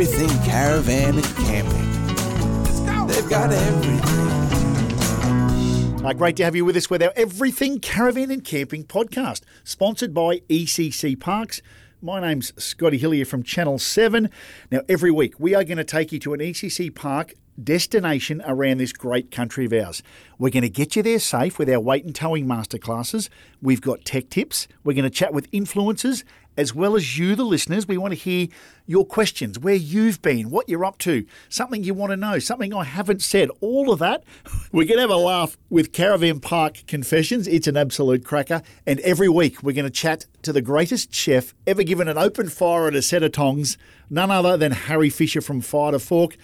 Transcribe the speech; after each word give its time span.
Everything 0.00 0.28
caravan 0.44 1.16
and 1.16 1.24
camping. 1.24 1.86
They've 3.08 3.28
got 3.28 3.50
everything. 3.50 3.98
Uh, 6.06 6.12
great 6.12 6.36
to 6.36 6.44
have 6.44 6.54
you 6.54 6.64
with 6.64 6.76
us 6.76 6.88
with 6.88 7.02
our 7.02 7.12
Everything 7.16 7.80
Caravan 7.80 8.30
and 8.30 8.44
Camping 8.44 8.84
podcast, 8.84 9.40
sponsored 9.64 10.14
by 10.14 10.38
ECC 10.48 11.18
Parks. 11.18 11.60
My 12.00 12.20
name's 12.20 12.52
Scotty 12.62 12.96
Hillier 12.96 13.24
from 13.24 13.42
Channel 13.42 13.80
7. 13.80 14.30
Now, 14.70 14.82
every 14.88 15.10
week 15.10 15.34
we 15.40 15.56
are 15.56 15.64
going 15.64 15.78
to 15.78 15.84
take 15.84 16.12
you 16.12 16.20
to 16.20 16.32
an 16.32 16.38
ECC 16.38 16.94
park 16.94 17.34
destination 17.60 18.40
around 18.46 18.78
this 18.78 18.92
great 18.92 19.32
country 19.32 19.64
of 19.64 19.72
ours. 19.72 20.00
We're 20.38 20.50
going 20.50 20.62
to 20.62 20.68
get 20.68 20.94
you 20.94 21.02
there 21.02 21.18
safe 21.18 21.58
with 21.58 21.68
our 21.68 21.80
weight 21.80 22.04
and 22.04 22.14
towing 22.14 22.46
masterclasses. 22.46 23.28
We've 23.60 23.80
got 23.80 24.04
tech 24.04 24.30
tips. 24.30 24.68
We're 24.84 24.92
going 24.92 25.02
to 25.02 25.10
chat 25.10 25.34
with 25.34 25.50
influencers 25.50 26.22
as 26.58 26.74
well 26.74 26.96
as 26.96 27.16
you, 27.16 27.36
the 27.36 27.44
listeners. 27.44 27.88
We 27.88 27.96
want 27.96 28.12
to 28.12 28.18
hear 28.18 28.48
your 28.84 29.06
questions, 29.06 29.58
where 29.58 29.76
you've 29.76 30.20
been, 30.20 30.50
what 30.50 30.68
you're 30.68 30.84
up 30.84 30.98
to, 30.98 31.24
something 31.48 31.84
you 31.84 31.94
want 31.94 32.10
to 32.10 32.16
know, 32.16 32.38
something 32.40 32.74
I 32.74 32.84
haven't 32.84 33.22
said, 33.22 33.48
all 33.60 33.92
of 33.92 34.00
that. 34.00 34.24
We're 34.72 34.86
going 34.86 34.96
to 34.96 35.02
have 35.02 35.10
a 35.10 35.16
laugh 35.16 35.56
with 35.70 35.92
Caravan 35.92 36.40
Park 36.40 36.82
Confessions. 36.86 37.46
It's 37.46 37.68
an 37.68 37.76
absolute 37.76 38.24
cracker. 38.24 38.60
And 38.86 38.98
every 39.00 39.28
week 39.28 39.62
we're 39.62 39.72
going 39.72 39.84
to 39.84 39.90
chat 39.90 40.26
to 40.42 40.52
the 40.52 40.60
greatest 40.60 41.14
chef 41.14 41.54
ever 41.66 41.82
given 41.82 42.08
an 42.08 42.18
open 42.18 42.48
fire 42.48 42.88
at 42.88 42.94
a 42.94 43.02
set 43.02 43.22
of 43.22 43.32
tongs, 43.32 43.78
none 44.10 44.30
other 44.30 44.56
than 44.56 44.72
Harry 44.72 45.10
Fisher 45.10 45.40
from 45.40 45.60
Fire 45.60 45.92
to 45.92 45.98
Fork. 45.98 46.36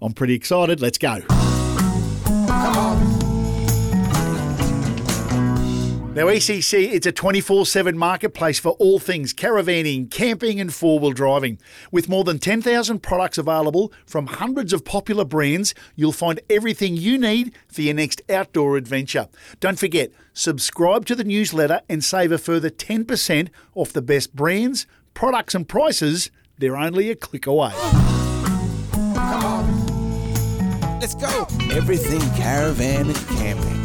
I'm 0.00 0.12
pretty 0.12 0.34
excited. 0.34 0.80
Let's 0.80 0.98
go. 0.98 1.22
Now, 6.14 6.26
mm. 6.26 6.36
ECC, 6.36 6.92
it's 6.92 7.06
a 7.06 7.12
24 7.12 7.64
7 7.64 7.96
marketplace 7.96 8.58
for 8.58 8.72
all 8.72 8.98
things 8.98 9.32
caravanning, 9.32 10.10
camping, 10.10 10.60
and 10.60 10.72
four 10.72 10.98
wheel 10.98 11.12
driving. 11.12 11.58
With 11.90 12.06
more 12.06 12.22
than 12.22 12.38
10,000 12.38 12.98
products 12.98 13.38
available 13.38 13.90
from 14.04 14.26
hundreds 14.26 14.74
of 14.74 14.84
popular 14.84 15.24
brands, 15.24 15.74
you'll 15.96 16.12
find 16.12 16.38
everything 16.50 16.98
you 16.98 17.16
need 17.16 17.54
for 17.66 17.80
your 17.80 17.94
next 17.94 18.20
outdoor 18.28 18.76
adventure. 18.76 19.28
Don't 19.58 19.78
forget, 19.78 20.10
subscribe 20.34 21.06
to 21.06 21.14
the 21.14 21.24
newsletter 21.24 21.80
and 21.88 22.04
save 22.04 22.30
a 22.30 22.36
further 22.36 22.68
10% 22.68 23.48
off 23.74 23.94
the 23.94 24.02
best 24.02 24.36
brands, 24.36 24.86
products, 25.14 25.54
and 25.54 25.66
prices. 25.66 26.30
They're 26.58 26.76
only 26.76 27.10
a 27.10 27.16
click 27.16 27.46
away. 27.46 27.72
Let's 31.00 31.14
go. 31.14 31.46
Everything 31.70 32.20
caravan 32.36 33.06
and 33.06 33.16
camping. 33.28 33.82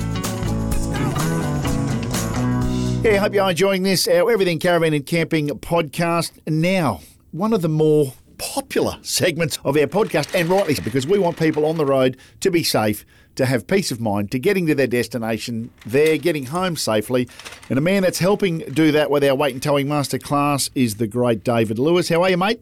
Yeah, 3.04 3.14
I 3.14 3.18
hope 3.18 3.34
you're 3.36 3.50
enjoying 3.50 3.84
this, 3.84 4.08
our 4.08 4.30
Everything 4.32 4.60
Caravan 4.60 4.94
and 4.94 5.06
Camping 5.06 5.50
podcast. 5.50 6.32
Now, 6.48 7.02
one 7.32 7.54
of 7.54 7.62
the 7.62 7.70
more 7.70 8.14
popular 8.38 8.98
segments 9.04 9.60
of 9.64 9.78
our 9.78 9.86
podcast, 9.86 10.34
and 10.38 10.50
rightly 10.50 10.76
so, 10.76 10.84
because 10.84 11.06
we 11.06 11.20
want 11.20 11.38
people 11.38 11.66
on 11.66 11.78
the 11.78 11.86
road 11.86 12.18
to 12.42 12.50
be 12.52 12.64
safe, 12.64 13.06
to 13.36 13.46
have 13.46 13.68
peace 13.68 13.92
of 13.92 14.02
mind, 14.02 14.32
to 14.32 14.40
getting 14.40 14.66
to 14.66 14.76
their 14.76 14.88
destination, 14.88 15.70
there, 15.86 16.18
getting 16.18 16.48
home 16.48 16.76
safely. 16.76 17.30
And 17.70 17.78
a 17.78 17.82
man 17.82 18.02
that's 18.02 18.20
helping 18.20 18.60
do 18.60 18.92
that 18.92 19.12
with 19.12 19.24
our 19.24 19.36
weight 19.36 19.54
and 19.54 19.64
towing 19.64 19.88
masterclass 19.88 20.70
is 20.74 20.96
the 20.96 21.08
great 21.08 21.44
David 21.44 21.78
Lewis. 21.80 22.10
How 22.10 22.24
are 22.24 22.30
you, 22.32 22.38
mate? 22.38 22.60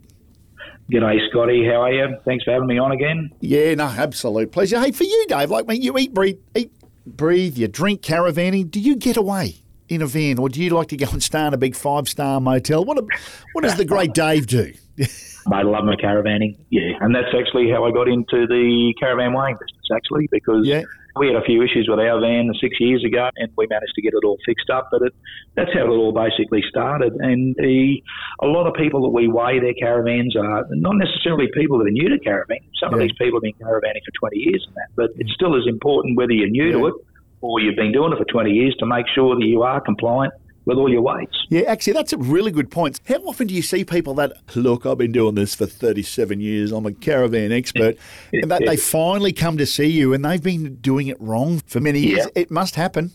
G'day, 0.92 1.18
Scotty. 1.30 1.66
How 1.66 1.82
are 1.82 1.94
you? 1.94 2.18
Thanks 2.26 2.44
for 2.44 2.52
having 2.52 2.68
me 2.68 2.78
on 2.78 2.92
again. 2.92 3.32
Yeah, 3.40 3.74
no, 3.74 3.86
absolute 3.86 4.52
pleasure. 4.52 4.80
Hey, 4.80 4.92
for 4.92 5.06
you, 5.06 5.26
Dave, 5.28 5.50
like, 5.50 5.66
mate, 5.66 5.82
you 5.82 5.98
eat, 5.98 6.14
breathe, 6.14 6.38
eat, 6.56 6.72
breathe, 7.08 7.58
you 7.58 7.68
drink 7.68 8.02
caravanning. 8.02 8.70
Do 8.70 8.80
you 8.80 8.96
get 8.96 9.18
away? 9.18 9.62
In 9.90 10.02
a 10.02 10.08
van, 10.08 10.40
or 10.40 10.50
do 10.50 10.62
you 10.64 10.70
like 10.72 10.88
to 10.90 10.98
go 10.98 11.08
and 11.12 11.22
stay 11.22 11.46
in 11.46 11.54
a 11.54 11.58
big 11.58 11.76
five 11.76 12.08
star 12.08 12.42
motel? 12.42 12.84
What 12.84 12.98
a, 12.98 13.06
what 13.54 13.64
does 13.64 13.76
the 13.76 13.86
great 13.86 14.14
Dave 14.14 14.48
do? 14.48 14.74
I 15.52 15.62
love 15.62 15.86
my 15.86 15.96
caravanning, 15.96 16.58
yeah, 16.72 16.98
and 17.02 17.14
that's 17.14 17.34
actually 17.38 17.70
how 17.70 17.86
I 17.86 17.92
got 17.92 18.08
into 18.08 18.48
the 18.48 18.94
caravan 19.00 19.34
weighing 19.34 19.56
business, 19.56 19.90
actually, 19.94 20.28
because 20.32 20.66
yeah. 20.66 20.82
we 21.20 21.28
had 21.28 21.36
a 21.36 21.44
few 21.46 21.62
issues 21.62 21.86
with 21.88 22.00
our 22.00 22.20
van 22.20 22.50
six 22.60 22.80
years 22.80 23.04
ago, 23.06 23.30
and 23.36 23.52
we 23.56 23.68
managed 23.70 23.94
to 23.94 24.02
get 24.02 24.14
it 24.16 24.26
all 24.26 24.40
fixed 24.44 24.72
up. 24.72 24.88
But 24.90 25.04
it, 25.04 25.14
that's 25.56 25.72
how 25.72 25.86
it 25.86 25.90
all 25.96 26.14
basically 26.14 26.64
started. 26.68 27.14
And 27.20 27.56
the, 27.60 28.02
a 28.42 28.48
lot 28.48 28.66
of 28.66 28.74
people 28.74 29.04
that 29.04 29.10
we 29.10 29.28
weigh 29.28 29.60
their 29.60 29.76
caravans 29.76 30.36
are 30.36 30.66
not 30.72 30.96
necessarily 30.96 31.46
people 31.54 31.78
that 31.78 31.88
are 31.88 31.92
new 31.92 32.10
to 32.10 32.18
caravan. 32.18 32.58
Some 32.82 32.90
Yeah. 32.92 32.96
of 32.96 33.02
these 33.02 33.14
people 33.20 33.38
have 33.38 33.44
been 33.44 33.54
caravanning 33.62 34.02
for 34.02 34.30
20 34.32 34.38
years 34.38 34.66
and 34.66 34.76
that, 34.78 34.90
but 34.96 35.12
it 35.20 35.28
still 35.30 35.54
is 35.56 35.68
important 35.68 36.18
whether 36.18 36.32
you're 36.34 36.50
new 36.50 36.66
Yeah. 36.66 36.78
to 36.78 36.88
it 36.88 36.94
or 37.46 37.60
you've 37.60 37.76
been 37.76 37.92
doing 37.92 38.12
it 38.14 38.18
for 38.18 38.26
20 38.26 38.50
years 38.52 38.76
to 38.80 38.86
make 38.86 39.06
sure 39.14 39.36
that 39.36 39.46
you 39.46 39.64
are 39.64 39.80
compliant 39.82 40.34
with 40.66 40.78
all 40.80 40.90
your 40.92 41.02
weights. 41.04 41.36
Yeah, 41.50 41.62
actually, 41.68 41.94
that's 41.94 42.12
a 42.12 42.18
really 42.18 42.52
good 42.52 42.72
point. 42.72 43.00
How 43.08 43.18
often 43.18 43.46
do 43.48 43.54
you 43.54 43.62
see 43.62 43.86
people 43.86 44.16
that, 44.16 44.34
look, 44.56 44.86
I've 44.86 44.98
been 44.98 45.12
doing 45.12 45.36
this 45.36 45.54
for 45.54 45.68
37 45.68 46.40
years, 46.40 46.72
I'm 46.72 46.88
a 46.88 46.92
caravan 46.94 47.52
expert, 47.52 47.98
and 48.34 48.50
that 48.50 48.64
they 48.66 48.76
finally 48.76 49.32
come 49.32 49.58
to 49.58 49.66
see 49.68 49.86
you 49.88 50.14
and 50.14 50.26
they've 50.26 50.42
been 50.42 50.76
doing 50.78 51.08
it 51.08 51.18
wrong 51.22 51.62
for 51.68 51.80
many 51.80 52.00
years? 52.00 52.26
Yeah. 52.36 52.42
It 52.42 52.52
must 52.52 52.76
happen. 52.76 53.12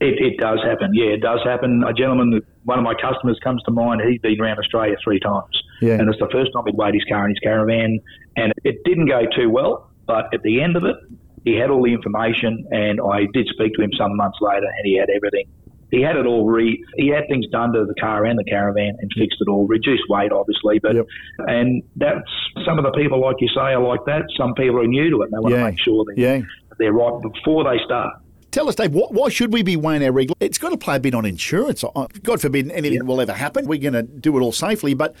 It, 0.00 0.14
it 0.18 0.38
does 0.38 0.60
happen. 0.64 0.92
Yeah, 0.94 1.12
it 1.12 1.20
does 1.20 1.40
happen. 1.44 1.84
A 1.86 1.92
gentleman, 1.92 2.40
one 2.64 2.78
of 2.78 2.84
my 2.84 2.94
customers 2.94 3.38
comes 3.44 3.62
to 3.64 3.70
mind. 3.70 4.00
He's 4.08 4.20
been 4.20 4.40
around 4.40 4.58
Australia 4.58 4.96
three 5.04 5.20
times, 5.20 5.62
Yeah. 5.82 5.94
and 5.94 6.08
it's 6.08 6.18
the 6.18 6.28
first 6.32 6.52
time 6.54 6.64
he'd 6.66 6.74
weighed 6.76 6.94
his 6.94 7.04
car 7.04 7.24
in 7.26 7.30
his 7.32 7.38
caravan, 7.38 8.00
and 8.36 8.52
it 8.64 8.82
didn't 8.84 9.06
go 9.06 9.22
too 9.36 9.50
well. 9.50 9.90
But 10.06 10.34
at 10.34 10.42
the 10.42 10.60
end 10.60 10.76
of 10.76 10.84
it, 10.84 10.96
he 11.44 11.54
had 11.56 11.70
all 11.70 11.82
the 11.82 11.92
information, 11.92 12.66
and 12.70 13.00
I 13.00 13.26
did 13.32 13.48
speak 13.52 13.74
to 13.74 13.82
him 13.82 13.90
some 13.98 14.16
months 14.16 14.38
later, 14.40 14.66
and 14.66 14.84
he 14.84 14.96
had 14.98 15.08
everything. 15.10 15.46
He 15.90 16.00
had 16.00 16.16
it 16.16 16.24
all 16.24 16.46
re. 16.46 16.82
He 16.96 17.08
had 17.08 17.24
things 17.28 17.46
done 17.48 17.72
to 17.74 17.84
the 17.84 17.94
car 18.00 18.24
and 18.24 18.38
the 18.38 18.44
caravan, 18.44 18.96
and 18.98 19.10
fixed 19.16 19.36
it 19.40 19.48
all. 19.50 19.66
Reduced 19.66 20.04
weight, 20.08 20.32
obviously, 20.32 20.78
but 20.78 20.94
Yep. 20.96 21.06
and 21.48 21.82
that's 21.96 22.30
some 22.64 22.78
of 22.78 22.84
the 22.84 22.92
people, 22.92 23.20
like 23.20 23.36
you 23.40 23.48
say, 23.48 23.74
are 23.74 23.82
like 23.82 24.04
that. 24.06 24.22
Some 24.36 24.54
people 24.54 24.78
are 24.80 24.86
new 24.86 25.10
to 25.10 25.22
it. 25.22 25.24
and 25.26 25.32
They 25.34 25.38
want 25.38 25.52
Yeah. 25.54 25.58
to 25.58 25.64
make 25.70 25.78
sure 25.80 26.04
that 26.06 26.14
Yeah. 26.16 26.40
they're 26.78 26.92
right 26.94 27.20
before 27.20 27.64
they 27.64 27.78
start. 27.84 28.14
Tell 28.52 28.68
us, 28.68 28.74
Dave, 28.74 28.92
why, 28.94 29.28
should 29.30 29.50
we 29.52 29.62
be 29.62 29.76
weighing 29.76 30.04
our 30.04 30.12
rig? 30.12 30.30
It's 30.38 30.58
got 30.58 30.70
to 30.70 30.76
play 30.76 30.96
a 30.96 31.00
bit 31.00 31.14
on 31.14 31.24
insurance. 31.24 31.82
God 32.22 32.38
forbid 32.40 32.70
anything 32.70 33.06
will 33.06 33.18
ever 33.20 33.32
happen. 33.32 33.66
We're 33.66 33.78
going 33.80 33.94
to 33.94 34.02
do 34.02 34.36
it 34.36 34.42
all 34.42 34.52
safely, 34.52 34.92
but 34.92 35.14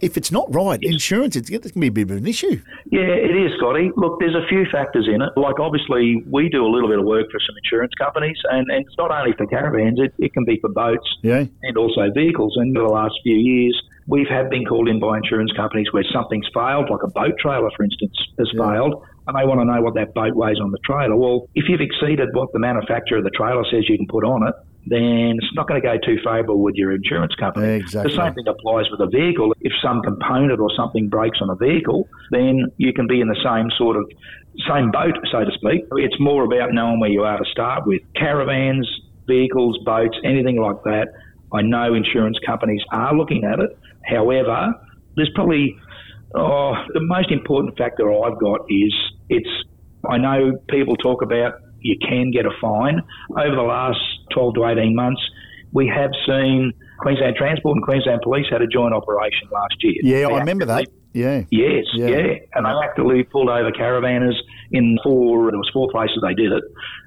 if 0.00 0.16
it's 0.16 0.30
not 0.32 0.52
right, 0.54 0.78
insurance, 0.82 1.36
it's, 1.36 1.50
it's 1.50 1.70
going 1.72 1.86
to 1.86 1.90
be 1.90 2.02
a 2.02 2.06
bit 2.06 2.16
of 2.16 2.22
an 2.22 2.26
issue. 2.26 2.60
Yeah, 2.90 3.00
it 3.02 3.34
is, 3.36 3.52
Scotty. 3.58 3.90
Look, 3.96 4.20
there's 4.20 4.34
a 4.34 4.46
few 4.48 4.64
factors 4.70 5.08
in 5.12 5.20
it. 5.22 5.30
Like, 5.36 5.58
obviously, 5.60 6.22
we 6.30 6.48
do 6.48 6.64
a 6.64 6.70
little 6.70 6.88
bit 6.88 6.98
of 6.98 7.04
work 7.04 7.26
for 7.30 7.40
some 7.40 7.56
insurance 7.62 7.92
companies, 7.98 8.36
and, 8.50 8.66
and 8.70 8.86
it's 8.86 8.96
not 8.98 9.10
only 9.10 9.32
for 9.36 9.46
caravans, 9.46 9.98
it, 10.00 10.14
it 10.18 10.32
can 10.32 10.44
be 10.44 10.58
for 10.60 10.70
boats 10.70 11.06
Yeah. 11.22 11.44
and 11.62 11.76
also 11.76 12.10
vehicles. 12.14 12.54
And 12.56 12.74
for 12.74 12.82
the 12.82 12.88
last 12.92 13.14
few 13.22 13.36
years, 13.36 13.80
we've 14.06 14.28
have 14.28 14.48
been 14.50 14.64
called 14.64 14.88
in 14.88 15.00
by 15.00 15.16
insurance 15.18 15.52
companies 15.56 15.86
where 15.92 16.04
something's 16.12 16.46
failed, 16.54 16.88
like 16.90 17.02
a 17.02 17.08
boat 17.10 17.34
trailer, 17.40 17.70
for 17.76 17.84
instance, 17.84 18.16
has 18.38 18.50
Yeah. 18.54 18.72
failed, 18.72 19.02
and 19.26 19.36
they 19.36 19.44
want 19.44 19.60
to 19.60 19.64
know 19.66 19.82
what 19.82 19.94
that 19.94 20.14
boat 20.14 20.34
weighs 20.34 20.58
on 20.60 20.70
the 20.70 20.78
trailer. 20.84 21.14
Well, 21.16 21.48
if 21.54 21.68
you've 21.68 21.82
exceeded 21.82 22.28
what 22.32 22.52
the 22.52 22.58
manufacturer 22.58 23.18
of 23.18 23.24
the 23.24 23.30
trailer 23.30 23.64
says 23.70 23.84
you 23.88 23.96
can 23.98 24.06
put 24.08 24.24
on 24.24 24.46
it, 24.48 24.54
then 24.86 25.36
it's 25.36 25.54
not 25.54 25.68
going 25.68 25.80
to 25.80 25.86
go 25.86 25.98
too 25.98 26.16
favourable 26.24 26.62
with 26.62 26.74
your 26.76 26.92
insurance 26.92 27.34
company. 27.34 27.76
Exactly. 27.76 28.14
The 28.14 28.22
same 28.22 28.34
thing 28.34 28.48
applies 28.48 28.86
with 28.90 29.00
a 29.00 29.06
vehicle. 29.06 29.54
If 29.60 29.72
some 29.82 30.00
component 30.02 30.60
or 30.60 30.70
something 30.76 31.08
breaks 31.08 31.40
on 31.42 31.50
a 31.50 31.56
vehicle, 31.56 32.08
then 32.30 32.72
you 32.78 32.92
can 32.92 33.06
be 33.06 33.20
in 33.20 33.28
the 33.28 33.38
same 33.44 33.70
sort 33.76 33.96
of 33.96 34.10
same 34.68 34.90
boat, 34.90 35.14
so 35.30 35.44
to 35.44 35.50
speak. 35.54 35.84
It's 35.92 36.18
more 36.18 36.44
about 36.44 36.72
knowing 36.72 37.00
where 37.00 37.10
you 37.10 37.22
are 37.22 37.38
to 37.38 37.44
start 37.50 37.86
with. 37.86 38.00
Caravans, 38.16 38.88
vehicles, 39.26 39.78
boats, 39.84 40.16
anything 40.24 40.60
like 40.60 40.82
that. 40.84 41.08
I 41.52 41.62
know 41.62 41.94
insurance 41.94 42.38
companies 42.44 42.82
are 42.90 43.14
looking 43.14 43.44
at 43.44 43.60
it. 43.60 43.78
However, 44.04 44.74
there's 45.16 45.30
probably 45.34 45.76
oh, 46.34 46.74
the 46.92 47.00
most 47.00 47.30
important 47.30 47.76
factor 47.76 48.12
I've 48.12 48.38
got 48.38 48.60
is 48.68 48.94
it's. 49.28 49.48
I 50.08 50.16
know 50.16 50.52
people 50.68 50.96
talk 50.96 51.22
about 51.22 51.54
you 51.80 51.96
can 52.06 52.30
get 52.30 52.46
a 52.46 52.50
fine. 52.60 53.00
Over 53.30 53.54
the 53.56 53.62
last 53.62 53.98
12 54.32 54.54
to 54.54 54.66
18 54.66 54.94
months, 54.94 55.20
we 55.72 55.86
have 55.88 56.10
seen 56.26 56.72
Queensland 57.00 57.36
Transport 57.36 57.76
and 57.76 57.84
Queensland 57.84 58.20
Police 58.22 58.46
had 58.50 58.62
a 58.62 58.66
joint 58.66 58.94
operation 58.94 59.48
last 59.52 59.74
year. 59.82 59.94
Yeah, 60.02 60.28
They 60.28 60.34
I 60.34 60.38
remember 60.38 60.64
that. 60.66 60.86
Yeah. 61.14 61.44
Yes, 61.50 61.84
Yeah. 61.94 62.08
yeah. 62.08 62.34
And 62.54 62.64
they 62.66 62.70
actively 62.84 63.22
pulled 63.24 63.48
over 63.48 63.70
caravanners 63.72 64.34
in 64.70 64.98
four, 65.02 65.50
there 65.50 65.58
was 65.58 65.70
four 65.72 65.88
places 65.90 66.18
they 66.22 66.34
did 66.34 66.52
it, 66.52 66.62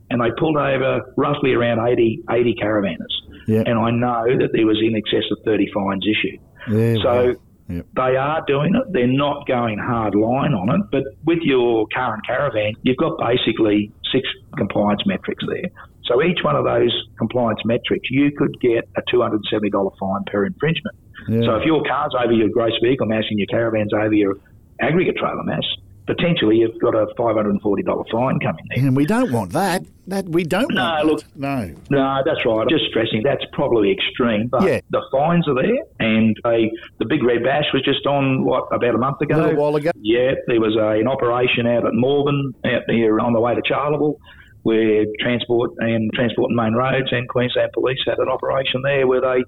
and 0.10 0.22
they 0.22 0.32
pulled 0.38 0.58
over 0.58 1.14
roughly 1.18 1.54
around 1.54 1.88
80, 1.88 2.24
80 2.30 2.56
caravanners. 2.62 3.14
Yeah. 3.48 3.64
And 3.66 3.78
I 3.80 3.92
know 3.92 4.38
that 4.40 4.50
there 4.54 4.66
was 4.66 4.80
in 4.82 4.96
excess 4.96 5.24
of 5.32 5.38
30 5.46 5.72
fines 5.74 6.06
issued. 6.06 6.40
Yeah, 6.70 6.96
So 7.04 7.28
wow. 7.28 7.34
Yep. 7.70 7.86
they 7.96 8.16
are 8.18 8.44
doing 8.48 8.76
it. 8.76 8.84
They're 8.92 9.08
not 9.08 9.48
going 9.48 9.78
hard 9.80 10.14
line 10.16 10.54
on 10.54 10.70
it. 10.76 10.82
But 10.92 11.04
with 11.26 11.40
your 11.42 11.88
car 11.94 12.14
and 12.16 12.26
caravan, 12.26 12.74
you've 12.84 12.98
got 12.98 13.18
basically 13.18 13.92
six 14.12 14.28
compliance 14.58 15.02
metrics 15.06 15.44
there. 15.48 15.70
So 16.06 16.22
each 16.24 16.40
one 16.44 16.56
of 16.56 16.66
those 16.66 16.92
compliance 17.18 17.62
metrics, 17.64 18.10
you 18.10 18.32
could 18.32 18.60
get 18.60 18.90
a 18.98 19.02
$270 19.14 19.92
fine 20.00 20.24
per 20.26 20.46
infringement. 20.46 20.96
Yeah. 21.30 21.42
So 21.46 21.56
if 21.56 21.66
your 21.66 21.84
car's 21.84 22.14
over 22.18 22.34
your 22.34 22.50
gross 22.50 22.74
vehicle 22.84 23.08
mass 23.08 23.24
and 23.30 23.40
your 23.40 23.48
caravan's 23.48 23.94
over 23.94 24.14
your 24.14 24.36
aggregate 24.80 25.18
trailer 25.18 25.44
mass, 25.44 25.64
potentially 26.08 26.58
you've 26.58 26.80
got 26.80 26.96
a 26.96 27.08
$540 27.18 28.06
fine 28.12 28.40
coming 28.40 28.66
there. 28.76 28.86
And 28.86 28.96
we 28.96 29.06
don't 29.06 29.32
want 29.32 29.52
that. 29.54 29.84
That 30.08 30.28
we 30.28 30.44
don't 30.44 30.74
No, 30.74 30.82
want. 30.84 31.06
look- 31.06 31.20
that. 31.24 31.38
no. 31.38 31.74
No, 31.90 32.22
that's 32.26 32.46
right. 32.46 32.62
I'm 32.64 32.70
Just 32.70 32.86
stressing 32.90 33.22
that's 33.24 33.46
probably 33.54 33.92
extreme, 33.92 34.48
but 34.48 34.64
Yeah. 34.64 34.80
the 34.90 35.02
fines 35.12 35.48
are 35.48 35.56
there. 35.56 35.78
And 36.00 36.36
a, 36.46 36.72
the 37.00 37.06
Big 37.06 37.24
Red 37.24 37.44
Bash 37.44 37.66
was 37.74 37.84
just 37.84 38.06
on, 38.06 38.44
what, 38.44 38.68
about 38.72 38.96
a 38.96 38.98
month 38.98 39.22
ago? 39.22 39.36
A 39.36 39.42
little 39.42 39.62
while 39.62 39.76
ago. 39.76 39.92
Yeah, 40.02 40.34
there 40.48 40.60
was 40.60 40.76
a, 40.76 41.00
an 41.00 41.08
operation 41.08 41.66
out 41.68 41.86
at 41.86 41.94
Morven, 41.94 42.54
out 42.66 42.82
here 42.90 43.20
on 43.20 43.34
the 43.34 43.40
way 43.40 43.56
to 43.56 43.62
Charleville, 43.62 44.16
where 44.64 45.06
Transport 45.20 45.72
and 45.80 46.12
Transport 46.14 46.50
and 46.50 46.56
Main 46.58 46.74
Roads 46.74 47.08
and 47.12 47.28
Queensland 47.30 47.72
Police 47.74 48.00
had 48.06 48.20
an 48.20 48.28
operation 48.30 48.82
there 48.84 49.08
where 49.08 49.22
they 49.22 49.44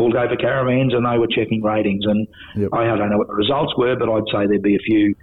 pulled 0.00 0.16
over 0.16 0.34
caravans 0.36 0.94
and 0.94 1.04
they 1.04 1.18
were 1.18 1.26
checking 1.28 1.62
ratings. 1.62 2.06
And 2.06 2.26
Yep. 2.56 2.70
I 2.72 2.84
don't 2.96 3.10
know 3.10 3.18
what 3.18 3.26
the 3.28 3.34
results 3.34 3.74
were, 3.76 3.94
but 3.96 4.08
I'd 4.08 4.24
say 4.32 4.46
there'd 4.48 4.62
be 4.62 4.74
a 4.76 4.78
few 4.78 5.14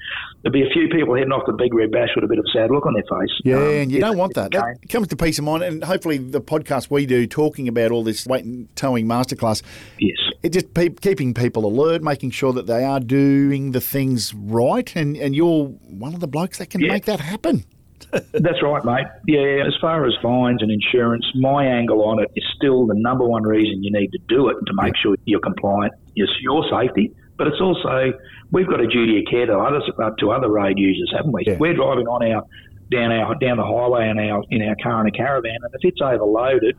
there'd 0.43 0.53
be 0.53 0.61
a 0.61 0.69
few 0.71 0.87
people 0.89 1.15
heading 1.15 1.31
off 1.31 1.43
the 1.47 1.53
Big 1.53 1.73
Red 1.73 1.91
Bash 1.91 2.09
with 2.15 2.23
a 2.23 2.27
bit 2.27 2.37
of 2.37 2.45
a 2.47 2.51
sad 2.57 2.69
look 2.69 2.85
on 2.85 2.93
their 2.93 3.03
face. 3.03 3.33
Yeah, 3.43 3.55
Um, 3.55 3.61
and 3.81 3.91
you 3.91 3.97
if- 3.97 4.03
don't 4.03 4.17
want 4.17 4.37
if 4.37 4.51
that. 4.51 4.77
it 4.83 4.87
comes 4.89 5.07
to 5.07 5.15
peace 5.15 5.39
of 5.39 5.45
mind, 5.45 5.63
and 5.63 5.83
hopefully 5.83 6.19
the 6.19 6.39
podcast 6.39 6.91
we 6.91 7.05
do 7.07 7.25
talking 7.25 7.67
about 7.67 7.89
all 7.91 8.03
this 8.03 8.25
weight 8.27 8.45
and 8.45 8.67
towing 8.75 9.07
masterclass, 9.07 9.63
Yes. 9.99 10.17
it 10.43 10.53
just 10.53 10.73
pe- 10.75 10.89
keeping 10.89 11.33
people 11.33 11.65
alert, 11.65 12.03
making 12.03 12.29
sure 12.29 12.53
that 12.53 12.67
they 12.67 12.83
are 12.85 12.99
doing 12.99 13.71
the 13.71 13.81
things 13.81 14.33
right, 14.35 14.95
and, 14.95 15.17
and 15.17 15.35
you're 15.35 15.65
one 15.89 16.13
of 16.13 16.19
the 16.19 16.27
blokes 16.27 16.59
that 16.59 16.69
can 16.69 16.81
Yeah. 16.81 16.93
make 16.93 17.05
that 17.05 17.19
happen. 17.19 17.63
That's 18.31 18.61
right, 18.63 18.83
mate. 18.85 19.05
Yeah, 19.27 19.65
as 19.67 19.73
far 19.81 20.05
as 20.05 20.13
fines 20.21 20.61
and 20.61 20.71
insurance, 20.71 21.25
my 21.35 21.65
angle 21.65 22.03
on 22.03 22.21
it 22.21 22.31
is 22.35 22.43
still 22.55 22.85
the 22.87 22.93
number 22.95 23.25
one 23.27 23.43
reason 23.43 23.83
you 23.83 23.91
need 23.91 24.11
to 24.11 24.19
do 24.27 24.49
it 24.49 24.55
to 24.65 24.73
make 24.81 24.95
sure 24.95 25.15
you're 25.25 25.39
compliant. 25.39 25.93
It's 26.15 26.31
your 26.41 26.63
safety, 26.69 27.13
but 27.37 27.47
it's 27.47 27.59
also 27.61 28.13
we've 28.51 28.67
got 28.67 28.79
a 28.79 28.87
duty 28.87 29.19
of 29.19 29.25
care 29.29 29.45
to 29.45 29.57
others 29.57 29.83
uh, 30.01 30.11
to 30.19 30.31
other 30.31 30.49
road 30.49 30.77
users, 30.77 31.11
haven't 31.15 31.31
we? 31.31 31.43
Yeah. 31.45 31.57
We're 31.59 31.73
driving 31.73 32.07
on 32.07 32.23
our 32.31 32.43
down 32.89 33.11
our 33.11 33.35
down 33.35 33.57
the 33.57 33.65
highway 33.65 34.09
in 34.09 34.17
our 34.19 34.43
in 34.49 34.61
our 34.61 34.75
car 34.81 35.01
in 35.01 35.07
a 35.07 35.11
caravan, 35.17 35.57
and 35.61 35.73
if 35.73 35.81
it's 35.83 36.01
overloaded, 36.01 36.77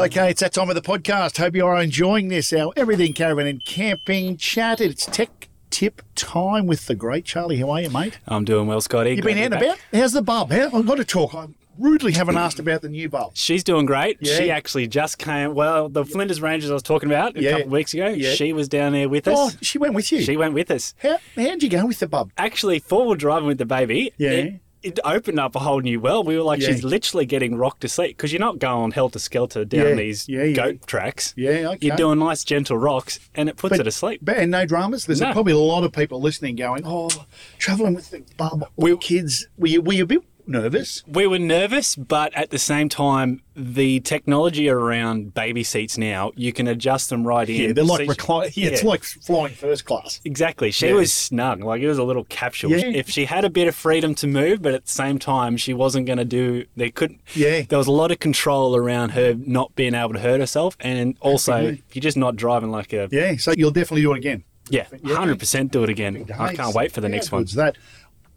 Okay, 0.01 0.31
it's 0.31 0.41
that 0.41 0.55
time 0.55 0.71
of 0.71 0.75
the 0.75 0.81
podcast. 0.81 1.37
Hope 1.37 1.55
you 1.55 1.67
are 1.67 1.79
enjoying 1.79 2.29
this, 2.29 2.55
our 2.55 2.73
Everything 2.75 3.13
Caravan 3.13 3.47
and 3.47 3.63
Camping 3.67 4.39
chat. 4.39 4.81
It's 4.81 5.05
tech 5.05 5.50
tip 5.71 6.03
time 6.15 6.67
with 6.67 6.87
the 6.87 6.95
great 6.95 7.25
Charlie. 7.25 7.57
How 7.59 7.71
are 7.71 7.81
you, 7.81 7.91
mate? 7.91 8.19
I'm 8.27 8.45
doing 8.45 8.67
well, 8.67 8.81
Scotty. 8.81 9.15
You've 9.15 9.25
been 9.25 9.39
out 9.39 9.45
and 9.53 9.55
about? 9.55 9.79
How's 9.93 10.13
the 10.13 10.23
bulb? 10.23 10.51
How, 10.53 10.71
I've 10.73 10.87
got 10.87 10.97
to 10.97 11.05
talk. 11.05 11.35
I 11.35 11.47
rudely 11.79 12.13
haven't 12.13 12.37
asked 12.37 12.59
about 12.59 12.83
the 12.83 12.89
new 12.89 13.09
bulb. 13.09 13.33
She's 13.35 13.65
doing 13.65 13.87
great. 13.87 14.19
Yeah. 14.21 14.37
She 14.37 14.51
actually 14.51 14.87
just 14.87 15.19
came. 15.19 15.55
Well, 15.55 15.89
the 15.89 16.05
Flinders 16.05 16.41
Ranges 16.43 16.71
I 16.71 16.75
was 16.75 16.83
talking 16.83 17.09
about 17.09 17.37
a 17.37 17.43
Yeah. 17.43 17.51
couple 17.53 17.67
of 17.67 17.73
weeks 17.73 17.95
ago. 17.95 18.09
Yeah. 18.09 18.33
She 18.35 18.53
was 18.53 18.69
down 18.69 18.93
there 18.93 19.09
with 19.09 19.27
us. 19.29 19.37
Oh, 19.39 19.51
she 19.63 19.79
went 19.79 19.95
with 19.95 20.11
you. 20.13 20.21
She 20.21 20.37
went 20.37 20.53
with 20.55 20.71
us. 20.71 20.95
How, 21.03 21.19
how'd 21.37 21.63
you 21.63 21.71
go 21.71 21.87
with 21.87 22.01
the 22.01 22.07
bub? 22.09 22.33
Actually, 22.37 22.81
forward 22.81 23.19
driving 23.19 23.47
with 23.49 23.59
the 23.59 23.67
baby. 23.67 24.13
Yeah. 24.19 24.31
It, 24.31 24.61
it 24.83 24.99
opened 25.05 25.39
up 25.39 25.55
a 25.55 25.59
whole 25.59 25.81
new 25.81 26.01
world. 26.01 26.27
We 26.27 26.37
were 26.37 26.43
like, 26.43 26.61
Yeah. 26.61 26.69
she's 26.69 26.83
literally 26.85 27.27
getting 27.27 27.57
rocked 27.57 27.83
to 27.83 27.89
sleep 27.89 28.17
because 28.17 28.33
you're 28.33 28.41
not 28.41 28.59
going 28.59 28.93
helter 28.93 29.19
skelter 29.19 29.65
down 29.65 29.89
Yeah. 29.89 29.95
these 29.95 30.29
Yeah, 30.29 30.47
goat 30.49 30.87
tracks. 30.87 31.35
Yeah, 31.37 31.71
okay. 31.73 31.87
You're 31.87 31.97
doing 31.97 32.19
nice, 32.19 32.45
gentle 32.45 32.79
rocks, 32.79 33.21
and 33.35 33.49
it 33.49 33.57
puts 33.57 33.77
her 33.77 33.85
to 33.85 33.91
sleep. 33.93 34.21
But, 34.23 34.37
and 34.39 34.51
no 34.51 34.65
dramas. 34.67 35.07
There's 35.07 35.21
No. 35.21 35.33
probably 35.33 35.53
a 35.53 35.59
lot 35.59 35.85
of 35.85 35.93
people 35.93 36.21
listening 36.21 36.57
going, 36.57 36.83
"Oh, 36.85 37.11
travelling 37.59 37.95
with 37.95 38.11
the 38.11 38.23
bub, 38.37 38.69
We- 38.77 38.97
kids." 38.97 39.47
Were 39.59 39.67
you, 39.69 39.83
were 39.83 39.93
you 39.93 40.05
a 40.05 40.07
bit 40.07 40.23
nervous? 40.47 41.03
We 41.07 41.27
were 41.27 41.39
nervous, 41.39 41.97
but 41.97 42.33
at 42.35 42.51
the 42.51 42.59
same 42.59 42.89
time, 42.89 43.43
the 43.55 44.01
technology 44.01 44.69
around 44.69 45.35
baby 45.35 45.63
seats 45.65 45.99
now, 45.99 46.33
you 46.37 46.53
can 46.53 46.67
adjust 46.67 47.11
them 47.11 47.27
right 47.27 47.49
in. 47.49 47.57
Yeah, 47.61 47.73
they're 47.73 47.85
like 47.85 48.01
Seat- 48.01 48.09
recline. 48.09 48.51
Yeah, 48.55 48.69
it's 48.69 48.83
like 48.83 49.03
flying 49.05 49.55
first 49.55 49.85
class. 49.85 50.21
Exactly. 50.25 50.71
She 50.71 50.87
Yeah. 50.89 50.95
was 50.95 51.13
snug. 51.13 51.63
Like 51.63 51.83
it 51.83 51.89
was 51.89 51.99
a 51.99 52.05
little 52.05 52.25
capsule. 52.25 52.71
Yeah. 52.71 52.87
If 52.87 53.11
she 53.11 53.27
had 53.27 53.45
a 53.45 53.51
bit 53.51 53.69
of 53.69 53.75
freedom 53.75 54.15
to 54.17 54.27
move, 54.27 54.63
but 54.63 54.73
at 54.75 54.87
the 54.87 54.91
same 54.93 55.19
time 55.19 55.57
she 55.57 55.75
wasn't 55.75 56.07
going 56.07 56.19
to 56.19 56.25
do 56.25 56.65
they 56.77 56.91
couldn't 56.91 57.21
Yeah. 57.35 57.63
There 57.69 57.79
was 57.79 57.87
a 57.87 57.93
lot 57.93 58.11
of 58.11 58.19
control 58.19 58.75
around 58.77 59.11
her 59.11 59.35
not 59.35 59.75
being 59.77 59.95
able 59.95 60.15
to 60.15 60.21
hurt 60.21 60.41
herself 60.41 60.77
and 60.81 61.17
also 61.21 61.53
Absolutely. 61.53 61.83
you're 61.93 62.01
just 62.03 62.17
not 62.17 62.37
driving 62.37 62.71
like 62.71 62.93
a 62.93 63.09
Yeah, 63.11 63.37
so 63.37 63.53
you'll 63.57 63.71
definitely 63.73 64.03
do 64.03 64.13
it 64.15 64.19
again. 64.19 64.45
yeah, 64.71 64.85
100% 64.85 65.71
do 65.71 65.83
it 65.83 65.91
again. 65.91 66.27
I 66.39 66.55
can't 66.55 66.75
wait 66.75 66.93
for 66.93 67.01
the 67.01 67.09
Yeah, 67.09 67.15
next 67.17 67.33
one. 67.33 67.45
that 67.57 67.77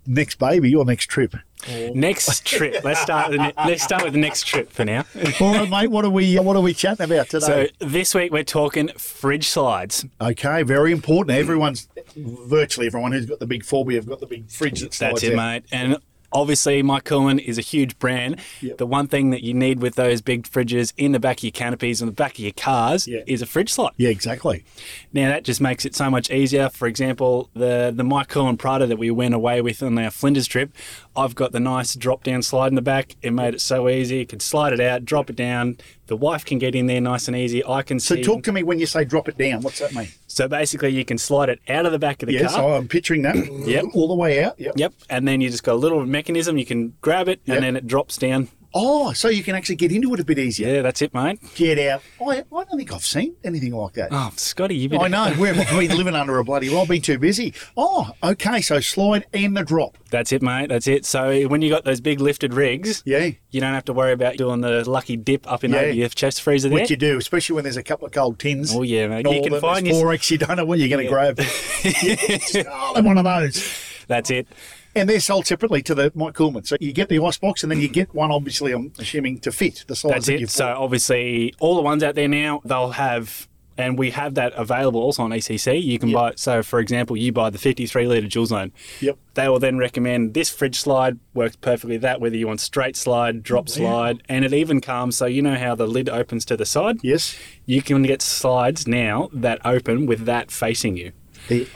next 0.05 0.39
baby 0.39 0.75
or 0.75 0.85
next 0.85 1.07
trip? 1.07 1.35
Next 1.93 2.45
trip. 2.45 2.83
Let's 2.83 2.99
start 2.99 3.29
with 3.29 3.39
the 3.39 3.47
ne- 3.47 3.53
let's 3.69 3.83
start 3.83 4.03
with 4.03 4.11
the 4.13 4.19
next 4.19 4.45
trip 4.45 4.69
for 4.69 4.83
now. 4.83 5.05
All 5.39 5.53
right, 5.53 5.69
mate. 5.69 5.87
What 5.91 6.03
are 6.03 6.09
we? 6.09 6.37
What 6.37 6.57
are 6.57 6.61
we 6.61 6.73
chatting 6.73 7.05
about 7.05 7.29
today? 7.29 7.69
So 7.79 7.87
this 7.87 8.13
week 8.13 8.33
we're 8.33 8.43
talking 8.43 8.89
fridge 8.97 9.47
slides. 9.47 10.05
okay, 10.19 10.63
very 10.63 10.91
important. 10.91 11.37
Everyone's 11.37 11.87
virtually 12.17 12.87
everyone 12.87 13.13
who's 13.13 13.25
got 13.25 13.39
the 13.39 13.47
big 13.47 13.63
phobia 13.63 13.97
have 13.97 14.07
got 14.07 14.19
the 14.19 14.25
big 14.25 14.49
fridge 14.49 14.81
that 14.81 14.93
slides 14.93 15.21
That's 15.21 15.23
it, 15.23 15.33
out. 15.33 15.37
mate. 15.37 15.63
And 15.71 15.97
obviously, 16.33 16.81
myCOOLMAN 16.83 17.39
is 17.43 17.57
a 17.57 17.61
huge 17.61 17.97
brand. 17.99 18.39
Yep. 18.61 18.77
The 18.77 18.85
one 18.85 19.07
thing 19.07 19.29
that 19.31 19.43
you 19.43 19.53
need 19.53 19.81
with 19.81 19.95
those 19.95 20.21
big 20.21 20.43
fridges 20.43 20.93
in 20.97 21.11
the 21.11 21.19
back 21.19 21.37
of 21.37 21.43
your 21.43 21.51
canopies 21.51 22.01
and 22.01 22.09
the 22.09 22.13
back 22.15 22.33
of 22.33 22.39
your 22.39 22.51
cars 22.53 23.07
Yeah. 23.07 23.21
is 23.27 23.41
a 23.41 23.45
fridge 23.45 23.71
slot. 23.71 23.93
Yeah, 23.97 24.09
exactly. 24.09 24.63
Now 25.13 25.29
that 25.29 25.43
just 25.43 25.61
makes 25.61 25.85
it 25.85 25.95
so 25.95 26.09
much 26.09 26.29
easier. 26.31 26.69
For 26.69 26.87
example, 26.87 27.49
the 27.53 27.93
the 27.95 28.03
myCOOLMAN 28.03 28.57
Prada 28.57 28.85
that 28.87 28.97
we 28.97 29.11
went 29.11 29.33
away 29.33 29.61
with 29.61 29.81
on 29.83 29.97
our 29.97 30.11
Flinders 30.11 30.47
trip, 30.47 30.71
I've 31.15 31.35
got 31.35 31.51
the 31.51 31.59
nice 31.59 31.95
drop 31.95 32.23
down 32.23 32.41
slide 32.41 32.67
in 32.67 32.75
the 32.75 32.81
back. 32.81 33.15
It 33.21 33.31
made 33.31 33.53
it 33.53 33.61
so 33.61 33.87
easy. 33.89 34.17
You 34.17 34.25
can 34.25 34.39
slide 34.39 34.73
it 34.73 34.79
out, 34.79 35.05
drop 35.05 35.29
it 35.29 35.35
down. 35.35 35.77
The 36.07 36.17
wife 36.17 36.43
can 36.43 36.59
get 36.59 36.75
in 36.75 36.87
there 36.87 36.99
nice 36.99 37.27
and 37.27 37.37
easy. 37.37 37.63
I 37.65 37.81
can 37.81 37.99
see 37.99 38.07
So 38.07 38.15
see. 38.15 38.23
talk 38.23 38.43
to 38.43 38.51
me 38.51 38.61
when 38.63 38.77
you 38.79 38.85
say 38.85 39.05
drop 39.05 39.29
it 39.29 39.37
down. 39.37 39.61
What's 39.61 39.79
that 39.79 39.93
mean? 39.93 40.09
So 40.33 40.47
basically, 40.47 40.89
you 40.91 41.05
can 41.05 41.17
slide 41.17 41.49
it 41.49 41.59
out 41.69 41.85
of 41.85 41.91
the 41.91 41.99
back 41.99 42.23
of 42.23 42.27
the 42.27 42.33
Yes, 42.33 42.53
car. 42.55 42.69
Yes, 42.71 42.79
I'm 42.81 42.87
picturing 42.87 43.21
that. 43.23 43.35
Yep. 43.67 43.85
all 43.93 44.07
the 44.07 44.15
way 44.15 44.43
out. 44.43 44.59
Yep. 44.59 44.73
Yep, 44.77 44.93
and 45.09 45.27
then 45.27 45.41
you 45.41 45.49
just 45.49 45.63
got 45.63 45.73
a 45.73 45.75
little 45.75 46.05
mechanism. 46.05 46.57
You 46.57 46.65
can 46.65 46.93
grab 47.01 47.27
it, 47.27 47.41
Yep. 47.45 47.55
and 47.55 47.63
then 47.63 47.75
it 47.75 47.87
drops 47.87 48.17
down. 48.17 48.49
Oh, 48.75 49.13
so 49.13 49.27
you 49.29 49.43
can 49.43 49.55
actually 49.55 49.75
get 49.75 49.91
into 49.91 50.11
it 50.13 50.19
a 50.19 50.25
bit 50.25 50.39
easier. 50.39 50.67
Yeah, 50.67 50.81
that's 50.81 51.01
it, 51.03 51.13
mate. 51.13 51.39
Get 51.55 51.77
out. 51.77 52.01
Oh, 52.19 52.31
I, 52.31 52.37
I 52.37 52.43
don't 52.63 52.77
think 52.77 52.91
I've 52.91 53.05
seen 53.05 53.35
anything 53.43 53.71
like 53.73 53.93
that. 53.93 54.09
Oh, 54.11 54.31
Scotty, 54.35 54.75
you've 54.75 54.89
been. 54.91 55.01
I 55.01 55.07
know. 55.07 55.35
We've 55.39 55.55
been 55.89 55.95
living 55.97 56.15
under 56.15 56.39
a 56.39 56.43
bloody. 56.43 56.69
Well, 56.69 56.81
I've 56.81 56.87
been 56.87 57.01
too 57.01 57.19
busy. 57.19 57.53
Oh, 57.77 58.11
okay. 58.23 58.61
So 58.61 58.79
slide 58.79 59.25
and 59.33 59.55
the 59.55 59.63
drop. 59.63 59.97
That's 60.09 60.31
it, 60.31 60.41
mate. 60.41 60.69
That's 60.69 60.87
it. 60.87 61.05
So 61.05 61.43
when 61.47 61.61
you 61.61 61.69
got 61.69 61.85
those 61.85 62.01
big 62.01 62.19
lifted 62.19 62.53
rigs, 62.53 63.03
Yeah. 63.05 63.29
you 63.51 63.61
don't 63.61 63.73
have 63.73 63.85
to 63.85 63.93
worry 63.93 64.11
about 64.13 64.37
doing 64.37 64.61
the 64.61 64.89
lucky 64.89 65.17
dip 65.17 65.49
up 65.51 65.63
in 65.63 65.71
Yeah. 65.71 65.77
over 65.79 65.91
your 65.91 66.09
chest 66.09 66.41
freezer 66.41 66.69
there. 66.69 66.79
What 66.79 66.89
you 66.89 66.97
do, 66.97 67.17
especially 67.17 67.53
when 67.55 67.63
there's 67.63 67.77
a 67.77 67.83
couple 67.83 68.07
of 68.07 68.11
cold 68.13 68.39
tins. 68.39 68.73
Oh 68.75 68.81
yeah, 68.81 69.07
mate. 69.07 69.27
You 69.29 69.41
can 69.49 69.59
find 69.61 69.85
your. 69.85 69.95
four 70.01 70.13
X. 70.13 70.31
You 70.31 70.39
don't 70.39 70.57
know 70.57 70.65
what 70.65 70.79
you're 70.79 70.89
going 70.89 71.03
to 71.05 71.11
grab. 71.11 71.39
oh, 71.39 72.91
they're 72.95 73.03
one 73.03 73.17
of 73.19 73.23
those. 73.23 73.63
That's 74.07 74.29
it. 74.31 74.47
And 74.95 75.09
they're 75.09 75.19
sold 75.19 75.47
separately 75.47 75.81
to 75.83 75.95
the 75.95 76.11
myCOOLMAN. 76.11 76.67
So 76.67 76.75
you 76.79 76.93
get 76.93 77.09
the 77.09 77.19
ice 77.19 77.37
box, 77.37 77.63
and 77.63 77.71
then 77.71 77.79
you 77.79 77.87
get 77.87 78.13
one. 78.13 78.31
Obviously, 78.31 78.71
I'm 78.73 78.91
assuming 78.99 79.39
to 79.39 79.51
fit 79.51 79.85
the 79.87 79.95
size 79.95 80.11
That's 80.11 80.25
that 80.27 80.41
it. 80.41 80.49
So 80.49 80.67
obviously, 80.67 81.53
all 81.59 81.75
the 81.75 81.81
ones 81.81 82.03
out 82.03 82.13
there 82.15 82.27
now, 82.27 82.61
they'll 82.63 82.91
have, 82.91 83.47
and 83.75 83.97
we 83.97 84.11
have 84.11 84.35
that 84.35 84.53
available 84.53 85.01
also 85.01 85.23
on 85.23 85.31
ECC. 85.31 85.81
You 85.81 85.97
can 85.97 86.09
Yep. 86.09 86.15
buy. 86.15 86.33
So 86.35 86.61
for 86.61 86.79
example, 86.79 87.17
you 87.17 87.31
buy 87.31 87.49
the 87.49 87.57
53 87.57 88.07
litre 88.07 88.27
dual 88.27 88.45
zone. 88.45 88.71
Yep. 89.01 89.17
They 89.33 89.49
will 89.49 89.57
then 89.57 89.77
recommend 89.79 90.35
this 90.35 90.49
fridge 90.51 90.79
slide 90.79 91.17
works 91.33 91.55
perfectly 91.55 91.97
that 91.97 92.21
whether 92.21 92.37
you 92.37 92.45
want 92.45 92.61
straight 92.61 92.95
slide, 92.95 93.41
drop 93.41 93.65
oh, 93.69 93.71
slide, 93.71 94.21
and 94.29 94.45
it 94.45 94.53
even 94.53 94.79
comes 94.79 95.17
so 95.17 95.25
you 95.25 95.41
know 95.41 95.55
how 95.55 95.73
the 95.73 95.87
lid 95.87 96.07
opens 96.07 96.45
to 96.45 96.55
the 96.55 96.67
side. 96.67 96.99
Yes. 97.01 97.35
You 97.65 97.81
can 97.81 98.03
get 98.03 98.21
slides 98.21 98.87
now 98.87 99.29
that 99.33 99.59
open 99.65 100.05
with 100.05 100.25
that 100.25 100.51
facing 100.51 100.97
you. 100.97 101.13
The- 101.47 101.67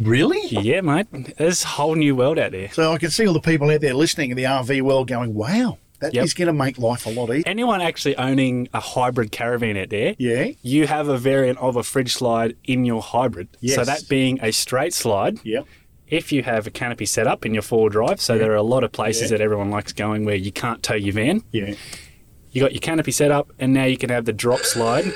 Really? 0.00 0.40
Yeah, 0.48 0.80
mate. 0.80 1.06
There's 1.38 1.64
a 1.64 1.68
whole 1.68 1.94
new 1.94 2.14
world 2.16 2.38
out 2.38 2.52
there. 2.52 2.70
So 2.72 2.92
I 2.92 2.98
can 2.98 3.10
see 3.10 3.26
all 3.26 3.34
the 3.34 3.40
people 3.40 3.70
out 3.70 3.80
there 3.80 3.94
listening 3.94 4.30
in 4.30 4.36
the 4.36 4.44
RV 4.44 4.82
world 4.82 5.08
going, 5.08 5.34
wow, 5.34 5.78
that 6.00 6.08
is 6.08 6.32
Yep. 6.32 6.36
going 6.36 6.46
to 6.48 6.52
make 6.52 6.78
life 6.78 7.06
a 7.06 7.10
lot 7.10 7.30
easier. 7.30 7.44
Anyone 7.46 7.80
actually 7.80 8.16
owning 8.16 8.68
a 8.74 8.80
hybrid 8.80 9.30
caravan 9.32 9.76
out 9.76 9.90
there, 9.90 10.14
Yeah. 10.18 10.48
you 10.62 10.86
have 10.86 11.08
a 11.08 11.16
variant 11.18 11.58
of 11.58 11.76
a 11.76 11.82
fridge 11.82 12.12
slide 12.12 12.56
in 12.64 12.84
your 12.84 13.02
hybrid. 13.02 13.48
Yes. 13.60 13.76
So 13.76 13.84
that 13.84 14.08
being 14.08 14.38
a 14.42 14.50
straight 14.52 14.92
slide, 14.92 15.38
Yep. 15.44 15.64
if 16.08 16.32
you 16.32 16.42
have 16.42 16.66
a 16.66 16.70
canopy 16.70 17.06
set 17.06 17.26
up 17.26 17.46
in 17.46 17.54
your 17.54 17.62
four-wheel 17.62 17.88
drive, 17.90 18.20
so 18.20 18.36
there 18.36 18.52
are 18.52 18.56
a 18.56 18.62
lot 18.62 18.84
of 18.84 18.92
places 18.92 19.30
Yeah. 19.30 19.38
that 19.38 19.44
everyone 19.44 19.70
likes 19.70 19.92
going 19.92 20.24
where 20.24 20.34
you 20.36 20.52
can't 20.52 20.82
tow 20.82 20.94
your 20.94 21.14
van. 21.14 21.42
Yeah. 21.52 21.74
You 22.52 22.60
got 22.60 22.72
your 22.72 22.80
canopy 22.80 23.10
set 23.12 23.30
up, 23.30 23.52
and 23.58 23.72
now 23.72 23.84
you 23.84 23.96
can 23.96 24.10
have 24.10 24.24
the 24.26 24.32
drop 24.32 24.60
slide. 24.60 25.12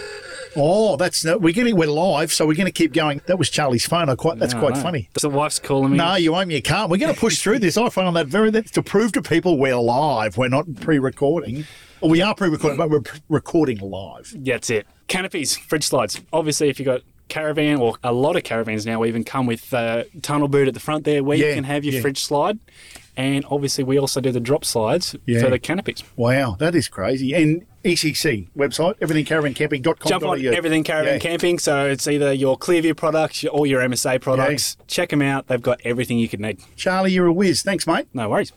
Oh, 0.58 0.96
that's 0.96 1.24
no, 1.24 1.38
we're 1.38 1.52
getting 1.52 1.76
we're 1.76 1.88
live, 1.88 2.32
so 2.32 2.46
we're 2.46 2.54
going 2.54 2.66
to 2.66 2.72
keep 2.72 2.92
going. 2.92 3.20
That 3.26 3.38
was 3.38 3.48
Charlie's 3.48 3.86
phone. 3.86 4.08
I 4.08 4.14
quite 4.16 4.38
that's 4.38 4.54
No, 4.54 4.60
quite 4.60 4.74
no. 4.74 4.80
funny. 4.82 5.08
The 5.20 5.28
wife's 5.30 5.58
calling 5.58 5.92
me. 5.92 5.98
No, 5.98 6.16
you 6.16 6.34
owe 6.34 6.44
me 6.44 6.56
a 6.56 6.60
can't. 6.60 6.90
We're 6.90 6.96
going 6.98 7.14
to 7.14 7.20
push 7.20 7.38
through 7.40 7.60
this. 7.60 7.76
I 7.76 7.88
find 7.88 8.08
on 8.08 8.14
that 8.14 8.26
very 8.26 8.50
that's 8.50 8.70
to 8.72 8.82
prove 8.82 9.12
to 9.12 9.22
people 9.22 9.56
we're 9.58 9.76
live. 9.76 10.36
We're 10.36 10.48
not 10.48 10.66
pre-recording. 10.80 11.64
Well, 12.00 12.10
we 12.10 12.22
are 12.22 12.34
pre-recording, 12.34 12.76
but 12.78 12.90
we're 12.90 13.02
recording 13.28 13.78
live. 13.78 14.32
That's 14.36 14.70
it. 14.70 14.86
Canopies, 15.08 15.56
fridge 15.56 15.84
slides. 15.84 16.20
Obviously, 16.32 16.68
if 16.68 16.78
you've 16.78 16.86
got 16.86 17.02
caravan 17.28 17.78
or 17.78 17.96
a 18.02 18.12
lot 18.12 18.36
of 18.36 18.42
caravans 18.44 18.86
now 18.86 19.04
even 19.04 19.22
come 19.22 19.46
with 19.46 19.72
uh, 19.74 20.04
tunnel 20.22 20.48
boot 20.48 20.66
at 20.66 20.74
the 20.74 20.80
front 20.80 21.04
there 21.04 21.22
where 21.22 21.36
Yeah, 21.36 21.48
you 21.48 21.54
can 21.56 21.64
have 21.64 21.84
your 21.84 21.94
yeah. 21.94 22.00
fridge 22.00 22.22
slide. 22.24 22.58
And 23.16 23.44
obviously, 23.50 23.82
we 23.84 23.98
also 23.98 24.20
do 24.20 24.30
the 24.32 24.40
drop 24.40 24.64
slides 24.64 25.16
Yeah. 25.26 25.42
for 25.42 25.50
the 25.50 25.58
canopies. 25.58 26.04
Wow, 26.16 26.56
that 26.60 26.74
is 26.76 26.88
crazy. 26.88 27.34
And 27.34 27.66
ECC 27.88 28.48
website, 28.56 28.98
everythingcaravancamping.com. 29.00 30.08
Jump 30.08 30.24
on 30.24 30.44
everything 30.46 30.84
caravan 30.84 31.14
Yeah. 31.14 31.18
camping. 31.18 31.58
So 31.58 31.86
it's 31.86 32.06
either 32.06 32.32
your 32.32 32.58
Clearview 32.58 32.96
products 32.96 33.44
or 33.44 33.66
your 33.66 33.80
MSA 33.80 34.20
products. 34.20 34.76
Check 34.86 35.10
them 35.10 35.22
out. 35.22 35.48
They've 35.48 35.60
got 35.62 35.80
everything 35.84 36.18
you 36.18 36.28
could 36.28 36.40
need. 36.40 36.58
Charlie, 36.76 37.12
you're 37.12 37.26
a 37.26 37.32
whiz. 37.32 37.62
Thanks, 37.62 37.86
mate. 37.86 38.06
No 38.14 38.28
worries. 38.28 38.52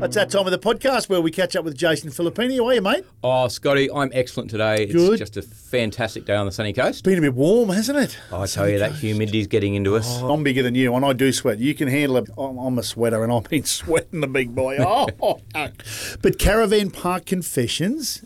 That's 0.00 0.14
that 0.14 0.30
time 0.30 0.46
of 0.46 0.50
the 0.50 0.58
podcast 0.58 1.10
where 1.10 1.20
we 1.20 1.30
catch 1.30 1.54
up 1.56 1.64
with 1.64 1.76
Jason 1.76 2.08
Filippini. 2.10 2.56
How 2.56 2.68
are 2.68 2.74
you, 2.74 2.80
mate? 2.80 3.04
Oh, 3.22 3.48
Scotty, 3.48 3.90
I'm 3.92 4.10
excellent 4.14 4.48
today. 4.48 4.84
It's 4.84 4.94
Good. 4.94 5.18
just 5.18 5.36
a 5.36 5.42
fantastic 5.42 6.24
day 6.24 6.34
on 6.34 6.46
the 6.46 6.52
sunny 6.52 6.72
coast. 6.72 7.04
Been 7.04 7.18
a 7.18 7.20
bit 7.20 7.34
warm, 7.34 7.68
hasn't 7.68 7.98
it? 7.98 8.18
I 8.32 8.46
tell 8.46 8.66
you, 8.66 8.78
that 8.78 8.92
humidity's 8.92 9.46
getting 9.46 9.74
into 9.74 9.96
us. 9.96 10.06
Oh, 10.22 10.32
I'm 10.32 10.42
bigger 10.42 10.62
than 10.62 10.74
you, 10.74 10.94
and 10.94 11.04
I 11.04 11.12
do 11.12 11.30
sweat. 11.34 11.58
You 11.58 11.74
can 11.74 11.86
handle 11.88 12.16
it. 12.16 12.30
I'm, 12.38 12.56
I'm 12.56 12.78
a 12.78 12.82
sweater, 12.82 13.22
and 13.22 13.30
I've 13.30 13.44
been 13.44 13.64
sweating 13.66 14.22
the 14.22 14.26
big 14.26 14.54
boy. 14.54 14.78
Oh, 14.80 15.06
but 16.22 16.38
caravan 16.38 16.90
park 16.90 17.26
confessions. 17.26 18.24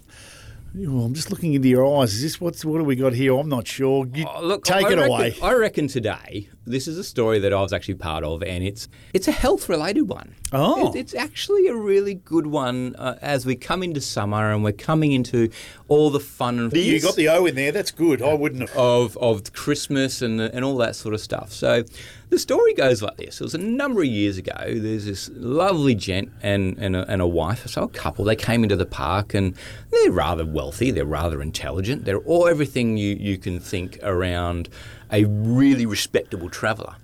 Oh, 0.79 1.01
I'm 1.01 1.15
just 1.15 1.31
looking 1.33 1.55
into 1.55 1.69
your 1.69 2.01
eyes. 2.01 2.15
Is 2.15 2.23
this 2.23 2.41
what's 2.41 2.65
what 2.65 2.79
have 2.79 2.87
we 2.87 2.95
got 2.95 3.15
here? 3.15 3.37
I'm 3.37 3.49
not 3.49 3.67
sure. 3.67 4.07
You 4.15 4.27
Oh, 4.33 4.43
look, 4.45 4.65
take 4.65 4.77
I 4.87 4.93
it 4.93 4.97
reckon, 4.99 5.11
away. 5.13 5.37
I 5.43 5.53
reckon 5.55 5.89
today 5.89 6.49
this 6.67 6.89
is 6.89 6.97
a 6.99 7.05
story 7.05 7.39
that 7.41 7.53
I 7.53 7.61
was 7.61 7.73
actually 7.73 7.95
part 7.95 8.25
of, 8.25 8.43
and 8.43 8.65
it's 8.65 8.89
it's 9.13 9.29
a 9.29 9.33
health 9.33 9.69
related 9.69 10.03
one. 10.09 10.35
Oh. 10.53 10.89
It- 10.93 10.99
it's 11.05 11.15
actually 11.15 11.67
a 11.67 11.75
really 11.75 12.15
good 12.15 12.47
one 12.47 12.95
uh, 12.97 13.19
as 13.21 13.45
we 13.45 13.57
come 13.57 13.83
into 13.83 14.01
summer 14.01 14.53
and 14.53 14.63
we're 14.65 14.73
coming 14.73 15.13
into 15.13 15.51
all 15.89 16.11
the 16.11 16.21
fun 16.21 16.59
and 16.59 16.73
You 16.73 17.01
got 17.01 17.17
the 17.17 17.29
O 17.29 17.45
in 17.47 17.55
there. 17.57 17.73
That's 17.73 17.91
good. 17.91 18.23
I 18.23 18.35
wouldn't 18.35 18.69
have. 18.71 18.77
of 18.79 19.17
of 19.19 19.53
Christmas 19.53 20.23
and 20.23 20.41
and 20.41 20.65
all 20.65 20.77
that 20.79 20.97
sort 20.97 21.13
of 21.15 21.21
stuff. 21.21 21.53
So 21.53 21.83
the 22.31 22.39
story 22.39 22.73
goes 22.75 23.03
like 23.03 23.17
this: 23.17 23.41
It 23.41 23.45
was 23.45 23.55
a 23.55 23.59
number 23.59 24.01
of 24.01 24.07
years 24.07 24.39
ago. 24.39 24.55
There's 24.67 25.05
this 25.05 25.31
lovely 25.35 25.95
gent 25.95 26.31
and 26.43 26.79
and 26.79 26.95
a, 26.97 27.05
and 27.11 27.21
a 27.21 27.27
wife, 27.27 27.67
so 27.67 27.83
a 27.83 27.89
couple. 27.89 28.25
They 28.25 28.37
came 28.37 28.63
into 28.63 28.77
the 28.77 28.87
park 28.87 29.35
and 29.35 29.55
they're 29.91 30.11
rather 30.13 30.47
wealthy. 30.47 30.91
They're 30.93 31.05
rather 31.05 31.43
intelligent. 31.43 32.05
They're 32.05 32.19
all 32.21 32.47
everything 32.49 32.97
you 32.97 33.17
you 33.17 33.37
can 33.39 33.59
think 33.61 33.99
around 34.03 34.69
a 35.11 35.25
really 35.25 35.87
respectable 35.87 36.51
traveller. 36.51 36.97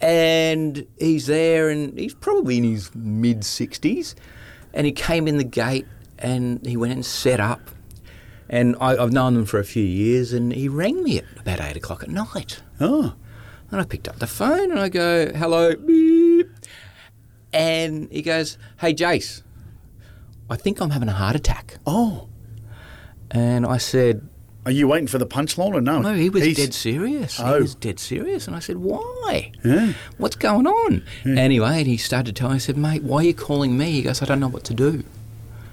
And 0.00 0.86
he's 0.98 1.26
there, 1.26 1.70
and 1.70 1.98
he's 1.98 2.14
probably 2.14 2.58
in 2.58 2.64
his 2.64 2.94
mid 2.94 3.44
sixties, 3.44 4.14
and 4.74 4.86
he 4.86 4.92
came 4.92 5.28
in 5.28 5.38
the 5.38 5.44
gate 5.44 5.86
and 6.18 6.64
he 6.64 6.76
went 6.76 6.92
and 6.92 7.04
set 7.04 7.40
up 7.40 7.70
and 8.48 8.76
I, 8.80 8.96
I've 9.02 9.12
known 9.12 9.32
them 9.34 9.46
for 9.46 9.58
a 9.58 9.64
few 9.64 9.82
years, 9.82 10.34
and 10.34 10.52
he 10.52 10.68
rang 10.68 11.02
me 11.02 11.18
at 11.18 11.24
about 11.40 11.60
eight 11.62 11.76
o'clock 11.76 12.02
at 12.02 12.10
night. 12.10 12.60
Oh, 12.80 13.14
And 13.70 13.80
I 13.80 13.84
picked 13.84 14.06
up 14.08 14.18
the 14.18 14.26
phone 14.26 14.70
and 14.70 14.78
I 14.78 14.90
go, 14.90 15.32
hello, 15.34 15.74
beep. 15.74 16.50
And 17.54 18.10
he 18.12 18.20
goes, 18.20 18.58
hey, 18.78 18.92
Jace, 18.92 19.42
I 20.50 20.56
think 20.56 20.80
I'm 20.80 20.90
having 20.90 21.08
a 21.08 21.12
heart 21.14 21.34
attack. 21.34 21.78
oh. 21.86 22.28
And 23.30 23.64
I 23.64 23.78
said, 23.78 24.28
Are 24.64 24.70
you 24.70 24.86
waiting 24.86 25.08
for 25.08 25.18
the 25.18 25.26
punchline 25.26 25.74
or 25.74 25.80
no? 25.80 26.00
no, 26.00 26.14
he 26.14 26.30
was 26.30 26.44
He's- 26.44 26.56
dead 26.56 26.72
serious. 26.74 27.40
Oh. 27.40 27.56
He 27.56 27.62
was 27.62 27.74
dead 27.74 27.98
serious. 27.98 28.46
And 28.46 28.54
I 28.54 28.60
said, 28.60 28.76
why? 28.76 29.50
Yeah. 29.64 29.94
What's 30.18 30.36
going 30.36 30.66
on? 30.68 31.04
Anyway, 31.26 31.78
and 31.78 31.86
he 31.88 31.96
started 31.96 32.36
telling, 32.36 32.54
I 32.54 32.58
said, 32.58 32.76
mate, 32.76 33.02
why 33.02 33.18
are 33.18 33.24
you 33.24 33.34
calling 33.34 33.76
me? 33.76 33.90
He 33.92 34.02
goes, 34.02 34.22
I 34.22 34.24
don't 34.26 34.38
know 34.38 34.48
what 34.48 34.62
to 34.64 34.74
do. 34.74 35.02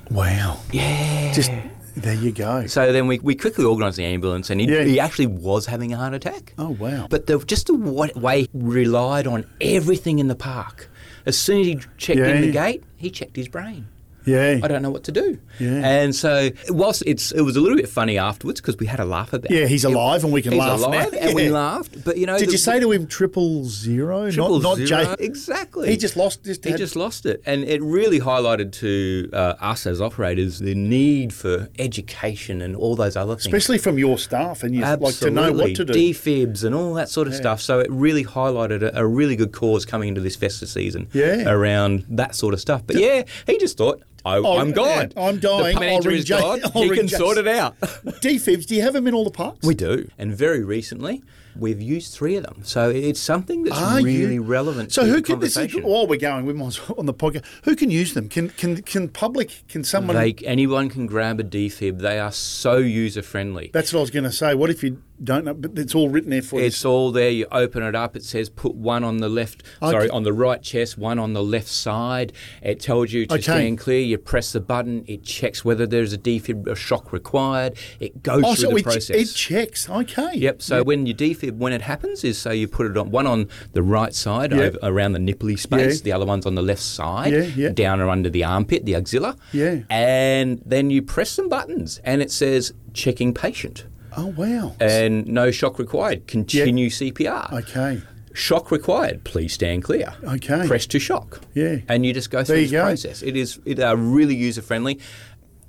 Wow. 0.09 0.59
Yeah. 0.71 1.31
Just 1.33 1.51
there 1.95 2.15
you 2.15 2.31
go. 2.31 2.65
So 2.65 2.91
then 2.91 3.05
we, 3.07 3.19
we 3.19 3.35
quickly 3.35 3.65
organised 3.65 3.97
the 3.97 4.05
ambulance, 4.05 4.49
and 4.49 4.59
he, 4.61 4.67
Yeah. 4.67 4.83
he 4.83 4.99
actually 4.99 5.27
was 5.27 5.65
having 5.67 5.93
a 5.93 5.97
heart 5.97 6.13
attack. 6.13 6.53
Oh 6.57 6.69
wow. 6.69 7.07
But 7.09 7.27
the, 7.27 7.37
just 7.39 7.67
the 7.67 7.73
way 7.75 8.41
he 8.41 8.49
relied 8.53 9.27
on 9.27 9.45
everything 9.61 10.17
in 10.19 10.27
the 10.29 10.35
park. 10.35 10.89
As 11.25 11.37
soon 11.37 11.59
as 11.61 11.67
he 11.67 11.75
checked 11.97 12.19
in 12.19 12.41
the 12.41 12.51
gate, 12.51 12.83
he 12.95 13.11
checked 13.11 13.35
his 13.35 13.47
brain. 13.49 13.87
Yeah. 14.25 14.59
I 14.63 14.67
don't 14.67 14.81
know 14.81 14.89
what 14.91 15.03
to 15.05 15.11
do. 15.11 15.39
Yeah. 15.59 15.87
And 15.87 16.15
so, 16.15 16.49
whilst 16.69 17.03
it's 17.05 17.31
it 17.31 17.41
was 17.41 17.55
a 17.55 17.61
little 17.61 17.77
bit 17.77 17.89
funny 17.89 18.17
afterwards 18.17 18.61
because 18.61 18.77
we 18.77 18.85
had 18.85 18.99
a 18.99 19.05
laugh 19.05 19.33
about 19.33 19.51
Yeah, 19.51 19.65
he's 19.65 19.83
alive 19.83 20.23
and 20.23 20.31
we 20.33 20.41
can 20.41 20.51
he's 20.53 20.59
laugh 20.59 20.79
alive 20.79 21.11
now. 21.13 21.17
and 21.19 21.35
we 21.35 21.49
laughed. 21.49 22.03
But 22.05 22.17
you 22.17 22.25
know, 22.25 22.37
Did 22.37 22.47
the- 22.49 22.51
you 22.53 22.57
say 22.57 22.79
to 22.79 22.91
him 22.91 23.07
triple 23.07 23.65
zero? 23.65 24.29
triple 24.31 24.59
not 24.59 24.77
not 24.79 24.87
zero? 24.87 25.15
J. 25.15 25.23
Exactly. 25.23 25.89
He 25.89 25.97
just 25.97 26.15
lost. 26.15 26.43
Just 26.43 26.63
He 26.65 26.73
just 26.73 26.95
lost 26.95 27.25
it, 27.25 27.41
and 27.45 27.63
it 27.63 27.81
really 27.81 28.19
highlighted 28.19 28.71
to 28.73 29.29
uh, 29.33 29.55
us 29.59 29.85
as 29.85 29.99
operators 30.01 30.59
the 30.59 30.75
need 30.75 31.33
for 31.33 31.69
education 31.77 32.61
and 32.61 32.75
all 32.75 32.95
those 32.95 33.15
other 33.15 33.33
things. 33.35 33.45
especially 33.45 33.77
from 33.77 33.97
your 33.97 34.17
staff, 34.17 34.63
and 34.63 34.73
you 34.75 34.81
like 34.81 35.15
to 35.15 35.29
know 35.31 35.51
what 35.51 35.75
to 35.75 35.85
do. 35.85 35.93
Defibs 35.93 36.63
and 36.63 36.73
all 36.75 36.93
that 36.93 37.09
sort 37.09 37.27
of 37.27 37.35
stuff. 37.35 37.61
So 37.61 37.79
it 37.79 37.87
really 37.89 38.23
highlighted 38.23 38.81
a, 38.81 38.99
a 39.01 39.05
really 39.05 39.35
good 39.35 39.51
cause 39.51 39.85
coming 39.85 40.09
into 40.09 40.21
this 40.21 40.35
festive 40.35 40.69
season 40.69 41.07
Yeah. 41.13 41.49
around 41.49 42.05
that 42.09 42.35
sort 42.35 42.53
of 42.53 42.59
stuff. 42.61 42.83
But 42.85 42.97
yeah, 42.97 43.23
he 43.47 43.57
just 43.57 43.77
thought, 43.77 44.01
I, 44.25 44.37
Oh, 44.37 44.57
I'm 44.57 44.71
God. 44.71 45.13
yeah, 45.15 45.23
I'm 45.23 45.39
dying. 45.39 45.75
The 45.75 45.79
manager 45.79 46.11
is. 46.11 46.31
I'll 46.31 46.57
he 46.57 46.89
can 46.89 47.07
sort 47.07 47.37
it 47.37 47.47
out. 47.47 47.79
Defibs, 47.79 48.65
do 48.65 48.75
you 48.75 48.81
have 48.81 48.93
them 48.93 49.07
in 49.07 49.13
all 49.13 49.23
the 49.23 49.31
parks? 49.31 49.65
we 49.65 49.75
do. 49.75 50.07
And 50.17 50.35
very 50.35 50.63
recently, 50.63 51.23
we've 51.55 51.81
used 51.81 52.13
three 52.13 52.35
of 52.35 52.43
them. 52.43 52.61
So 52.63 52.89
it's 52.89 53.19
something 53.19 53.63
that's 53.63 53.77
Are 53.77 54.01
really 54.01 54.35
you? 54.35 54.41
relevant 54.43 54.91
So 54.91 55.03
to 55.03 55.07
who 55.09 55.15
the 55.17 55.21
can 55.23 55.39
this 55.39 55.57
is, 55.57 55.73
while 55.75 56.07
we're 56.07 56.17
going, 56.19 56.45
we 56.45 56.53
might 56.53 56.79
on 56.97 57.05
the 57.05 57.13
podcast. 57.13 57.45
Who 57.63 57.75
can 57.75 57.91
use 57.91 58.13
them? 58.13 58.29
Can 58.29 58.49
can 58.49 58.81
can 58.81 59.09
public? 59.09 59.63
Can 59.67 59.83
someone? 59.83 60.15
They, 60.15 60.33
anyone 60.45 60.89
can 60.89 61.05
grab 61.07 61.39
a 61.39 61.43
defib. 61.43 61.99
They 61.99 62.19
are 62.19 62.31
so 62.31 62.77
user 62.77 63.21
friendly. 63.21 63.69
that's 63.73 63.93
what 63.93 63.99
I 63.99 64.01
was 64.01 64.11
going 64.11 64.25
to 64.25 64.31
say. 64.31 64.53
What 64.55 64.69
if 64.69 64.83
you 64.83 65.01
don't 65.23 65.45
know? 65.45 65.53
But 65.53 65.77
it's 65.77 65.93
all 65.95 66.09
written 66.09 66.29
there 66.31 66.41
for 66.41 66.59
you. 66.59 66.65
It's 66.67 66.85
all 66.85 67.11
there. 67.11 67.29
You 67.29 67.47
open 67.51 67.83
it 67.83 67.95
up. 67.95 68.15
It 68.15 68.23
says 68.23 68.49
put 68.49 68.75
one 68.75 69.03
on 69.03 69.17
the 69.17 69.29
left. 69.29 69.63
Sorry, 69.79 70.09
on 70.09 70.23
the 70.23 70.33
right 70.33 70.61
chest, 70.61 70.97
one 70.97 71.19
on 71.19 71.33
the 71.33 71.43
left 71.43 71.67
side. 71.67 72.33
It 72.61 72.79
tells 72.79 73.11
you 73.11 73.25
to 73.25 73.33
Okay. 73.35 73.41
stand 73.41 73.77
clear. 73.79 73.99
You 74.01 74.17
press 74.17 74.51
the 74.51 74.59
button. 74.59 75.03
It 75.07 75.23
checks 75.23 75.65
whether 75.65 75.85
there's 75.85 76.13
a 76.13 76.17
defib 76.17 76.67
a 76.67 76.75
shock 76.75 77.11
required. 77.11 77.73
It 77.99 78.23
goes 78.23 78.43
Oh, 78.45 78.53
through 78.53 78.63
so 78.63 78.69
the 78.71 78.75
it, 78.77 78.83
process. 78.83 79.09
it 79.09 79.35
checks. 79.35 79.89
Okay. 79.89 80.31
Yep. 80.35 80.61
So 80.61 80.83
when 80.83 81.05
you 81.05 81.13
defib, 81.13 81.57
when 81.57 81.73
it 81.73 81.81
happens, 81.81 82.23
is 82.23 82.37
so 82.37 82.51
you 82.51 82.67
put 82.67 82.85
it 82.85 82.97
on 82.97 83.11
one 83.11 83.27
on 83.27 83.47
the 83.73 83.83
right 83.83 84.13
side 84.13 84.51
Yeah. 84.51 84.61
over, 84.61 84.77
around 84.83 85.13
the 85.13 85.19
nipply 85.19 85.57
space. 85.59 85.97
Yeah. 85.97 86.03
The 86.03 86.11
other 86.13 86.25
one's 86.25 86.45
on 86.45 86.55
the 86.55 86.61
left 86.61 86.81
side, 86.81 87.33
Yeah, 87.33 87.41
yeah. 87.55 87.69
down 87.69 87.99
or 88.01 88.09
under 88.09 88.29
the 88.29 88.43
armpit, 88.43 88.85
the 88.85 88.95
axilla. 88.95 89.35
Yeah. 89.51 89.79
And 89.89 90.61
then 90.65 90.89
you 90.89 91.01
press 91.01 91.29
some 91.31 91.49
buttons, 91.49 91.99
and 92.03 92.21
it 92.21 92.31
says 92.31 92.73
checking 92.93 93.33
patient, 93.33 93.85
Oh 94.21 94.33
wow. 94.37 94.75
and 94.79 95.27
no 95.27 95.51
shock 95.51 95.79
required. 95.79 96.27
Continue 96.27 96.89
CPR. 96.89 97.51
okay. 97.53 98.01
Shock 98.33 98.69
required. 98.71 99.23
Please 99.23 99.53
stand 99.53 99.83
clear. 99.83 100.13
Okay. 100.23 100.65
Press 100.67 100.85
to 100.87 100.99
shock. 100.99 101.41
Yeah. 101.53 101.77
And 101.87 102.05
you 102.05 102.13
just 102.13 102.29
go 102.29 102.43
through 102.43 102.55
There 102.55 102.61
this 102.63 102.71
you 102.71 102.77
go. 102.77 102.83
process. 102.83 103.21
It 103.23 103.35
is 103.35 103.59
it 103.65 103.79
are 103.79 103.95
really 103.97 104.35
user 104.35 104.61
friendly. 104.61 104.99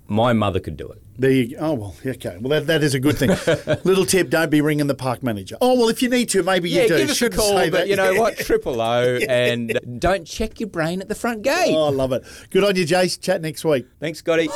My 0.08 0.32
mother 0.32 0.58
could 0.60 0.76
do 0.76 0.88
it. 0.88 1.00
There 1.18 1.30
you 1.30 1.50
go. 1.50 1.56
Oh 1.60 1.72
well, 1.74 1.94
okay. 2.04 2.36
Well, 2.40 2.50
that, 2.50 2.66
that 2.66 2.82
is 2.82 2.94
a 2.94 3.00
good 3.00 3.16
thing. 3.16 3.30
Little 3.84 4.04
tip: 4.04 4.28
don't 4.30 4.50
be 4.50 4.60
ringing 4.60 4.88
the 4.88 4.94
park 4.94 5.22
manager. 5.22 5.56
Oh 5.60 5.74
well, 5.78 5.88
if 5.88 6.02
you 6.02 6.08
need 6.08 6.28
to, 6.30 6.42
maybe 6.42 6.68
you 6.68 6.82
Yeah, 6.82 6.88
do. 6.88 6.96
give 6.98 7.10
us 7.10 7.16
Shouldn't 7.16 7.40
call, 7.40 7.50
say 7.56 7.70
but 7.70 7.78
that. 7.78 7.88
you 7.88 7.96
know 7.96 8.14
what? 8.14 8.36
Triple 8.46 8.80
O, 8.80 9.16
and 9.28 9.78
don't 10.00 10.26
check 10.26 10.58
your 10.60 10.68
brain 10.68 11.00
at 11.00 11.08
the 11.08 11.14
front 11.14 11.42
gate. 11.42 11.74
Oh, 11.74 11.86
I 11.86 11.90
love 11.90 12.12
it. 12.12 12.24
Good 12.50 12.64
on 12.64 12.74
you, 12.76 12.84
Jace. 12.86 13.20
Chat 13.20 13.40
next 13.40 13.64
week. 13.64 13.86
Thanks, 14.00 14.18
Scotty. 14.18 14.48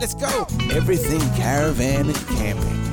Let's 0.00 0.14
go. 0.14 0.46
Everything 0.74 1.20
caravan 1.36 2.06
and 2.06 2.16
camping. 2.26 2.84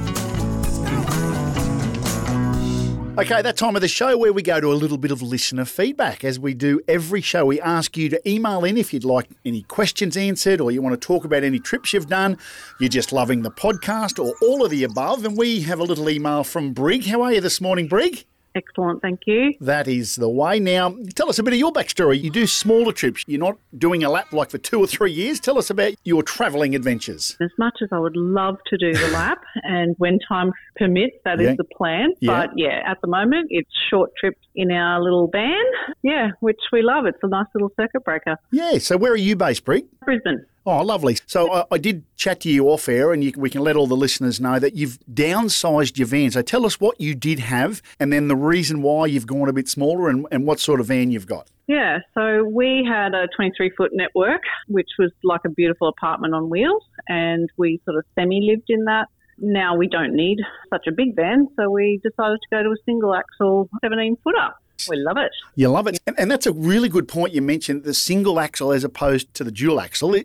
Okay, 3.17 3.41
that 3.41 3.57
time 3.57 3.75
of 3.75 3.81
the 3.81 3.87
show 3.87 4.17
where 4.17 4.31
we 4.31 4.41
go 4.41 4.61
to 4.61 4.71
a 4.71 4.73
little 4.73 4.97
bit 4.97 5.11
of 5.11 5.21
listener 5.21 5.65
feedback. 5.65 6.23
As 6.23 6.39
we 6.39 6.53
do 6.53 6.79
every 6.87 7.21
show, 7.21 7.45
we 7.45 7.59
ask 7.59 7.97
you 7.97 8.07
to 8.09 8.29
email 8.29 8.63
in 8.63 8.77
if 8.77 8.93
you'd 8.93 9.03
like 9.03 9.27
any 9.43 9.63
questions 9.63 10.15
answered 10.15 10.61
or 10.61 10.71
you 10.71 10.81
want 10.81 10.93
to 10.93 11.07
talk 11.07 11.25
about 11.25 11.43
any 11.43 11.59
trips 11.59 11.91
you've 11.91 12.07
done, 12.07 12.37
you're 12.79 12.87
just 12.87 13.11
loving 13.11 13.41
the 13.41 13.51
podcast 13.51 14.23
or 14.23 14.33
all 14.41 14.63
of 14.63 14.71
the 14.71 14.83
above. 14.83 15.25
And 15.25 15.37
we 15.37 15.61
have 15.61 15.79
a 15.79 15.83
little 15.83 16.09
email 16.09 16.43
from 16.43 16.73
Brig. 16.73 17.05
How 17.05 17.21
are 17.23 17.33
you 17.33 17.41
this 17.41 17.59
morning, 17.59 17.87
Brig? 17.87 18.25
Excellent, 18.53 19.01
thank 19.01 19.21
you. 19.27 19.53
That 19.61 19.87
is 19.87 20.17
the 20.17 20.29
way. 20.29 20.59
Now, 20.59 20.95
tell 21.15 21.29
us 21.29 21.39
a 21.39 21.43
bit 21.43 21.53
of 21.53 21.59
your 21.59 21.71
backstory. 21.71 22.21
You 22.21 22.29
do 22.29 22.45
smaller 22.45 22.91
trips. 22.91 23.23
You're 23.27 23.39
not 23.39 23.57
doing 23.77 24.03
a 24.03 24.09
lap 24.09 24.33
like 24.33 24.49
for 24.49 24.57
two 24.57 24.79
or 24.79 24.87
three 24.87 25.11
years. 25.11 25.39
Tell 25.39 25.57
us 25.57 25.69
about 25.69 25.93
your 26.03 26.21
travelling 26.21 26.75
adventures. 26.75 27.37
As 27.41 27.51
much 27.57 27.77
as 27.81 27.89
I 27.91 27.99
would 27.99 28.17
love 28.17 28.57
to 28.67 28.77
do 28.77 28.93
the 28.93 29.07
lap, 29.09 29.41
and 29.63 29.95
when 29.99 30.19
time 30.27 30.51
permits, 30.75 31.15
that 31.23 31.39
is 31.39 31.47
Yeah. 31.47 31.55
the 31.57 31.63
plan. 31.63 32.09
Yeah. 32.19 32.31
But 32.47 32.49
yeah, 32.57 32.81
at 32.85 32.99
the 33.01 33.07
moment, 33.07 33.47
it's 33.51 33.69
short 33.89 34.11
trips 34.19 34.39
in 34.55 34.69
our 34.71 35.01
little 35.01 35.27
van. 35.31 35.55
Yeah, 36.03 36.31
which 36.41 36.59
we 36.73 36.81
love. 36.81 37.05
It's 37.05 37.19
a 37.23 37.27
nice 37.27 37.47
little 37.53 37.71
circuit 37.79 38.03
breaker. 38.03 38.35
Yeah, 38.51 38.79
so 38.79 38.97
where 38.97 39.13
are 39.13 39.17
you 39.17 39.35
based, 39.35 39.63
Brig? 39.63 39.85
Brisbane. 40.03 40.45
Oh, 40.65 40.83
lovely. 40.83 41.17
So 41.25 41.51
I, 41.51 41.65
I 41.71 41.77
did 41.77 42.03
chat 42.15 42.41
to 42.41 42.49
you 42.49 42.67
off 42.67 42.87
air, 42.87 43.13
and 43.13 43.23
you, 43.23 43.33
we 43.35 43.49
can 43.49 43.61
let 43.61 43.75
all 43.75 43.87
the 43.87 43.95
listeners 43.95 44.39
know 44.39 44.59
that 44.59 44.75
you've 44.75 44.99
downsized 45.11 45.97
your 45.97 46.07
van. 46.07 46.31
So 46.31 46.41
tell 46.41 46.65
us 46.65 46.79
what 46.79 47.01
you 47.01 47.15
did 47.15 47.39
have, 47.39 47.81
and 47.99 48.13
then 48.13 48.27
the 48.27 48.35
reason 48.35 48.81
why 48.81 49.07
you've 49.07 49.25
gone 49.25 49.49
a 49.49 49.53
bit 49.53 49.67
smaller, 49.67 50.09
and, 50.09 50.27
and 50.31 50.45
what 50.45 50.59
sort 50.59 50.79
of 50.79 50.87
van 50.87 51.09
you've 51.11 51.25
got. 51.25 51.49
Yeah, 51.67 51.99
so 52.13 52.43
we 52.43 52.85
had 52.87 53.13
a 53.13 53.27
23 53.35 53.71
foot 53.77 53.91
network, 53.93 54.41
which 54.67 54.89
was 54.99 55.11
like 55.23 55.41
a 55.45 55.49
beautiful 55.49 55.87
apartment 55.87 56.35
on 56.35 56.49
wheels, 56.49 56.83
and 57.07 57.49
we 57.57 57.79
sort 57.85 57.97
of 57.97 58.03
semi 58.13 58.41
lived 58.41 58.69
in 58.69 58.85
that. 58.85 59.07
Now 59.37 59.75
we 59.75 59.87
don't 59.87 60.13
need 60.13 60.37
such 60.69 60.85
a 60.87 60.91
big 60.91 61.15
van, 61.15 61.47
so 61.55 61.69
we 61.69 61.99
decided 62.03 62.39
to 62.41 62.55
go 62.55 62.61
to 62.61 62.69
a 62.69 62.75
single 62.85 63.15
axle 63.15 63.69
17 63.81 64.17
footer. 64.23 64.49
We 64.89 64.97
love 64.97 65.17
it. 65.17 65.31
You 65.55 65.69
love 65.69 65.87
it, 65.87 65.99
and, 66.07 66.17
and 66.19 66.29
that's 66.31 66.45
a 66.45 66.51
really 66.51 66.89
good 66.89 67.07
point 67.07 67.33
you 67.33 67.41
mentioned 67.41 67.83
the 67.83 67.93
single 67.93 68.39
axle 68.39 68.71
as 68.71 68.83
opposed 68.83 69.33
to 69.35 69.43
the 69.43 69.51
dual 69.51 69.79
axle. 69.79 70.15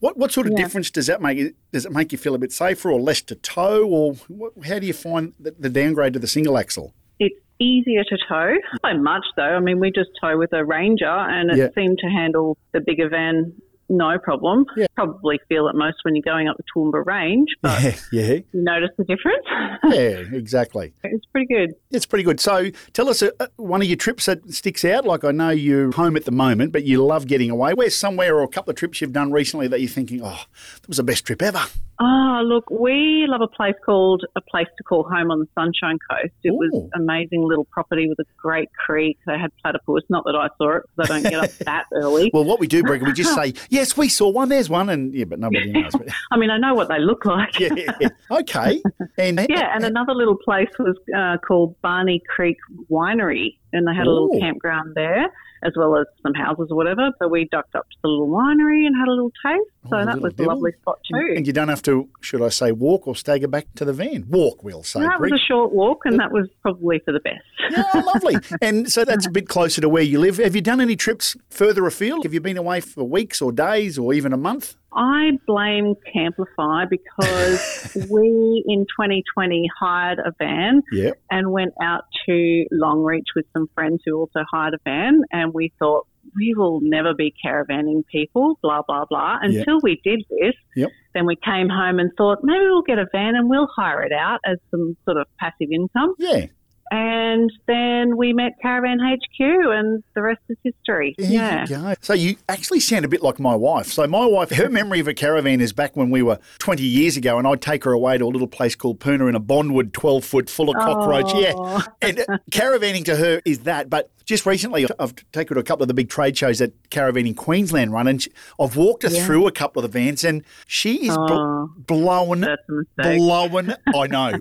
What 0.00 0.16
what 0.16 0.32
sort 0.32 0.46
of 0.46 0.52
Yeah. 0.52 0.58
difference 0.64 0.90
does 0.90 1.06
that 1.06 1.20
make? 1.22 1.54
Does 1.72 1.86
it 1.86 1.92
make 1.92 2.12
you 2.12 2.18
feel 2.18 2.34
a 2.34 2.38
bit 2.38 2.52
safer 2.52 2.90
or 2.90 3.00
less 3.00 3.20
to 3.22 3.34
tow, 3.36 3.84
or 3.86 4.14
what, 4.28 4.52
how 4.66 4.78
do 4.78 4.86
you 4.86 4.92
find 4.92 5.32
the, 5.40 5.54
the 5.58 5.68
downgrade 5.70 6.12
to 6.14 6.18
the 6.18 6.26
single 6.28 6.58
axle? 6.58 6.92
It's 7.18 7.34
easier 7.58 8.04
to 8.04 8.18
tow. 8.28 8.54
Not 8.82 8.92
so 8.96 8.98
much 9.02 9.24
though. 9.36 9.42
I 9.42 9.60
mean, 9.60 9.78
we 9.80 9.90
just 9.90 10.10
tow 10.20 10.36
with 10.36 10.52
a 10.52 10.64
Ranger, 10.64 11.06
and 11.06 11.50
it 11.50 11.56
Yeah. 11.56 11.68
seemed 11.74 11.98
to 11.98 12.06
handle 12.08 12.56
the 12.72 12.80
bigger 12.80 13.08
van 13.08 13.52
no 13.88 14.18
problem. 14.18 14.66
Yeah. 14.76 14.86
Probably 14.94 15.38
feel 15.48 15.68
it 15.68 15.74
most 15.74 15.98
when 16.02 16.14
you're 16.14 16.22
going 16.22 16.48
up 16.48 16.56
the 16.56 16.62
Toowoomba 16.74 17.04
Range, 17.04 17.48
but 17.62 17.82
Yeah, 17.82 17.96
yeah, 18.12 18.32
you 18.34 18.44
notice 18.54 18.90
the 18.96 19.04
difference. 19.04 19.44
yeah, 19.84 20.36
exactly. 20.36 20.92
it's 21.02 21.26
pretty 21.26 21.46
good. 21.46 21.74
It's 21.90 22.06
pretty 22.06 22.24
good. 22.24 22.40
So 22.40 22.70
tell 22.92 23.08
us 23.08 23.22
uh, 23.22 23.30
uh, 23.40 23.46
one 23.56 23.82
of 23.82 23.88
your 23.88 23.96
trips 23.96 24.26
that 24.26 24.52
sticks 24.52 24.84
out. 24.84 25.04
Like 25.04 25.24
I 25.24 25.30
know 25.30 25.50
you're 25.50 25.92
home 25.92 26.16
at 26.16 26.24
the 26.24 26.32
moment, 26.32 26.72
but 26.72 26.84
you 26.84 27.04
love 27.04 27.26
getting 27.26 27.50
away. 27.50 27.74
Where's 27.74 27.96
somewhere 27.96 28.36
or 28.36 28.42
a 28.42 28.48
couple 28.48 28.70
of 28.70 28.76
trips 28.76 29.00
you've 29.00 29.12
done 29.12 29.32
recently 29.32 29.68
that 29.68 29.80
you're 29.80 29.88
thinking, 29.90 30.20
oh, 30.22 30.44
that 30.80 30.88
was 30.88 30.96
the 30.98 31.02
best 31.02 31.24
trip 31.26 31.42
ever? 31.42 31.62
Oh, 32.00 32.42
look, 32.44 32.68
we 32.70 33.26
love 33.28 33.40
a 33.40 33.46
place 33.46 33.74
called 33.84 34.24
A 34.36 34.40
Place 34.40 34.66
to 34.78 34.82
Call 34.84 35.04
Home 35.04 35.30
on 35.30 35.38
the 35.38 35.46
Sunshine 35.54 35.98
Coast. 36.10 36.32
It 36.42 36.50
Ooh. 36.50 36.56
was 36.56 36.90
amazing 36.94 37.42
little 37.46 37.64
property 37.66 38.08
with 38.08 38.18
a 38.18 38.24
great 38.36 38.68
creek. 38.72 39.18
They 39.26 39.38
had 39.38 39.52
platypus. 39.62 40.02
Not 40.08 40.24
that 40.24 40.34
I 40.34 40.48
saw 40.58 40.78
it 40.78 40.82
because 40.96 41.10
I 41.10 41.20
don't 41.20 41.30
get 41.30 41.44
up 41.44 41.50
that 41.66 41.86
early. 41.92 42.30
Well, 42.34 42.44
what 42.44 42.58
we 42.58 42.66
do, 42.66 42.82
Brig, 42.82 43.02
we 43.02 43.12
just 43.12 43.34
say, 43.36 43.54
yes, 43.70 43.96
we 43.96 44.08
saw 44.08 44.28
one. 44.28 44.48
There's 44.48 44.68
one, 44.68 44.88
and 44.88 45.14
yeah, 45.14 45.24
but 45.24 45.38
nobody 45.38 45.70
knows. 45.72 45.92
I 46.32 46.36
mean, 46.36 46.50
I 46.50 46.58
know 46.58 46.74
what 46.74 46.88
they 46.88 46.98
look 46.98 47.24
like. 47.24 47.58
yeah, 47.60 47.68
yeah. 48.00 48.08
okay. 48.30 48.82
And 49.16 49.46
Yeah, 49.48 49.74
and 49.74 49.84
another 49.84 50.14
little 50.14 50.36
place 50.36 50.70
was 50.78 50.96
uh, 51.16 51.36
called 51.46 51.80
Barney 51.80 52.22
Creek 52.34 52.56
Winery, 52.90 53.56
and 53.74 53.86
they 53.86 53.94
had 53.94 54.06
a 54.06 54.10
little 54.10 54.38
campground 54.40 54.94
there, 54.94 55.26
as 55.62 55.72
well 55.76 55.96
as 55.98 56.06
some 56.22 56.32
houses 56.34 56.68
or 56.70 56.76
whatever. 56.76 57.10
So 57.18 57.28
we 57.28 57.46
ducked 57.50 57.74
up 57.74 57.88
to 57.90 57.96
the 58.02 58.08
little 58.08 58.28
winery 58.28 58.86
and 58.86 58.96
had 58.96 59.08
a 59.08 59.10
little 59.12 59.30
taste. 59.44 59.70
Oh, 59.86 59.90
so 59.90 59.96
Oh, 59.98 60.04
that 60.06 60.14
little 60.20 60.22
was 60.22 60.34
a 60.38 60.42
lovely 60.42 60.72
spot 60.80 60.98
too. 61.10 61.34
and 61.36 61.46
you 61.46 61.52
don't 61.52 61.68
have 61.68 61.82
to, 61.82 62.08
should 62.22 62.40
I 62.40 62.48
say, 62.48 62.72
walk 62.72 63.06
or 63.06 63.14
stagger 63.14 63.48
back 63.48 63.66
to 63.76 63.84
the 63.84 63.92
van. 63.92 64.24
Walk, 64.30 64.62
we'll 64.64 64.82
say. 64.82 65.00
that 65.00 65.20
was 65.20 65.32
a 65.32 65.38
short 65.38 65.72
walk, 65.72 66.02
and 66.06 66.14
uh, 66.14 66.24
that 66.24 66.32
was 66.32 66.48
probably 66.62 67.00
for 67.04 67.12
the 67.12 67.20
best. 67.20 67.42
Yeah, 67.70 68.02
lovely. 68.14 68.36
And 68.62 68.90
so 68.90 69.04
that's 69.04 69.26
a 69.26 69.30
bit 69.30 69.48
closer 69.48 69.80
to 69.80 69.88
where 69.88 70.02
you 70.02 70.18
live. 70.18 70.38
Have 70.38 70.54
you 70.54 70.62
done 70.62 70.80
any 70.80 70.96
trips 70.96 71.36
further 71.50 71.86
afield? 71.86 72.24
Have 72.24 72.32
you 72.34 72.40
been 72.40 72.56
away 72.56 72.80
for 72.80 73.04
weeks 73.04 73.42
or 73.42 73.52
days 73.52 73.98
or 73.98 74.12
even 74.14 74.32
a 74.32 74.36
month? 74.38 74.76
I 74.94 75.32
blame 75.46 75.94
Camplify 76.14 76.88
because 76.88 77.96
we 78.10 78.64
in 78.66 78.80
2020 78.86 79.68
hired 79.78 80.18
a 80.18 80.32
van 80.38 80.82
Yeah. 80.92 81.10
and 81.30 81.50
went 81.50 81.74
out 81.82 82.04
to 82.26 82.64
Longreach 82.72 83.34
with 83.34 83.46
some 83.52 83.68
friends 83.74 84.02
who 84.04 84.16
also 84.18 84.40
hired 84.50 84.74
a 84.74 84.78
van, 84.84 85.22
and 85.32 85.52
we 85.52 85.72
thought 85.78 86.06
we 86.36 86.54
will 86.56 86.80
never 86.82 87.12
be 87.14 87.34
caravanning 87.44 88.02
people, 88.10 88.58
blah 88.62 88.82
blah 88.86 89.04
blah. 89.08 89.38
Until 89.42 89.78
we 89.82 90.00
did 90.04 90.22
this, 90.30 90.54
Yep. 90.76 90.90
then 91.14 91.26
we 91.26 91.36
came 91.36 91.68
home 91.68 91.98
and 91.98 92.10
thought 92.16 92.38
maybe 92.42 92.64
we'll 92.64 92.82
get 92.82 92.98
a 92.98 93.06
van 93.12 93.34
and 93.36 93.48
we'll 93.50 93.68
hire 93.76 94.02
it 94.02 94.12
out 94.12 94.40
as 94.46 94.58
some 94.70 94.96
sort 95.04 95.18
of 95.18 95.26
passive 95.38 95.68
income. 95.70 96.14
Yeah. 96.18 96.46
And 96.90 97.50
then 97.66 98.16
we 98.16 98.32
met 98.32 98.52
Caravan 98.62 98.98
HQ, 99.00 99.40
and 99.40 100.02
the 100.14 100.22
rest 100.22 100.40
is 100.48 100.56
history. 100.62 101.14
There 101.18 101.30
yeah. 101.30 101.62
you 101.62 101.68
go. 101.68 101.94
So 102.00 102.12
you 102.14 102.36
actually 102.48 102.80
sound 102.80 103.04
a 103.04 103.08
bit 103.08 103.22
like 103.22 103.40
my 103.40 103.54
wife. 103.54 103.86
So 103.86 104.06
my 104.06 104.26
wife, 104.26 104.50
her 104.50 104.68
memory 104.68 105.00
of 105.00 105.08
a 105.08 105.14
caravan 105.14 105.60
is 105.60 105.72
back 105.72 105.96
when 105.96 106.10
we 106.10 106.22
were 106.22 106.38
20 106.58 106.82
years 106.82 107.16
ago, 107.16 107.38
and 107.38 107.46
I'd 107.46 107.62
take 107.62 107.84
her 107.84 107.92
away 107.92 108.18
to 108.18 108.24
a 108.24 108.26
little 108.26 108.46
place 108.46 108.74
called 108.74 109.00
Poona 109.00 109.28
in 109.28 109.34
a 109.34 109.40
Bondwood 109.40 109.92
12 109.92 110.24
foot 110.24 110.50
full 110.50 110.68
of 110.70 110.76
cockroach. 110.76 111.30
Oh. 111.34 111.40
Yeah. 111.40 111.84
And 112.02 112.18
caravanning 112.50 113.04
to 113.06 113.16
her 113.16 113.40
is 113.44 113.60
that. 113.60 113.88
But 113.90 114.10
just 114.24 114.46
recently, 114.46 114.86
I've 114.98 115.14
taken 115.32 115.54
her 115.54 115.54
to 115.56 115.60
a 115.60 115.64
couple 115.64 115.82
of 115.82 115.88
the 115.88 115.94
big 115.94 116.08
trade 116.08 116.36
shows 116.36 116.58
that 116.60 116.72
Caravanning 116.90 117.36
Queensland 117.36 117.92
run, 117.92 118.06
and 118.06 118.26
I've 118.60 118.76
walked 118.76 119.02
her 119.02 119.10
Yeah. 119.10 119.24
through 119.26 119.46
a 119.46 119.52
couple 119.52 119.84
of 119.84 119.90
the 119.90 119.98
vans, 119.98 120.24
and 120.24 120.42
she 120.66 121.08
is 121.08 121.14
bl- 121.16 121.32
Oh. 121.32 121.70
blown 121.76 122.44
a 122.44 122.56
mistake. 122.68 123.18
blowing. 123.18 123.72
I 123.94 124.06
know. 124.06 124.32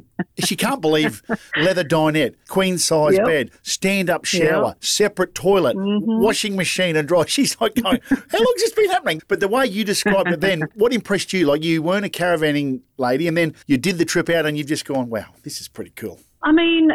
She 0.43 0.55
can't 0.55 0.81
believe 0.81 1.21
leather 1.57 1.83
dinette, 1.83 2.32
queen 2.49 2.77
size 2.77 3.15
Yep. 3.15 3.25
bed, 3.25 3.51
stand 3.63 4.09
up 4.09 4.25
shower, 4.25 4.75
separate 4.79 5.33
toilet, 5.35 5.75
Mm-hmm. 5.75 6.21
washing 6.23 6.55
machine 6.55 6.95
and 6.95 7.07
dry. 7.07 7.25
She's 7.27 7.59
like 7.61 7.75
going, 7.75 7.99
How 8.09 8.37
long's 8.39 8.61
this 8.61 8.73
been 8.73 8.89
happening? 8.89 9.21
But 9.27 9.39
the 9.39 9.47
way 9.47 9.65
you 9.65 9.83
described 9.83 10.31
it 10.31 10.41
then, 10.41 10.63
what 10.75 10.93
impressed 10.93 11.33
you? 11.33 11.45
Like 11.45 11.63
you 11.63 11.81
weren't 11.81 12.05
a 12.05 12.09
caravanning 12.09 12.81
lady 12.97 13.27
and 13.27 13.35
then 13.37 13.53
you 13.67 13.77
did 13.77 13.97
the 13.97 14.05
trip 14.05 14.29
out 14.29 14.45
and 14.45 14.57
you've 14.57 14.67
just 14.67 14.85
gone, 14.85 15.09
Wow, 15.09 15.25
this 15.43 15.61
is 15.61 15.67
pretty 15.67 15.91
cool. 15.95 16.19
I 16.41 16.51
mean, 16.51 16.89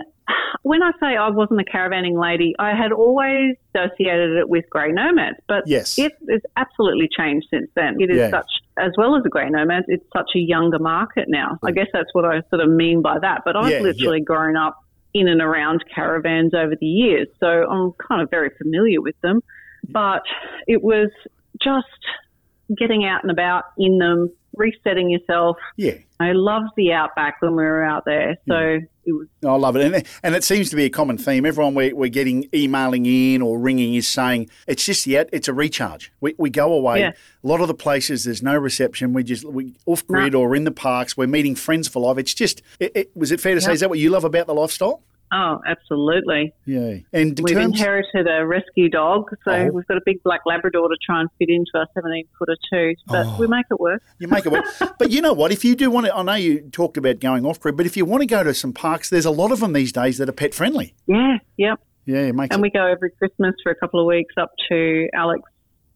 when 0.62 0.82
I 0.82 0.90
say 1.00 1.16
I 1.16 1.30
wasn't 1.30 1.60
a 1.60 1.64
caravanning 1.64 2.20
lady, 2.20 2.54
I 2.58 2.70
had 2.76 2.92
always 2.92 3.56
associated 3.74 4.36
it 4.36 4.48
with 4.48 4.64
grey 4.70 4.92
nomads, 4.92 5.36
but 5.48 5.62
Yes. 5.66 5.98
it 5.98 6.12
has 6.30 6.42
absolutely 6.56 7.08
changed 7.16 7.46
since 7.50 7.70
then. 7.74 7.96
It 7.98 8.10
is 8.10 8.18
Yeah. 8.18 8.30
such, 8.30 8.50
as 8.78 8.92
well 8.98 9.16
as 9.16 9.22
the 9.22 9.30
grey 9.30 9.48
nomads, 9.48 9.86
it's 9.88 10.04
such 10.14 10.30
a 10.36 10.38
younger 10.38 10.78
market 10.78 11.26
now. 11.28 11.58
I 11.64 11.70
guess 11.70 11.86
that's 11.94 12.10
what 12.12 12.24
I 12.26 12.42
sort 12.50 12.60
of 12.62 12.68
mean 12.68 13.00
by 13.00 13.18
that. 13.20 13.40
But 13.46 13.56
I've 13.56 13.70
Yeah, 13.70 13.80
literally 13.80 14.20
grown 14.20 14.56
up 14.56 14.76
in 15.14 15.28
and 15.28 15.40
around 15.40 15.84
caravans 15.94 16.54
over 16.54 16.74
the 16.78 16.86
years, 16.86 17.28
so 17.40 17.46
I'm 17.46 17.92
kind 18.06 18.22
of 18.22 18.30
very 18.30 18.50
familiar 18.56 19.00
with 19.00 19.18
them. 19.22 19.42
But 19.88 20.22
it 20.66 20.82
was 20.82 21.10
just 21.62 21.86
getting 22.76 23.04
out 23.04 23.22
and 23.22 23.30
about 23.30 23.64
in 23.78 23.98
them, 23.98 24.30
resetting 24.58 25.10
yourself. 25.10 25.56
Yeah. 25.76 25.94
I 26.20 26.32
loved 26.32 26.70
the 26.76 26.92
outback 26.92 27.40
when 27.40 27.52
we 27.52 27.62
were 27.62 27.84
out 27.84 28.04
there, 28.04 28.36
so 28.48 28.80
it 29.04 29.12
was 29.12 29.28
I 29.44 29.54
love 29.54 29.76
it. 29.76 29.94
And, 29.94 30.04
and 30.22 30.34
it 30.34 30.42
seems 30.42 30.68
to 30.70 30.76
be 30.76 30.84
a 30.84 30.90
common 30.90 31.16
theme. 31.16 31.46
Everyone 31.46 31.74
we're, 31.74 31.94
we're 31.94 32.10
getting 32.10 32.48
emailing 32.52 33.06
in 33.06 33.40
or 33.40 33.58
ringing 33.58 33.94
is 33.94 34.08
saying 34.08 34.50
it's 34.66 34.84
just 34.84 35.06
yet, 35.06 35.28
it's 35.32 35.46
a 35.46 35.54
recharge. 35.54 36.12
We, 36.20 36.34
we 36.36 36.50
go 36.50 36.72
away. 36.72 37.00
Yeah. 37.00 37.12
A 37.44 37.46
lot 37.46 37.60
of 37.60 37.68
the 37.68 37.74
places, 37.74 38.24
there's 38.24 38.42
no 38.42 38.56
reception. 38.56 39.12
We 39.12 39.22
just, 39.22 39.44
we 39.44 39.76
off 39.86 40.04
grid 40.06 40.34
or 40.34 40.56
in 40.56 40.64
the 40.64 40.72
parks. 40.72 41.16
We're 41.16 41.28
meeting 41.28 41.54
friends 41.54 41.86
for 41.86 42.00
life. 42.00 42.18
It's 42.18 42.34
just, 42.34 42.62
it, 42.80 42.92
it, 42.96 43.10
was 43.14 43.30
it 43.30 43.40
fair 43.40 43.54
to 43.54 43.60
say, 43.60 43.72
is 43.72 43.80
that 43.80 43.88
what 43.88 44.00
you 44.00 44.10
love 44.10 44.24
about 44.24 44.48
the 44.48 44.54
lifestyle? 44.54 45.02
Oh, 45.32 45.60
absolutely. 45.66 46.54
Yeah. 46.64 46.96
And 47.12 47.38
We've 47.42 47.54
terms, 47.54 47.74
inherited 47.78 48.26
a 48.26 48.46
rescue 48.46 48.88
dog, 48.88 49.30
so 49.44 49.50
Oh. 49.52 49.70
we've 49.72 49.86
got 49.86 49.96
a 49.98 50.02
big 50.06 50.22
black 50.22 50.40
Labrador 50.46 50.88
to 50.88 50.96
try 51.04 51.20
and 51.20 51.28
fit 51.38 51.50
into 51.50 51.70
our 51.74 51.86
17 51.94 52.24
footer 52.38 52.56
too. 52.72 52.94
But 53.06 53.26
Oh. 53.26 53.36
we 53.38 53.46
make 53.46 53.66
it 53.70 53.78
work. 53.78 54.02
you 54.18 54.28
make 54.28 54.46
it 54.46 54.52
work. 54.52 54.64
but 54.98 55.10
you 55.10 55.20
know 55.20 55.32
what? 55.34 55.52
If 55.52 55.64
you 55.64 55.74
do 55.76 55.90
want 55.90 56.06
to, 56.06 56.14
I 56.16 56.22
know 56.22 56.34
you 56.34 56.60
talked 56.70 56.96
about 56.96 57.20
going 57.20 57.44
off 57.44 57.60
grid, 57.60 57.76
but 57.76 57.84
if 57.86 57.96
you 57.96 58.04
want 58.04 58.22
to 58.22 58.26
go 58.26 58.42
to 58.42 58.54
some 58.54 58.72
parks, 58.72 59.10
there's 59.10 59.26
a 59.26 59.30
lot 59.30 59.52
of 59.52 59.60
them 59.60 59.72
these 59.74 59.92
days 59.92 60.16
that 60.18 60.28
are 60.28 60.32
pet 60.32 60.54
friendly. 60.54 60.94
Yeah, 61.06 61.38
yep. 61.56 61.78
Yeah, 62.06 62.20
it 62.20 62.34
makes 62.34 62.54
And 62.54 62.60
it. 62.60 62.62
we 62.62 62.70
go 62.70 62.86
every 62.86 63.10
Christmas 63.10 63.54
for 63.62 63.70
a 63.70 63.74
couple 63.74 64.00
of 64.00 64.06
weeks 64.06 64.32
up 64.38 64.52
to 64.70 65.08
Alex 65.14 65.42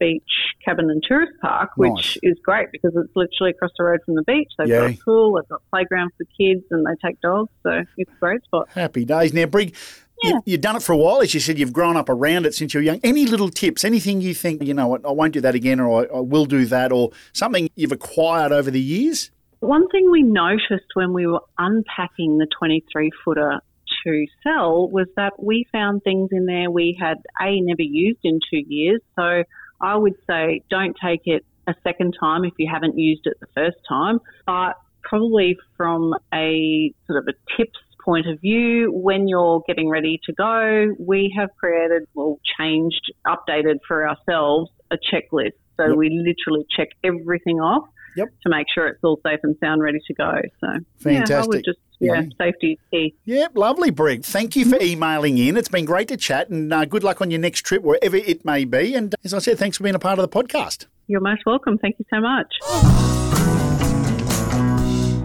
Beach 0.03 0.23
Cabin 0.65 0.89
and 0.89 1.01
Tourist 1.01 1.31
Park, 1.41 1.71
which 1.77 1.91
Nice. 1.93 2.17
is 2.23 2.37
great 2.43 2.71
because 2.73 2.91
it's 2.93 3.15
literally 3.15 3.51
across 3.51 3.71
the 3.77 3.85
road 3.85 4.01
from 4.05 4.15
the 4.15 4.23
beach. 4.23 4.51
They've 4.57 4.67
got 4.67 4.89
a 4.91 4.97
pool, 5.05 5.35
they've 5.35 5.47
got 5.47 5.61
playground 5.71 6.11
for 6.17 6.25
kids, 6.37 6.61
and 6.71 6.85
they 6.85 6.91
take 7.07 7.21
dogs. 7.21 7.49
So 7.63 7.83
it's 7.97 8.11
a 8.11 8.19
great 8.19 8.43
spot. 8.43 8.67
Happy 8.73 9.05
days. 9.05 9.33
Now, 9.33 9.45
Brig, 9.45 9.73
you, 10.21 10.41
you've 10.45 10.59
done 10.59 10.75
it 10.75 10.83
for 10.83 10.91
a 10.91 10.97
while. 10.97 11.21
As 11.21 11.33
you 11.33 11.39
said, 11.39 11.57
you've 11.57 11.71
grown 11.71 11.95
up 11.95 12.09
around 12.09 12.45
it 12.45 12.53
since 12.53 12.73
you 12.73 12.79
were 12.79 12.83
young. 12.83 12.99
Any 13.01 13.25
little 13.25 13.49
tips, 13.49 13.85
anything 13.85 14.19
you 14.19 14.33
think, 14.33 14.61
you 14.61 14.73
know 14.73 14.87
what, 14.87 15.05
I 15.05 15.11
won't 15.11 15.31
do 15.31 15.39
that 15.41 15.55
again 15.55 15.79
or 15.79 16.03
I, 16.03 16.17
I 16.17 16.19
will 16.19 16.45
do 16.45 16.65
that 16.65 16.91
or 16.91 17.11
something 17.31 17.69
you've 17.75 17.93
acquired 17.93 18.51
over 18.51 18.69
the 18.69 18.81
years? 18.81 19.31
One 19.61 19.87
thing 19.87 20.11
we 20.11 20.23
noticed 20.23 20.87
when 20.95 21.13
we 21.13 21.27
were 21.27 21.41
unpacking 21.57 22.39
the 22.39 22.47
23 22.59 23.09
footer 23.23 23.61
to 24.05 24.25
sell 24.43 24.89
was 24.89 25.07
that 25.15 25.31
we 25.41 25.65
found 25.71 26.03
things 26.03 26.29
in 26.33 26.45
there 26.45 26.69
we 26.69 26.97
had 26.99 27.17
A, 27.41 27.61
never 27.61 27.81
used 27.81 28.19
in 28.23 28.39
two 28.51 28.61
years. 28.67 28.99
So 29.15 29.43
I 29.83 29.95
would 29.95 30.15
say 30.27 30.61
don't 30.69 30.95
take 31.03 31.21
it 31.25 31.45
a 31.67 31.75
second 31.83 32.15
time 32.19 32.43
if 32.45 32.53
you 32.57 32.69
haven't 32.71 32.97
used 32.97 33.25
it 33.25 33.37
the 33.39 33.47
first 33.53 33.77
time, 33.87 34.19
but 34.45 34.73
probably 35.03 35.57
from 35.77 36.13
a 36.33 36.91
sort 37.05 37.19
of 37.19 37.27
a 37.27 37.33
tips 37.57 37.79
point 38.03 38.27
of 38.27 38.39
view, 38.41 38.91
when 38.91 39.27
you're 39.27 39.61
getting 39.67 39.89
ready 39.89 40.19
to 40.25 40.33
go, 40.33 40.93
we 40.99 41.33
have 41.37 41.49
created, 41.59 42.03
well, 42.13 42.39
changed, 42.59 43.13
updated 43.27 43.77
for 43.87 44.07
ourselves 44.07 44.69
a 44.91 44.95
checklist. 44.97 45.51
So 45.77 45.87
Yep. 45.87 45.95
we 45.97 46.09
literally 46.09 46.65
check 46.75 46.89
everything 47.03 47.59
off 47.59 47.83
Yep. 48.15 48.27
to 48.43 48.49
make 48.49 48.67
sure 48.73 48.87
it's 48.87 49.03
all 49.03 49.19
safe 49.25 49.39
and 49.43 49.55
sound, 49.59 49.81
ready 49.81 49.99
to 50.07 50.13
go. 50.13 50.33
So 50.59 50.67
Yeah, 50.67 50.77
I 50.77 51.19
Fantastic. 51.19 51.47
would 51.47 51.65
just 51.65 51.79
yeah, 52.03 52.21
Yeah. 52.21 52.23
safety 52.39 52.73
is 52.73 52.79
key. 52.91 53.15
Yeah, 53.25 53.47
lovely, 53.53 53.89
Brig. 53.89 54.23
Thank 54.23 54.55
you 54.55 54.65
for 54.65 54.79
emailing 54.81 55.37
in. 55.37 55.57
It's 55.57 55.69
been 55.69 55.85
great 55.85 56.07
to 56.09 56.17
chat, 56.17 56.49
and 56.49 56.71
uh, 56.73 56.85
good 56.85 57.03
luck 57.03 57.21
on 57.21 57.31
your 57.31 57.39
next 57.39 57.61
trip, 57.61 57.81
wherever 57.83 58.15
it 58.17 58.43
may 58.45 58.65
be. 58.65 58.93
And 58.95 59.15
as 59.23 59.33
I 59.33 59.39
said, 59.39 59.57
thanks 59.57 59.77
for 59.77 59.83
being 59.83 59.95
a 59.95 59.99
part 59.99 60.19
of 60.19 60.29
the 60.29 60.43
podcast. 60.43 60.85
You're 61.07 61.21
most 61.21 61.45
welcome. 61.45 61.77
Thank 61.77 61.97
you 61.99 62.05
so 62.09 62.19
much. 62.21 62.47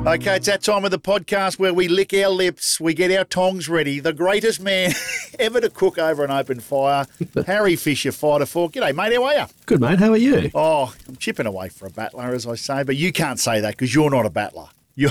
Okay, 0.07 0.37
it's 0.37 0.47
that 0.47 0.63
time 0.63 0.87
of 0.87 0.91
the 0.91 0.99
podcast 0.99 1.59
where 1.59 1.75
we 1.75 1.87
lick 1.87 2.15
our 2.15 2.31
lips, 2.31 2.81
we 2.81 2.95
get 2.95 3.11
our 3.17 3.25
tongs 3.25 3.69
ready. 3.69 4.01
The 4.01 4.15
greatest 4.15 4.59
man 4.59 4.93
ever 5.39 5.61
to 5.61 5.69
cook 5.69 5.99
over 5.99 6.25
an 6.25 6.31
open 6.31 6.61
fire, 6.61 7.07
Harry 7.47 7.77
Fisher, 7.77 8.11
Fire 8.13 8.39
to 8.39 8.47
Fork. 8.47 8.73
G'day, 8.73 8.95
mate. 8.95 9.13
How 9.13 9.25
are 9.25 9.35
you? 9.35 9.45
Good, 9.67 9.81
mate. 9.83 9.99
How 9.99 10.13
are 10.13 10.17
you? 10.17 10.51
Oh, 10.55 10.95
I'm 11.07 11.17
chipping 11.17 11.45
away 11.47 11.69
for 11.69 11.87
a 11.87 11.91
battler, 11.91 12.33
as 12.33 12.47
I 12.47 12.55
say, 12.55 12.85
but 12.85 12.97
you 12.97 13.13
can't 13.13 13.39
say 13.39 13.61
that 13.61 13.73
because 13.73 13.95
you're 13.95 14.09
not 14.11 14.25
a 14.25 14.31
battler. 14.31 14.69
You, 14.95 15.11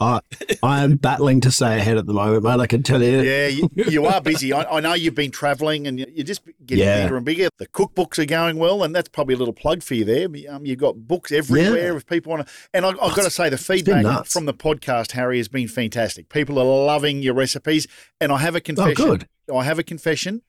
I, 0.00 0.20
I 0.62 0.82
am 0.82 0.96
battling 0.96 1.40
to 1.42 1.50
stay 1.50 1.78
ahead 1.78 1.96
at 1.96 2.06
the 2.06 2.12
moment, 2.12 2.44
mate. 2.44 2.60
I 2.60 2.66
can 2.66 2.82
tell 2.82 3.02
you. 3.02 3.22
yeah, 3.22 3.46
you, 3.48 3.68
you 3.74 4.04
are 4.06 4.20
busy. 4.20 4.52
I, 4.52 4.64
I 4.64 4.80
know 4.80 4.92
you've 4.94 5.14
been 5.14 5.30
travelling 5.30 5.86
and 5.86 5.98
you- 5.98 6.06
you're 6.12 6.26
just 6.26 6.42
getting 6.66 6.84
Yeah. 6.84 7.04
bigger 7.04 7.16
and 7.16 7.24
bigger. 7.24 7.48
The 7.58 7.66
cookbooks 7.68 8.18
are 8.18 8.26
going 8.26 8.58
well, 8.58 8.82
and 8.82 8.94
that's 8.94 9.08
probably 9.08 9.34
a 9.34 9.38
little 9.38 9.54
plug 9.54 9.82
for 9.82 9.94
you 9.94 10.04
there. 10.04 10.28
Um, 10.50 10.66
you've 10.66 10.78
got 10.78 11.06
books 11.08 11.32
everywhere 11.32 11.92
Yeah. 11.92 11.96
if 11.96 12.06
people 12.06 12.30
want 12.32 12.46
to. 12.46 12.52
And 12.74 12.84
I, 12.84 12.90
I've 12.90 13.14
got 13.14 13.22
to 13.24 13.30
say, 13.30 13.48
the 13.48 13.58
feedback 13.58 14.26
from 14.26 14.46
the 14.46 14.54
podcast, 14.54 15.12
Harry, 15.12 15.38
has 15.38 15.48
been 15.48 15.68
fantastic. 15.68 16.28
People 16.28 16.58
are 16.58 16.64
loving 16.86 17.22
your 17.22 17.34
recipes, 17.34 17.86
and 18.20 18.30
I 18.32 18.38
have 18.38 18.54
a 18.54 18.60
confession. 18.60 18.94
Oh, 18.98 19.16
good. 19.16 19.28
I 19.54 19.64
have 19.64 19.78
a 19.78 19.82
confession. 19.82 20.42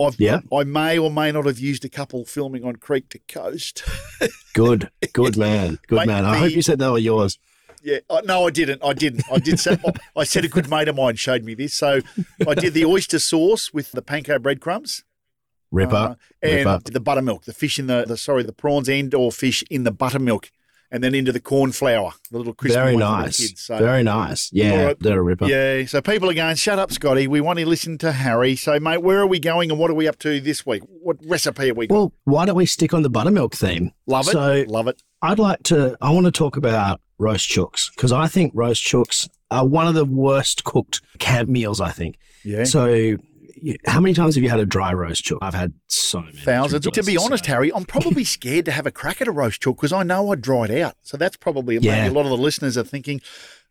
I've, 0.00 0.18
Yeah. 0.18 0.40
I 0.52 0.64
may 0.64 0.98
or 0.98 1.10
may 1.10 1.30
not 1.32 1.44
have 1.46 1.58
used 1.58 1.84
a 1.84 1.88
couple 1.88 2.24
filming 2.24 2.64
on 2.64 2.76
Creek 2.76 3.08
to 3.10 3.18
Coast. 3.28 3.82
Good, 4.54 4.90
good 5.12 5.36
man. 5.38 5.78
Good 5.86 5.96
Mate, 5.96 6.06
man. 6.06 6.24
I 6.24 6.32
the- 6.32 6.38
hope 6.40 6.52
you 6.52 6.62
said 6.62 6.78
they 6.78 6.88
were 6.88 6.98
yours. 6.98 7.38
Yeah, 7.82 7.98
uh, 8.08 8.22
no, 8.24 8.46
I 8.46 8.50
didn't. 8.50 8.82
I 8.84 8.92
didn't. 8.92 9.24
I 9.30 9.38
did. 9.38 9.58
Say, 9.58 9.76
I 10.16 10.24
said 10.24 10.44
a 10.44 10.48
good 10.48 10.70
mate 10.70 10.88
of 10.88 10.96
mine 10.96 11.16
showed 11.16 11.42
me 11.44 11.54
this. 11.54 11.74
So 11.74 12.00
I 12.46 12.54
did 12.54 12.74
the 12.74 12.84
oyster 12.84 13.18
sauce 13.18 13.72
with 13.72 13.92
the 13.92 14.02
panko 14.02 14.40
breadcrumbs 14.40 15.04
Ripper. 15.70 15.94
uh, 15.96 16.14
and 16.42 16.66
Ripper. 16.66 16.80
the 16.92 17.00
buttermilk, 17.00 17.44
the 17.44 17.52
fish 17.52 17.78
in 17.78 17.86
the, 17.88 18.04
the 18.06 18.16
sorry, 18.16 18.42
the 18.44 18.52
prawns 18.52 18.88
and 18.88 19.12
or 19.14 19.32
fish 19.32 19.64
in 19.70 19.82
the 19.84 19.90
buttermilk, 19.90 20.50
and 20.92 21.02
then 21.02 21.14
into 21.14 21.32
the 21.32 21.40
corn 21.40 21.72
flour, 21.72 22.12
the 22.30 22.38
little 22.38 22.52
crispy 22.54 22.78
Very 22.78 22.94
ones 22.94 23.04
for 23.04 23.10
the 23.16 23.22
nice. 23.22 23.36
kids. 23.48 23.60
So, 23.62 23.78
Very 23.78 24.02
nice. 24.02 24.50
Yeah, 24.52 24.84
right. 24.84 25.00
they're 25.00 25.18
a 25.18 25.22
ripper. 25.22 25.46
yeah. 25.46 25.84
So 25.86 26.00
people 26.02 26.28
are 26.30 26.34
going, 26.34 26.54
shut 26.56 26.78
up, 26.78 26.92
Scotty. 26.92 27.26
We 27.26 27.40
want 27.40 27.58
to 27.58 27.66
listen 27.66 27.96
to 27.98 28.12
Harry. 28.12 28.54
So 28.54 28.78
mate, 28.78 28.98
where 29.02 29.18
are 29.18 29.26
we 29.26 29.40
going 29.40 29.70
and 29.70 29.80
what 29.80 29.90
are 29.90 29.94
we 29.94 30.06
up 30.06 30.18
to 30.20 30.40
this 30.40 30.64
week? 30.66 30.82
What 30.86 31.16
recipe 31.24 31.70
are 31.70 31.74
we? 31.74 31.86
got? 31.86 31.94
Well, 31.94 32.12
why 32.24 32.44
don't 32.44 32.56
we 32.56 32.66
stick 32.66 32.92
on 32.94 33.02
the 33.02 33.10
buttermilk 33.10 33.54
theme? 33.54 33.92
Love 34.06 34.28
it. 34.28 34.32
So 34.32 34.64
Love 34.68 34.86
it. 34.88 35.02
I'd 35.22 35.38
like 35.38 35.62
to, 35.64 35.96
I 36.00 36.10
want 36.10 36.26
to 36.26 36.32
talk 36.32 36.56
about 36.56 37.00
roast 37.22 37.48
chooks 37.48 37.90
because 37.94 38.12
I 38.12 38.26
think 38.26 38.52
roast 38.54 38.82
chooks 38.84 39.28
are 39.50 39.66
one 39.66 39.86
of 39.86 39.94
the 39.94 40.04
worst 40.04 40.64
cooked 40.64 41.00
camp 41.18 41.48
meals, 41.48 41.80
I 41.80 41.90
think. 41.90 42.18
Yeah. 42.44 42.64
So, 42.64 43.16
how 43.86 44.00
many 44.00 44.12
times 44.14 44.34
have 44.34 44.42
you 44.42 44.50
had 44.50 44.58
a 44.60 44.66
dry 44.66 44.92
roast 44.92 45.22
chook? 45.24 45.38
I've 45.40 45.54
had 45.54 45.72
so 45.86 46.20
many. 46.20 46.36
Thousands. 46.38 46.84
To 46.86 47.02
be 47.04 47.16
honest, 47.16 47.44
so- 47.44 47.52
Harry, 47.52 47.72
I'm 47.72 47.84
probably 47.84 48.24
scared 48.36 48.64
to 48.66 48.72
have 48.72 48.86
a 48.86 48.90
crack 48.90 49.20
at 49.20 49.28
a 49.28 49.32
roast 49.32 49.62
chook 49.62 49.76
because 49.76 49.92
I 49.92 50.02
know 50.02 50.32
I 50.32 50.34
dried 50.34 50.70
out. 50.72 50.96
So 51.02 51.16
that's 51.16 51.36
probably 51.36 51.76
maybe 51.76 51.86
Yeah. 51.86 52.08
a 52.08 52.10
lot 52.10 52.22
of 52.26 52.30
the 52.30 52.36
listeners 52.36 52.76
are 52.76 52.82
thinking 52.84 53.20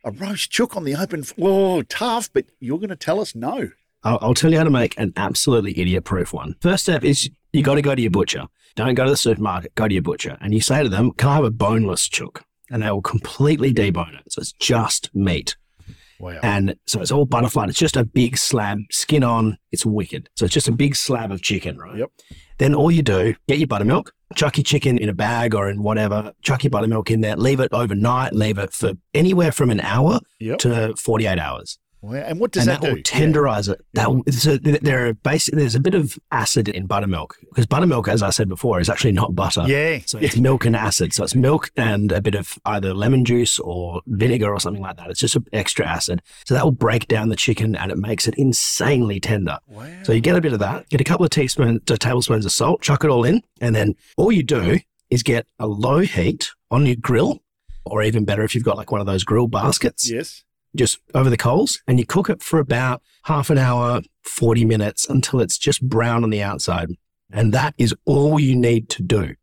a 0.06 0.12
roast 0.12 0.50
chook 0.50 0.76
on 0.78 0.84
the 0.86 0.96
open. 0.96 1.20
f- 1.22 1.34
Oh, 1.40 1.82
tough. 1.84 2.30
But 2.34 2.46
you're 2.60 2.78
going 2.80 2.90
to 2.90 2.96
tell 2.96 3.20
us 3.20 3.36
no. 3.36 3.70
I'll, 4.04 4.18
I'll 4.22 4.34
tell 4.34 4.52
you 4.52 4.58
how 4.58 4.64
to 4.64 4.70
make 4.70 4.98
an 4.98 5.14
absolutely 5.18 5.78
idiot 5.80 6.06
proof 6.06 6.32
one. 6.34 6.56
First 6.62 6.84
step 6.84 7.04
is 7.04 7.30
you 7.54 7.62
got 7.62 7.76
to 7.76 7.82
go 7.82 7.94
to 7.94 8.02
your 8.02 8.10
butcher. 8.12 8.48
Don't 8.76 8.96
go 8.96 9.04
to 9.04 9.10
the 9.12 9.18
supermarket, 9.18 9.76
go 9.76 9.88
to 9.90 9.94
your 9.94 10.02
butcher. 10.02 10.38
And 10.40 10.54
you 10.54 10.62
say 10.62 10.82
to 10.82 10.90
them, 10.90 11.12
Can 11.12 11.28
I 11.30 11.36
have 11.36 11.44
a 11.44 11.52
boneless 11.52 12.08
chook? 12.08 12.44
And 12.72 12.82
they 12.82 12.90
will 12.90 13.02
completely 13.02 13.74
debone 13.74 14.16
it. 14.18 14.32
So 14.32 14.40
it's 14.42 14.54
just 14.54 15.14
meat. 15.14 15.56
Wow. 16.20 16.40
And 16.44 16.76
so 16.86 17.02
it's 17.02 17.12
all 17.12 17.26
butterfly. 17.26 17.66
It's 17.66 17.80
just 17.80 17.98
a 17.98 18.06
big 18.06 18.38
slab, 18.38 18.78
skin 18.92 19.24
on. 19.24 19.58
It's 19.72 19.86
wicked. 19.86 20.30
So 20.36 20.46
it's 20.46 20.54
just 20.54 20.68
a 20.68 20.72
big 20.72 20.96
slab 20.96 21.32
of 21.32 21.42
chicken, 21.42 21.78
right? 21.78 21.98
Yep. 21.98 22.12
Then 22.60 22.76
all 22.76 22.92
you 22.92 23.02
do, 23.02 23.34
get 23.48 23.58
your 23.58 23.68
buttermilk, 23.68 24.14
chuck 24.36 24.58
your 24.58 24.64
chicken 24.64 25.00
in 25.00 25.10
a 25.10 25.14
bag 25.14 25.56
or 25.56 25.68
in 25.68 25.82
whatever, 25.82 26.32
chuck 26.44 26.64
your 26.64 26.70
buttermilk 26.70 27.10
in 27.10 27.22
there, 27.22 27.36
leave 27.36 27.60
it 27.60 27.74
overnight, 27.74 28.34
leave 28.34 28.60
it 28.60 28.72
for 28.72 28.94
anywhere 29.16 29.52
from 29.52 29.72
an 29.72 29.80
hour 29.82 30.20
Yep. 30.40 30.60
to 30.60 30.96
48 30.96 31.40
hours 31.40 31.80
Wow. 32.02 32.16
And 32.16 32.40
what 32.40 32.52
does 32.52 32.68
and 32.68 32.70
that, 32.70 32.82
that, 32.82 32.88
do? 32.88 32.96
will 32.96 33.04
tenderize 33.04 33.70
it. 33.70 33.80
That 33.94 34.12
will, 34.12 34.24
so 34.32 34.58
there 34.58 35.08
are 35.08 35.14
basic, 35.14 35.56
there's 35.56 35.76
a 35.76 35.80
bit 35.80 35.94
of 35.94 36.18
acid 36.32 36.68
in 36.68 36.88
buttermilk 36.88 37.38
because 37.50 37.68
buttermilk, 37.68 38.08
as 38.08 38.24
I 38.24 38.32
said 38.32 38.50
before, 38.50 38.80
is 38.80 38.90
actually 38.90 39.12
not 39.12 39.36
butter. 39.36 39.66
Yeah. 39.68 40.00
So 40.06 40.18
yeah. 40.18 40.26
it's 40.26 40.38
milk 40.38 40.66
and 40.66 40.76
acid. 40.76 41.14
So 41.14 41.24
it's 41.24 41.36
milk 41.36 41.70
and 41.78 42.12
a 42.12 42.22
bit 42.22 42.34
of 42.34 42.58
either 42.66 42.94
lemon 42.94 43.24
juice 43.24 43.60
or 43.60 44.02
vinegar 44.08 44.52
or 44.52 44.60
something 44.60 44.82
like 44.82 44.98
that. 44.98 45.12
It's 45.12 45.20
just 45.20 45.36
an 45.36 45.46
extra 45.54 45.86
acid. 45.86 46.24
So 46.46 46.56
that 46.56 46.64
will 46.64 46.72
break 46.72 47.08
down 47.08 47.30
the 47.30 47.36
chicken 47.36 47.76
and 47.76 47.92
it 47.92 47.98
makes 47.98 48.28
it 48.28 48.34
insanely 48.36 49.20
tender. 49.20 49.60
Wow. 49.68 49.88
So 50.04 50.12
you 50.12 50.22
get 50.22 50.36
a 50.36 50.42
bit 50.42 50.54
of 50.54 50.60
that, 50.60 50.90
get 50.90 51.02
a 51.02 51.06
couple 51.06 51.26
of 51.26 51.30
teaspoons 51.30 51.82
to 51.86 51.98
tablespoons 51.98 52.46
of 52.46 52.52
salt, 52.52 52.82
chuck 52.82 53.04
it 53.04 53.10
all 53.12 53.24
in, 53.24 53.44
and 53.60 53.76
then 53.76 53.96
all 54.18 54.32
you 54.32 54.44
do 54.44 54.80
is 55.12 55.22
get 55.22 55.46
a 55.60 55.68
low 55.68 56.00
heat 56.00 56.52
on 56.72 56.86
your 56.88 56.96
grill, 56.96 57.44
or 57.86 58.02
even 58.02 58.26
better 58.26 58.44
if 58.44 58.56
you've 58.56 58.64
got 58.64 58.78
like 58.78 58.92
one 58.92 59.02
of 59.02 59.08
those 59.08 59.24
grill 59.24 59.48
baskets 59.48 60.10
yes. 60.10 60.44
Just 60.76 61.00
over 61.14 61.30
the 61.30 61.38
coals 61.38 61.82
and 61.88 62.00
you 62.00 62.06
cook 62.06 62.30
it 62.30 62.42
for 62.42 62.60
about 62.60 63.02
half 63.24 63.50
an 63.50 63.58
hour, 63.58 64.02
40 64.24 64.64
minutes 64.66 65.10
until 65.10 65.42
it's 65.42 65.58
just 65.58 65.82
brown 65.82 66.24
on 66.24 66.30
the 66.30 66.42
outside. 66.42 66.90
And 67.32 67.54
that 67.54 67.74
is 67.78 67.94
all 68.06 68.40
you 68.40 68.56
need 68.56 68.90
to 68.90 69.04
do. 69.04 69.36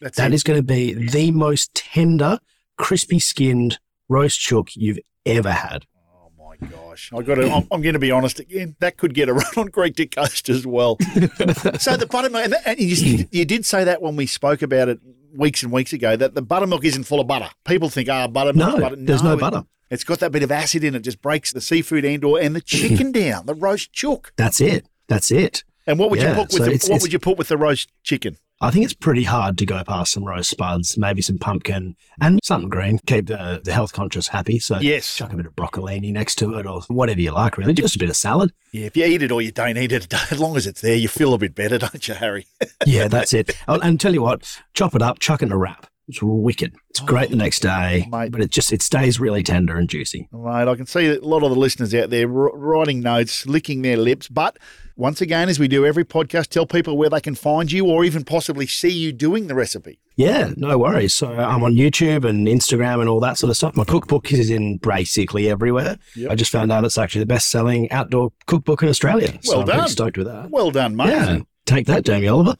That's 0.00 0.16
That 0.18 0.32
it. 0.32 0.34
is 0.34 0.42
going 0.42 0.58
to 0.58 0.62
be 0.62 0.92
the 0.92 1.30
most 1.30 1.74
tender, 1.74 2.38
crispy 2.76 3.18
skinned 3.18 3.78
roast 4.08 4.38
chook 4.40 4.68
you've 4.74 4.98
ever 5.24 5.52
had. 5.52 5.86
Oh 6.14 6.30
my 6.38 6.56
gosh! 6.68 7.10
I 7.16 7.22
got 7.22 7.36
to. 7.36 7.50
I'm, 7.50 7.66
I'm 7.70 7.80
going 7.80 7.94
to 7.94 7.98
be 7.98 8.10
honest 8.10 8.38
again. 8.38 8.76
That 8.80 8.96
could 8.98 9.14
get 9.14 9.28
a 9.28 9.34
run 9.34 9.46
on 9.56 9.68
Creek 9.68 9.96
to 9.96 10.06
Coast 10.06 10.48
as 10.50 10.66
well. 10.66 10.98
so 11.78 11.96
the 11.96 12.06
buttermilk, 12.10 12.44
and, 12.44 12.54
and 12.66 12.78
you, 12.78 13.26
you 13.30 13.44
did 13.46 13.64
say 13.64 13.84
that 13.84 14.02
when 14.02 14.16
we 14.16 14.26
spoke 14.26 14.60
about 14.62 14.88
it 14.88 15.00
weeks 15.36 15.62
and 15.62 15.72
weeks 15.72 15.92
ago 15.92 16.16
that 16.16 16.34
the 16.34 16.42
buttermilk 16.42 16.84
isn't 16.84 17.04
full 17.04 17.20
of 17.20 17.26
butter. 17.26 17.50
People 17.64 17.88
think, 17.90 18.08
ah, 18.08 18.26
buttermilk. 18.28 18.74
No, 18.74 18.80
butter. 18.80 18.96
there's 18.96 19.22
no 19.22 19.32
it- 19.34 19.40
butter. 19.40 19.64
It's 19.90 20.02
got 20.02 20.18
that 20.20 20.32
bit 20.32 20.42
of 20.42 20.50
acid 20.50 20.82
in 20.82 20.94
it. 20.94 21.00
Just 21.00 21.20
breaks 21.22 21.52
the 21.52 21.60
seafood 21.60 22.04
and 22.04 22.24
or 22.24 22.40
and 22.40 22.56
the 22.56 22.60
chicken 22.62 23.12
down. 23.12 23.46
The 23.46 23.54
roast 23.54 23.92
chook. 23.92 24.32
That's 24.36 24.60
it. 24.60 24.86
That's 25.08 25.30
it. 25.30 25.62
And 25.86 25.98
what 25.98 26.10
would 26.10 26.20
you 26.22 26.28
put 26.28 26.48
with 26.48 26.52
so 26.52 26.58
the, 26.64 26.70
it's- 26.72 26.82
what 26.84 26.86
it's- 26.96 27.02
would 27.02 27.12
you 27.12 27.18
put 27.18 27.36
with 27.38 27.48
the 27.48 27.56
roast 27.58 27.90
chicken? 28.02 28.38
I 28.64 28.70
think 28.70 28.86
it's 28.86 28.94
pretty 28.94 29.24
hard 29.24 29.58
to 29.58 29.66
go 29.66 29.84
past 29.84 30.12
some 30.12 30.24
roast 30.24 30.48
spuds, 30.48 30.96
maybe 30.96 31.20
some 31.20 31.36
pumpkin 31.36 31.96
and 32.18 32.40
something 32.42 32.70
green. 32.70 32.98
Keep 33.06 33.26
the, 33.26 33.60
the 33.62 33.74
health 33.74 33.92
conscious 33.92 34.28
happy. 34.28 34.58
So 34.58 34.78
Yes. 34.80 35.16
chuck 35.16 35.34
a 35.34 35.36
bit 35.36 35.44
of 35.44 35.54
broccolini 35.54 36.10
next 36.10 36.36
to 36.36 36.54
it 36.54 36.66
or 36.66 36.80
whatever 36.88 37.20
you 37.20 37.32
like, 37.32 37.58
really. 37.58 37.74
Just 37.74 37.96
a 37.96 37.98
bit 37.98 38.08
of 38.08 38.16
salad. 38.16 38.52
Yeah, 38.72 38.86
if 38.86 38.96
you 38.96 39.04
eat 39.04 39.22
it 39.22 39.30
or 39.30 39.42
you 39.42 39.52
don't 39.52 39.76
eat 39.76 39.92
it, 39.92 40.12
as 40.32 40.40
long 40.40 40.56
as 40.56 40.66
it's 40.66 40.80
there, 40.80 40.94
you 40.94 41.08
feel 41.08 41.34
a 41.34 41.38
bit 41.38 41.54
better, 41.54 41.76
don't 41.76 42.08
you, 42.08 42.14
Harry? 42.14 42.46
Yeah, 42.86 43.08
that's 43.08 43.32
it. 43.32 43.56
Oh, 43.68 43.78
and 43.80 44.00
tell 44.00 44.12
you 44.12 44.22
what, 44.22 44.60
chop 44.74 44.94
it 44.94 45.02
up, 45.02 45.18
chuck 45.18 45.42
it 45.42 45.46
in 45.46 45.52
a 45.52 45.56
wrap. 45.58 45.86
It's 46.06 46.20
wicked. 46.22 46.74
It's 46.90 47.00
oh, 47.00 47.06
great 47.06 47.30
the 47.30 47.36
next 47.36 47.64
oh, 47.64 47.68
day, 47.68 48.06
Mate. 48.10 48.30
but 48.30 48.40
it 48.40 48.50
just 48.50 48.72
it 48.72 48.82
stays 48.82 49.18
really 49.18 49.42
tender 49.42 49.76
and 49.76 49.88
juicy. 49.88 50.28
Right, 50.32 50.68
I 50.68 50.74
can 50.74 50.86
see 50.86 51.06
a 51.06 51.20
lot 51.20 51.42
of 51.42 51.50
the 51.50 51.56
listeners 51.56 51.94
out 51.94 52.10
there 52.10 52.28
writing 52.28 53.00
notes, 53.00 53.46
licking 53.46 53.82
their 53.82 53.96
lips. 53.96 54.28
But 54.28 54.58
once 54.96 55.20
again, 55.20 55.48
as 55.48 55.58
we 55.58 55.68
do 55.68 55.84
every 55.84 56.04
podcast, 56.04 56.48
tell 56.48 56.66
people 56.66 56.96
where 56.96 57.10
they 57.10 57.20
can 57.20 57.34
find 57.34 57.70
you 57.72 57.86
or 57.86 58.04
even 58.04 58.24
possibly 58.24 58.66
see 58.66 58.90
you 58.90 59.12
doing 59.12 59.46
the 59.48 59.54
recipe. 59.54 59.98
Yeah, 60.16 60.52
no 60.56 60.78
worries. 60.78 61.12
So 61.14 61.32
I'm 61.32 61.64
on 61.64 61.74
YouTube 61.74 62.24
and 62.24 62.46
Instagram 62.46 63.00
and 63.00 63.08
all 63.08 63.18
that 63.20 63.36
sort 63.38 63.50
of 63.50 63.56
stuff. 63.56 63.74
My 63.76 63.84
cookbook 63.84 64.32
is 64.32 64.50
in 64.50 64.76
basically 64.78 65.50
everywhere. 65.50 65.98
Yep. 66.14 66.30
I 66.30 66.34
just 66.36 66.52
found 66.52 66.70
out 66.70 66.84
it's 66.84 66.98
actually 66.98 67.20
the 67.22 67.26
best 67.26 67.50
selling 67.50 67.90
outdoor 67.90 68.32
cookbook 68.46 68.82
in 68.82 68.88
Australia. 68.88 69.36
so 69.42 69.58
Well 69.58 69.60
I'm 69.70 69.76
done. 69.78 69.88
stoked 69.88 70.16
with 70.16 70.28
that. 70.28 70.50
Well 70.50 70.70
done, 70.70 70.94
mate. 70.94 71.08
Yeah, 71.08 71.38
take 71.66 71.86
that, 71.86 72.04
Jamie 72.04 72.28
Oliver. 72.28 72.56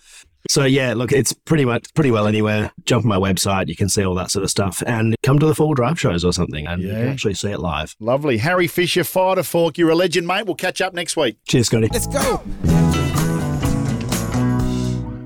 So 0.48 0.64
yeah, 0.64 0.94
look, 0.94 1.12
it's 1.12 1.32
pretty 1.32 1.64
much 1.64 1.92
pretty 1.94 2.10
well 2.10 2.26
anywhere. 2.26 2.72
Jump 2.84 3.04
on 3.04 3.08
my 3.08 3.16
website, 3.16 3.68
you 3.68 3.76
can 3.76 3.88
see 3.88 4.04
all 4.04 4.14
that 4.16 4.30
sort 4.30 4.44
of 4.44 4.50
stuff, 4.50 4.82
and 4.86 5.16
come 5.22 5.38
to 5.38 5.46
the 5.46 5.54
full 5.54 5.74
drive 5.74 5.98
shows 5.98 6.24
or 6.24 6.32
something, 6.32 6.66
and 6.66 6.82
you 6.82 6.90
can 6.90 7.08
actually 7.08 7.34
see 7.34 7.50
it 7.50 7.60
live. 7.60 7.94
Lovely. 8.00 8.38
Harry 8.38 8.66
Fisher, 8.66 9.04
Fire 9.04 9.36
to 9.36 9.44
Fork, 9.44 9.78
you're 9.78 9.90
a 9.90 9.94
legend, 9.94 10.26
mate. 10.26 10.46
We'll 10.46 10.54
catch 10.54 10.80
up 10.80 10.94
next 10.94 11.16
week. 11.16 11.36
Cheers, 11.46 11.66
Scotty. 11.66 11.88
Let's 11.92 12.06
go. 12.06 12.42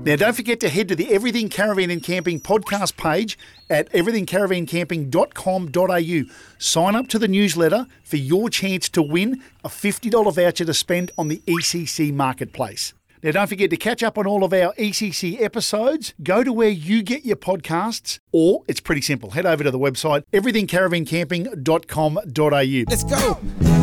Now, 0.05 0.15
don't 0.15 0.33
forget 0.33 0.61
to 0.61 0.69
head 0.69 0.87
to 0.87 0.95
the 0.95 1.13
Everything 1.13 1.49
Caravan 1.49 1.91
and 1.91 2.01
Camping 2.01 2.39
podcast 2.39 2.95
page 2.95 3.37
at 3.69 3.91
everythingcaravancamping.com.au. 3.91 6.33
Sign 6.57 6.95
up 6.95 7.07
to 7.09 7.19
the 7.19 7.27
newsletter 7.27 7.85
for 8.03 8.15
your 8.15 8.49
chance 8.49 8.87
to 8.89 9.03
win 9.03 9.43
a 9.63 9.67
$50 9.67 10.33
voucher 10.33 10.65
to 10.65 10.73
spend 10.73 11.11
on 11.17 11.27
the 11.27 11.43
ECC 11.45 12.13
marketplace. 12.13 12.93
Now, 13.21 13.31
don't 13.31 13.47
forget 13.47 13.69
to 13.71 13.77
catch 13.77 14.03
up 14.03 14.17
on 14.17 14.25
all 14.25 14.43
of 14.43 14.53
our 14.53 14.73
ECC 14.73 15.41
episodes. 15.41 16.13
Go 16.23 16.43
to 16.43 16.53
where 16.53 16.69
you 16.69 17.03
get 17.03 17.25
your 17.25 17.35
podcasts, 17.35 18.19
or 18.31 18.63
it's 18.67 18.79
pretty 18.79 19.01
simple. 19.01 19.31
Head 19.31 19.45
over 19.45 19.63
to 19.63 19.71
the 19.71 19.79
website 19.79 20.23
everythingcaravancamping.com.au. 20.33 22.83
Let's 22.89 23.03
go. 23.03 23.78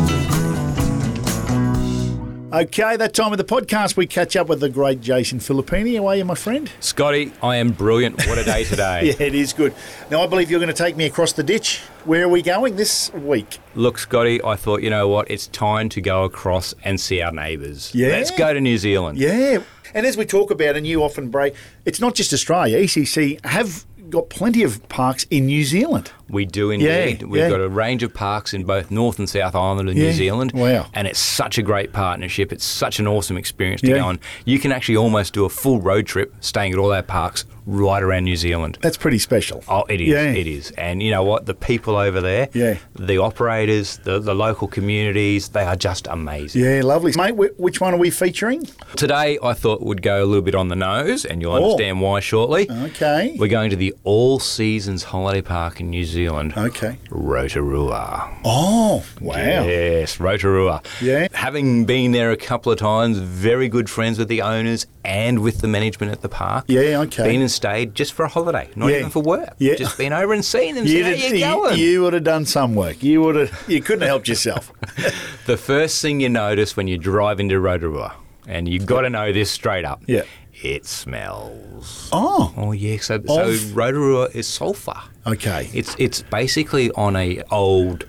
Okay, 2.53 2.95
that 2.95 3.13
time 3.13 3.33
of 3.33 3.37
the 3.37 3.43
podcast, 3.43 3.97
we 3.97 4.07
catch 4.07 4.37
up 4.37 4.47
with 4.47 4.61
the 4.61 4.69
great 4.69 5.01
Jason 5.01 5.37
Filippini. 5.39 5.97
How 5.97 6.07
are 6.07 6.15
you, 6.15 6.23
my 6.23 6.33
friend? 6.33 6.71
Scotty, 6.79 7.33
I 7.43 7.57
am 7.57 7.71
brilliant. 7.71 8.25
What 8.25 8.37
a 8.37 8.45
day 8.45 8.63
today. 8.63 9.07
Yeah, 9.07 9.27
it 9.27 9.35
is 9.35 9.51
good. 9.51 9.73
Now, 10.09 10.21
I 10.21 10.27
believe 10.27 10.49
you're 10.49 10.61
going 10.61 10.73
to 10.73 10.83
take 10.83 10.95
me 10.95 11.07
across 11.07 11.33
the 11.33 11.43
ditch. 11.43 11.79
Where 12.05 12.23
are 12.23 12.29
we 12.29 12.41
going 12.41 12.77
this 12.77 13.11
week? 13.15 13.57
Look, 13.75 13.97
Scotty, 13.97 14.41
I 14.43 14.55
thought, 14.55 14.81
you 14.81 14.89
know 14.89 15.09
what? 15.09 15.29
It's 15.29 15.47
time 15.47 15.89
to 15.89 15.99
go 15.99 16.23
across 16.23 16.73
and 16.85 16.97
see 17.01 17.21
our 17.21 17.33
neighbours. 17.33 17.93
Yeah. 17.93 18.09
Let's 18.09 18.31
go 18.31 18.53
to 18.53 18.61
New 18.61 18.77
Zealand. 18.77 19.17
Yeah. 19.17 19.61
And 19.93 20.05
as 20.05 20.15
we 20.15 20.25
talk 20.25 20.49
about, 20.49 20.77
and 20.77 20.87
you 20.87 21.03
often 21.03 21.29
break, 21.29 21.53
it's 21.83 21.99
not 21.99 22.15
just 22.15 22.31
Australia. 22.31 22.77
ECC 22.79 23.43
have 23.45 23.85
got 24.09 24.29
plenty 24.29 24.63
of 24.63 24.87
parks 24.87 25.25
in 25.29 25.47
New 25.47 25.65
Zealand. 25.65 26.11
We 26.29 26.45
do 26.45 26.71
indeed. 26.71 27.21
Yeah, 27.21 27.27
We've 27.27 27.41
yeah. 27.41 27.49
got 27.49 27.61
a 27.61 27.69
range 27.69 28.03
of 28.03 28.13
parks 28.13 28.53
in 28.53 28.63
both 28.63 28.91
North 28.91 29.19
and 29.19 29.29
South 29.29 29.55
Island 29.55 29.89
of 29.89 29.95
Yeah. 29.97 30.05
New 30.07 30.13
Zealand. 30.13 30.51
Wow. 30.53 30.87
And 30.93 31.07
it's 31.07 31.19
such 31.19 31.57
a 31.57 31.61
great 31.61 31.93
partnership. 31.93 32.51
It's 32.51 32.65
such 32.65 32.99
an 32.99 33.07
awesome 33.07 33.37
experience 33.37 33.81
to 33.81 33.87
go 33.87 34.03
on. 34.05 34.19
You 34.45 34.59
can 34.59 34.71
actually 34.71 34.97
almost 34.97 35.33
do 35.33 35.45
a 35.45 35.49
full 35.49 35.79
road 35.79 36.05
trip 36.05 36.33
staying 36.41 36.73
at 36.73 36.79
all 36.79 36.91
our 36.91 37.01
parks 37.03 37.45
right 37.65 38.01
around 38.01 38.23
New 38.23 38.35
Zealand. 38.37 38.77
That's 38.81 38.95
pretty 38.95 39.19
special. 39.19 39.61
Oh, 39.67 39.83
it 39.89 39.99
is. 39.99 40.07
Yeah. 40.07 40.31
It 40.31 40.47
is. 40.47 40.71
And 40.71 41.03
you 41.03 41.11
know 41.11 41.23
what? 41.23 41.45
The 41.45 41.53
people 41.53 41.97
over 41.97 42.21
there, 42.21 42.47
Yeah. 42.53 42.77
the 42.97 43.17
operators, 43.17 43.97
the, 44.03 44.19
the 44.19 44.33
local 44.33 44.67
communities, 44.69 45.49
they 45.49 45.63
are 45.63 45.75
just 45.75 46.07
amazing. 46.07 46.63
Yeah, 46.63 46.81
lovely. 46.83 47.11
Mate, 47.17 47.35
which 47.57 47.81
one 47.81 47.93
are 47.93 47.97
we 47.97 48.09
featuring? 48.09 48.65
Today, 48.95 49.37
I 49.43 49.53
thought 49.53 49.81
would 49.81 50.01
go 50.01 50.23
a 50.23 50.25
little 50.25 50.41
bit 50.41 50.55
on 50.55 50.69
the 50.69 50.75
nose, 50.77 51.25
and 51.25 51.41
you'll 51.41 51.51
Oh. 51.53 51.63
understand 51.63 52.01
why 52.01 52.19
shortly. 52.21 52.69
Okay. 52.71 53.35
We're 53.37 53.47
going 53.49 53.69
to 53.69 53.75
the 53.75 53.93
All 54.05 54.39
Seasons 54.39 55.03
Holiday 55.03 55.41
Park 55.41 55.81
in 55.81 55.89
New 55.89 56.05
Zealand, 56.05 56.16
Okay. 56.25 56.97
Rotorua. 57.09 58.29
Oh, 58.43 59.03
wow. 59.21 59.35
Yes, 59.35 60.19
Rotorua. 60.19 60.81
Yeah. 61.01 61.27
Having 61.33 61.85
been 61.85 62.11
there 62.11 62.31
a 62.31 62.37
couple 62.37 62.71
of 62.71 62.79
times, 62.79 63.17
very 63.19 63.69
good 63.69 63.89
friends 63.89 64.17
with 64.17 64.27
the 64.27 64.41
owners 64.41 64.85
and 65.05 65.39
with 65.39 65.59
the 65.61 65.67
management 65.67 66.11
at 66.11 66.21
the 66.21 66.29
park. 66.29 66.65
Yeah, 66.67 67.01
okay. 67.01 67.23
Been 67.29 67.41
and 67.41 67.51
stayed 67.51 67.93
just 67.95 68.13
for 68.13 68.23
a 68.23 68.27
holiday, 68.27 68.69
not 68.75 68.87
Yeah. 68.87 68.97
even 68.99 69.09
for 69.11 69.21
work. 69.21 69.53
Yeah. 69.59 69.75
Just 69.75 69.97
been 69.97 70.13
over 70.13 70.33
and 70.33 70.43
seen 70.43 70.75
them. 70.75 70.85
Have- 70.85 71.05
how 71.05 71.23
you 71.23 71.39
going? 71.39 71.77
you 71.77 72.01
would 72.03 72.13
have 72.13 72.23
done 72.23 72.45
some 72.45 72.75
work. 72.75 73.03
You 73.03 73.21
would 73.21 73.35
have. 73.35 73.63
You 73.67 73.81
couldn't 73.81 74.01
have 74.01 74.09
helped 74.09 74.27
yourself. 74.27 74.71
The 75.45 75.55
first 75.55 76.01
thing 76.01 76.19
you 76.19 76.27
notice 76.27 76.75
when 76.75 76.89
you 76.89 76.97
drive 76.97 77.39
into 77.39 77.57
Rotorua, 77.57 78.13
and 78.47 78.67
you've 78.67 78.85
got 78.85 79.01
to 79.01 79.09
know 79.09 79.31
this 79.31 79.51
straight 79.51 79.85
up. 79.85 80.01
Yeah. 80.07 80.23
It 80.63 80.85
smells. 80.87 82.09
oh, 82.11 82.51
Oh 82.57 82.71
yeah, 82.71 82.97
so, 82.97 83.21
so 83.27 83.49
Of- 83.49 83.75
Rotorua 83.75 84.29
is 84.33 84.47
sulphur. 84.47 84.99
okay. 85.27 85.69
It's 85.73 85.95
it's 85.99 86.23
basically 86.23 86.89
on 86.91 87.15
a 87.15 87.43
old 87.51 88.05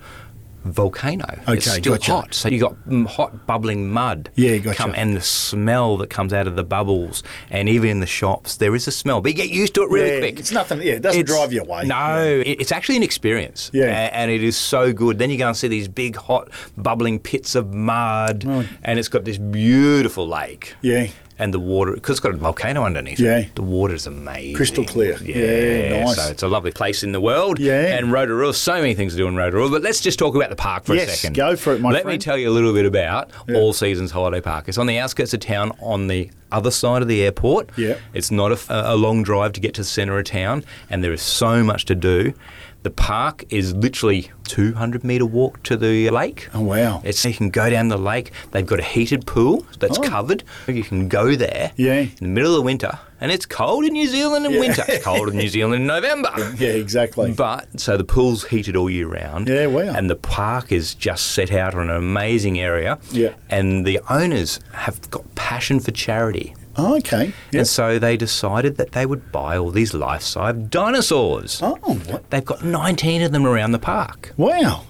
volcano. 0.64 1.24
it's 1.48 1.66
Okay, 1.68 1.80
still 1.80 1.92
gotcha. 1.94 2.12
hot. 2.12 2.34
So 2.34 2.48
you 2.48 2.58
got 2.60 2.76
hot 3.08 3.46
bubbling 3.46 3.90
mud. 3.90 4.30
Yeah, 4.34 4.56
gotcha. 4.58 4.76
Come, 4.76 4.92
and 4.96 5.16
the 5.16 5.20
smell 5.20 5.96
that 5.98 6.10
comes 6.10 6.32
out 6.32 6.46
of 6.46 6.56
the 6.56 6.64
bubbles, 6.64 7.22
and 7.50 7.68
even 7.68 7.90
in 7.90 8.00
the 8.00 8.06
shops, 8.06 8.56
there 8.56 8.74
is 8.74 8.86
a 8.86 8.90
smell. 8.92 9.20
But 9.20 9.30
you 9.32 9.36
get 9.36 9.50
used 9.50 9.74
to 9.74 9.82
it 9.82 9.90
really 9.90 10.12
yeah, 10.14 10.18
quick. 10.20 10.38
It's 10.38 10.52
nothing. 10.52 10.82
Yeah, 10.82 10.94
it 10.94 11.02
doesn't 11.02 11.20
It's- 11.20 11.34
drive 11.36 11.52
you 11.52 11.62
away. 11.62 11.86
No, 11.86 12.24
it- 12.44 12.60
it's 12.60 12.72
actually 12.72 12.96
an 12.96 13.02
experience. 13.02 13.70
Yeah. 13.72 13.86
A- 13.86 14.14
and 14.14 14.30
it 14.30 14.42
is 14.42 14.56
so 14.56 14.92
good. 14.92 15.18
Then 15.18 15.30
you 15.30 15.38
go 15.38 15.48
and 15.48 15.56
see 15.56 15.68
these 15.68 15.88
big, 15.88 16.16
hot, 16.16 16.48
bubbling 16.76 17.18
pits 17.18 17.54
of 17.54 17.72
mud, 17.72 18.44
Oh. 18.46 18.64
and 18.82 18.98
it's 18.98 19.08
got 19.08 19.24
this 19.24 19.38
beautiful 19.38 20.26
lake. 20.28 20.74
Yeah. 20.82 21.08
And 21.40 21.54
the 21.54 21.60
water, 21.60 21.92
because 21.92 22.14
it's 22.14 22.20
got 22.20 22.34
a 22.34 22.36
volcano 22.36 22.82
underneath 22.84 23.20
Yeah. 23.20 23.38
it, 23.38 23.54
the 23.54 23.62
water 23.62 23.94
is 23.94 24.06
amazing. 24.08 24.56
Crystal 24.56 24.84
clear. 24.84 25.16
Yeah, 25.22 26.04
nice. 26.04 26.16
So 26.16 26.30
it's 26.30 26.42
a 26.42 26.48
lovely 26.48 26.72
place 26.72 27.04
in 27.04 27.12
the 27.12 27.20
world. 27.20 27.60
Yeah. 27.60 27.96
And 27.96 28.10
Rotorua, 28.12 28.52
so 28.54 28.74
many 28.74 28.94
things 28.94 29.12
to 29.12 29.18
do 29.18 29.28
in 29.28 29.36
Rotorua. 29.36 29.70
But 29.70 29.82
let's 29.82 30.00
just 30.00 30.18
talk 30.18 30.34
about 30.34 30.50
the 30.50 30.56
park 30.56 30.84
for 30.84 30.94
Yes, 30.96 31.08
a 31.08 31.16
second. 31.16 31.36
go 31.36 31.54
for 31.54 31.74
it, 31.74 31.80
my 31.80 31.90
Let 31.92 32.06
me 32.06 32.18
tell 32.18 32.36
you 32.36 32.48
a 32.48 32.50
little 32.50 32.72
bit 32.72 32.86
about 32.86 33.30
All 33.54 33.72
Seasons 33.72 34.10
Holiday 34.10 34.40
Park. 34.40 34.64
It's 34.68 34.78
on 34.78 34.86
the 34.86 34.98
outskirts 34.98 35.32
of 35.32 35.38
town 35.40 35.70
on 35.80 36.08
the 36.08 36.28
other 36.50 36.70
side 36.72 37.02
of 37.02 37.08
the 37.08 37.22
airport. 37.22 37.70
Yeah. 37.76 37.98
It's 38.14 38.30
not 38.32 38.50
a, 38.50 38.92
a 38.92 38.96
long 38.96 39.22
drive 39.22 39.52
to 39.52 39.60
get 39.60 39.74
to 39.74 39.82
the 39.82 39.86
centre 39.86 40.18
of 40.18 40.24
town, 40.24 40.64
and 40.90 41.04
there 41.04 41.12
is 41.12 41.22
so 41.22 41.62
much 41.62 41.84
to 41.84 41.94
do. 41.94 42.32
The 42.84 42.90
park 42.90 43.44
is 43.50 43.74
literally 43.74 44.30
200 44.44 45.02
metre 45.02 45.26
walk 45.26 45.62
to 45.64 45.76
the 45.76 46.08
lake. 46.10 46.48
Oh, 46.54 46.60
wow. 46.62 47.02
It's, 47.04 47.22
you 47.24 47.34
can 47.34 47.50
go 47.50 47.68
down 47.68 47.88
the 47.88 47.98
lake. 47.98 48.30
They've 48.52 48.64
got 48.64 48.78
a 48.78 48.84
heated 48.84 49.26
pool 49.26 49.66
that's 49.80 49.98
Oh. 49.98 50.02
covered. 50.02 50.44
You 50.68 50.84
can 50.84 51.08
go 51.08 51.34
there 51.34 51.72
Yeah. 51.76 51.94
in 52.02 52.10
the 52.20 52.26
middle 52.28 52.52
of 52.52 52.56
the 52.56 52.62
winter, 52.62 52.98
and 53.20 53.32
it's 53.32 53.46
cold 53.46 53.84
in 53.84 53.92
New 53.94 54.06
Zealand 54.06 54.46
in 54.46 54.52
Yeah. 54.52 54.60
winter. 54.60 54.84
It's 54.88 55.04
cold 55.04 55.28
in 55.28 55.36
New 55.36 55.48
Zealand 55.48 55.74
in 55.82 55.86
November. 55.96 56.30
Yeah, 56.56 56.68
exactly. 56.70 57.32
But 57.32 57.80
so 57.80 57.96
the 57.96 58.04
pool's 58.04 58.44
heated 58.46 58.76
all 58.76 58.88
year 58.88 59.08
round. 59.08 59.48
Yeah, 59.48 59.66
wow. 59.66 59.92
And 59.94 60.08
the 60.08 60.16
park 60.16 60.70
is 60.70 60.94
just 60.94 61.26
set 61.32 61.52
out 61.52 61.74
on 61.74 61.90
an 61.90 61.96
amazing 61.96 62.60
area. 62.60 62.98
Yeah. 63.10 63.30
And 63.50 63.84
the 63.84 64.00
owners 64.08 64.60
have 64.72 65.10
got 65.10 65.34
passion 65.34 65.80
for 65.80 65.90
charity. 65.90 66.54
Oh, 66.78 66.96
okay. 66.98 67.32
Yeah. 67.50 67.60
And 67.60 67.66
so 67.68 67.98
they 67.98 68.16
decided 68.16 68.76
that 68.76 68.92
they 68.92 69.04
would 69.04 69.32
buy 69.32 69.58
all 69.58 69.70
these 69.70 69.92
life-size 69.94 70.54
dinosaurs. 70.68 71.60
Oh, 71.62 71.74
what? 72.06 72.30
They've 72.30 72.44
got 72.44 72.64
19 72.64 73.22
of 73.22 73.32
them 73.32 73.44
around 73.46 73.72
the 73.72 73.78
park. 73.78 74.32
wow. 74.36 74.84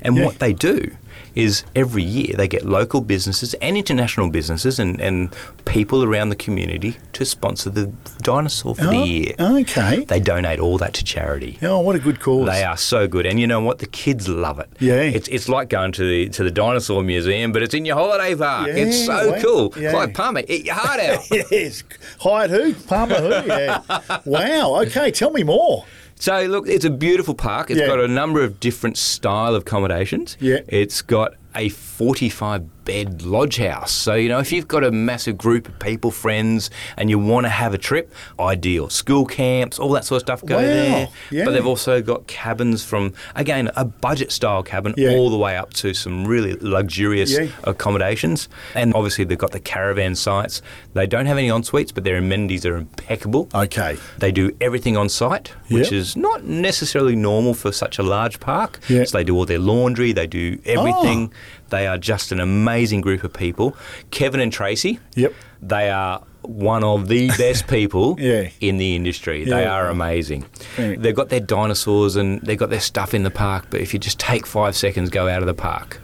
And 0.00 0.16
Yeah. 0.18 0.26
what 0.26 0.38
they 0.38 0.52
do 0.52 0.90
is 1.34 1.64
every 1.74 2.02
year 2.02 2.34
they 2.36 2.48
get 2.48 2.64
local 2.64 3.00
businesses 3.00 3.54
and 3.54 3.76
international 3.76 4.30
businesses 4.30 4.78
and, 4.78 5.00
and 5.00 5.34
people 5.64 6.04
around 6.04 6.28
the 6.28 6.36
community 6.36 6.96
to 7.12 7.24
sponsor 7.24 7.70
the 7.70 7.86
dinosaur 8.22 8.74
for 8.74 8.84
the 8.84 8.88
Oh, 8.96 9.04
year. 9.04 9.34
Okay. 9.38 10.04
They 10.04 10.20
donate 10.20 10.60
all 10.60 10.78
that 10.78 10.94
to 10.94 11.04
charity. 11.04 11.58
Oh, 11.62 11.80
what 11.80 11.96
a 11.96 11.98
good 11.98 12.20
cause. 12.20 12.46
They 12.46 12.62
are 12.64 12.76
so 12.76 13.08
good, 13.08 13.26
and 13.26 13.40
you 13.40 13.46
know 13.46 13.60
what? 13.60 13.78
The 13.78 13.86
kids 13.86 14.28
love 14.28 14.58
it. 14.58 14.68
Yeah. 14.78 15.00
it's 15.00 15.28
it's 15.28 15.48
like 15.48 15.68
going 15.68 15.92
to 15.92 16.04
the 16.08 16.28
to 16.30 16.44
the 16.44 16.50
dinosaur 16.50 17.02
museum, 17.02 17.52
but 17.52 17.62
it's 17.62 17.74
in 17.74 17.84
your 17.84 17.96
holiday 17.96 18.34
park. 18.34 18.68
Yeah, 18.68 18.74
it's 18.74 19.04
so 19.04 19.32
wow. 19.32 19.40
cool. 19.42 19.74
Yeah. 19.76 19.90
Clive 19.90 20.14
Palmer, 20.14 20.42
eat 20.48 20.66
your 20.66 20.74
heart 20.74 21.00
out. 21.00 21.20
Yes. 21.50 21.82
Hired 22.20 22.50
who? 22.50 22.74
Palmer 22.74 23.16
who? 23.16 23.48
Yeah. 23.48 23.80
wow. 24.24 24.82
Okay. 24.82 25.10
Tell 25.10 25.30
me 25.30 25.42
more. 25.42 25.84
So 26.24 26.46
look, 26.46 26.66
it's 26.66 26.86
a 26.86 26.90
beautiful 26.90 27.34
park. 27.34 27.70
It's 27.70 27.78
Yeah. 27.78 27.86
got 27.86 28.00
a 28.00 28.08
number 28.08 28.42
of 28.42 28.58
different 28.58 28.96
style 28.96 29.54
of 29.54 29.60
accommodations. 29.60 30.38
Yeah. 30.40 30.60
It's 30.68 31.02
got 31.02 31.34
a 31.54 31.68
45 31.68 32.62
bed 32.84 33.22
lodge 33.22 33.56
house. 33.56 33.92
So, 33.92 34.14
you 34.14 34.28
know, 34.28 34.38
if 34.38 34.52
you've 34.52 34.68
got 34.68 34.84
a 34.84 34.90
massive 34.90 35.36
group 35.38 35.68
of 35.68 35.78
people, 35.78 36.10
friends, 36.10 36.70
and 36.96 37.08
you 37.10 37.18
want 37.18 37.44
to 37.46 37.50
have 37.50 37.74
a 37.74 37.78
trip, 37.78 38.12
ideal. 38.38 38.88
School 38.90 39.24
camps, 39.26 39.78
all 39.78 39.90
that 39.92 40.04
sort 40.04 40.22
of 40.22 40.26
stuff 40.26 40.44
go 40.44 40.56
Wow. 40.56 40.62
there. 40.62 41.08
Yeah. 41.30 41.44
But 41.44 41.52
they've 41.52 41.66
also 41.66 42.02
got 42.02 42.26
cabins 42.26 42.84
from, 42.84 43.12
again, 43.34 43.70
a 43.76 43.84
budget 43.84 44.32
style 44.32 44.62
cabin 44.62 44.94
Yeah. 44.96 45.10
all 45.10 45.30
the 45.30 45.36
way 45.38 45.56
up 45.56 45.72
to 45.74 45.94
some 45.94 46.24
really 46.26 46.54
luxurious 46.60 47.30
Yeah. 47.32 47.46
accommodations. 47.64 48.48
And 48.74 48.94
obviously, 48.94 49.24
they've 49.24 49.38
got 49.38 49.52
the 49.52 49.60
caravan 49.60 50.14
sites. 50.14 50.62
They 50.94 51.06
don't 51.06 51.26
have 51.26 51.38
any 51.38 51.50
en 51.50 51.62
suites, 51.62 51.92
but 51.92 52.04
their 52.04 52.16
amenities 52.16 52.64
are 52.66 52.76
impeccable. 52.76 53.48
Okay. 53.54 53.96
They 54.18 54.32
do 54.32 54.50
everything 54.60 54.96
on 54.96 55.08
site, 55.08 55.52
which 55.68 55.92
is 55.92 56.16
not 56.16 56.44
necessarily 56.44 57.16
normal 57.16 57.54
for 57.54 57.72
such 57.72 57.98
a 57.98 58.02
large 58.02 58.40
park. 58.40 58.80
So 58.88 59.04
they 59.12 59.24
do 59.24 59.34
all 59.36 59.46
their 59.46 59.58
laundry, 59.58 60.12
they 60.12 60.26
do 60.26 60.58
everything. 60.64 61.30
Oh. 61.32 61.36
They 61.70 61.86
are 61.86 61.98
just 61.98 62.32
an 62.32 62.40
amazing 62.40 63.00
group 63.00 63.24
of 63.24 63.32
people. 63.32 63.76
Kevin 64.10 64.40
and 64.40 64.52
Tracy, 64.52 64.98
Yep. 65.16 65.32
they 65.62 65.90
are 65.90 66.22
one 66.42 66.84
of 66.84 67.08
the 67.08 67.28
best 67.38 67.66
people 67.68 68.16
Yeah. 68.18 68.50
in 68.60 68.76
the 68.76 68.94
industry. 68.94 69.44
They 69.44 69.64
are 69.64 69.88
amazing. 69.88 70.44
Yeah. 70.78 70.94
They've 70.98 71.14
got 71.14 71.30
their 71.30 71.40
dinosaurs 71.40 72.16
and 72.16 72.40
they've 72.42 72.58
got 72.58 72.70
their 72.70 72.80
stuff 72.80 73.14
in 73.14 73.22
the 73.22 73.30
park, 73.30 73.66
but 73.70 73.80
if 73.80 73.92
you 73.94 73.98
just 73.98 74.18
take 74.20 74.46
five 74.46 74.76
seconds, 74.76 75.08
go 75.10 75.26
out 75.28 75.40
of 75.40 75.46
the 75.46 75.54
park 75.54 76.00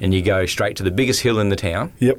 and 0.00 0.14
you 0.14 0.22
go 0.22 0.46
straight 0.46 0.76
to 0.76 0.82
the 0.82 0.90
biggest 0.90 1.20
hill 1.20 1.38
in 1.38 1.50
the 1.50 1.56
town, 1.56 1.92
Yep. 1.98 2.18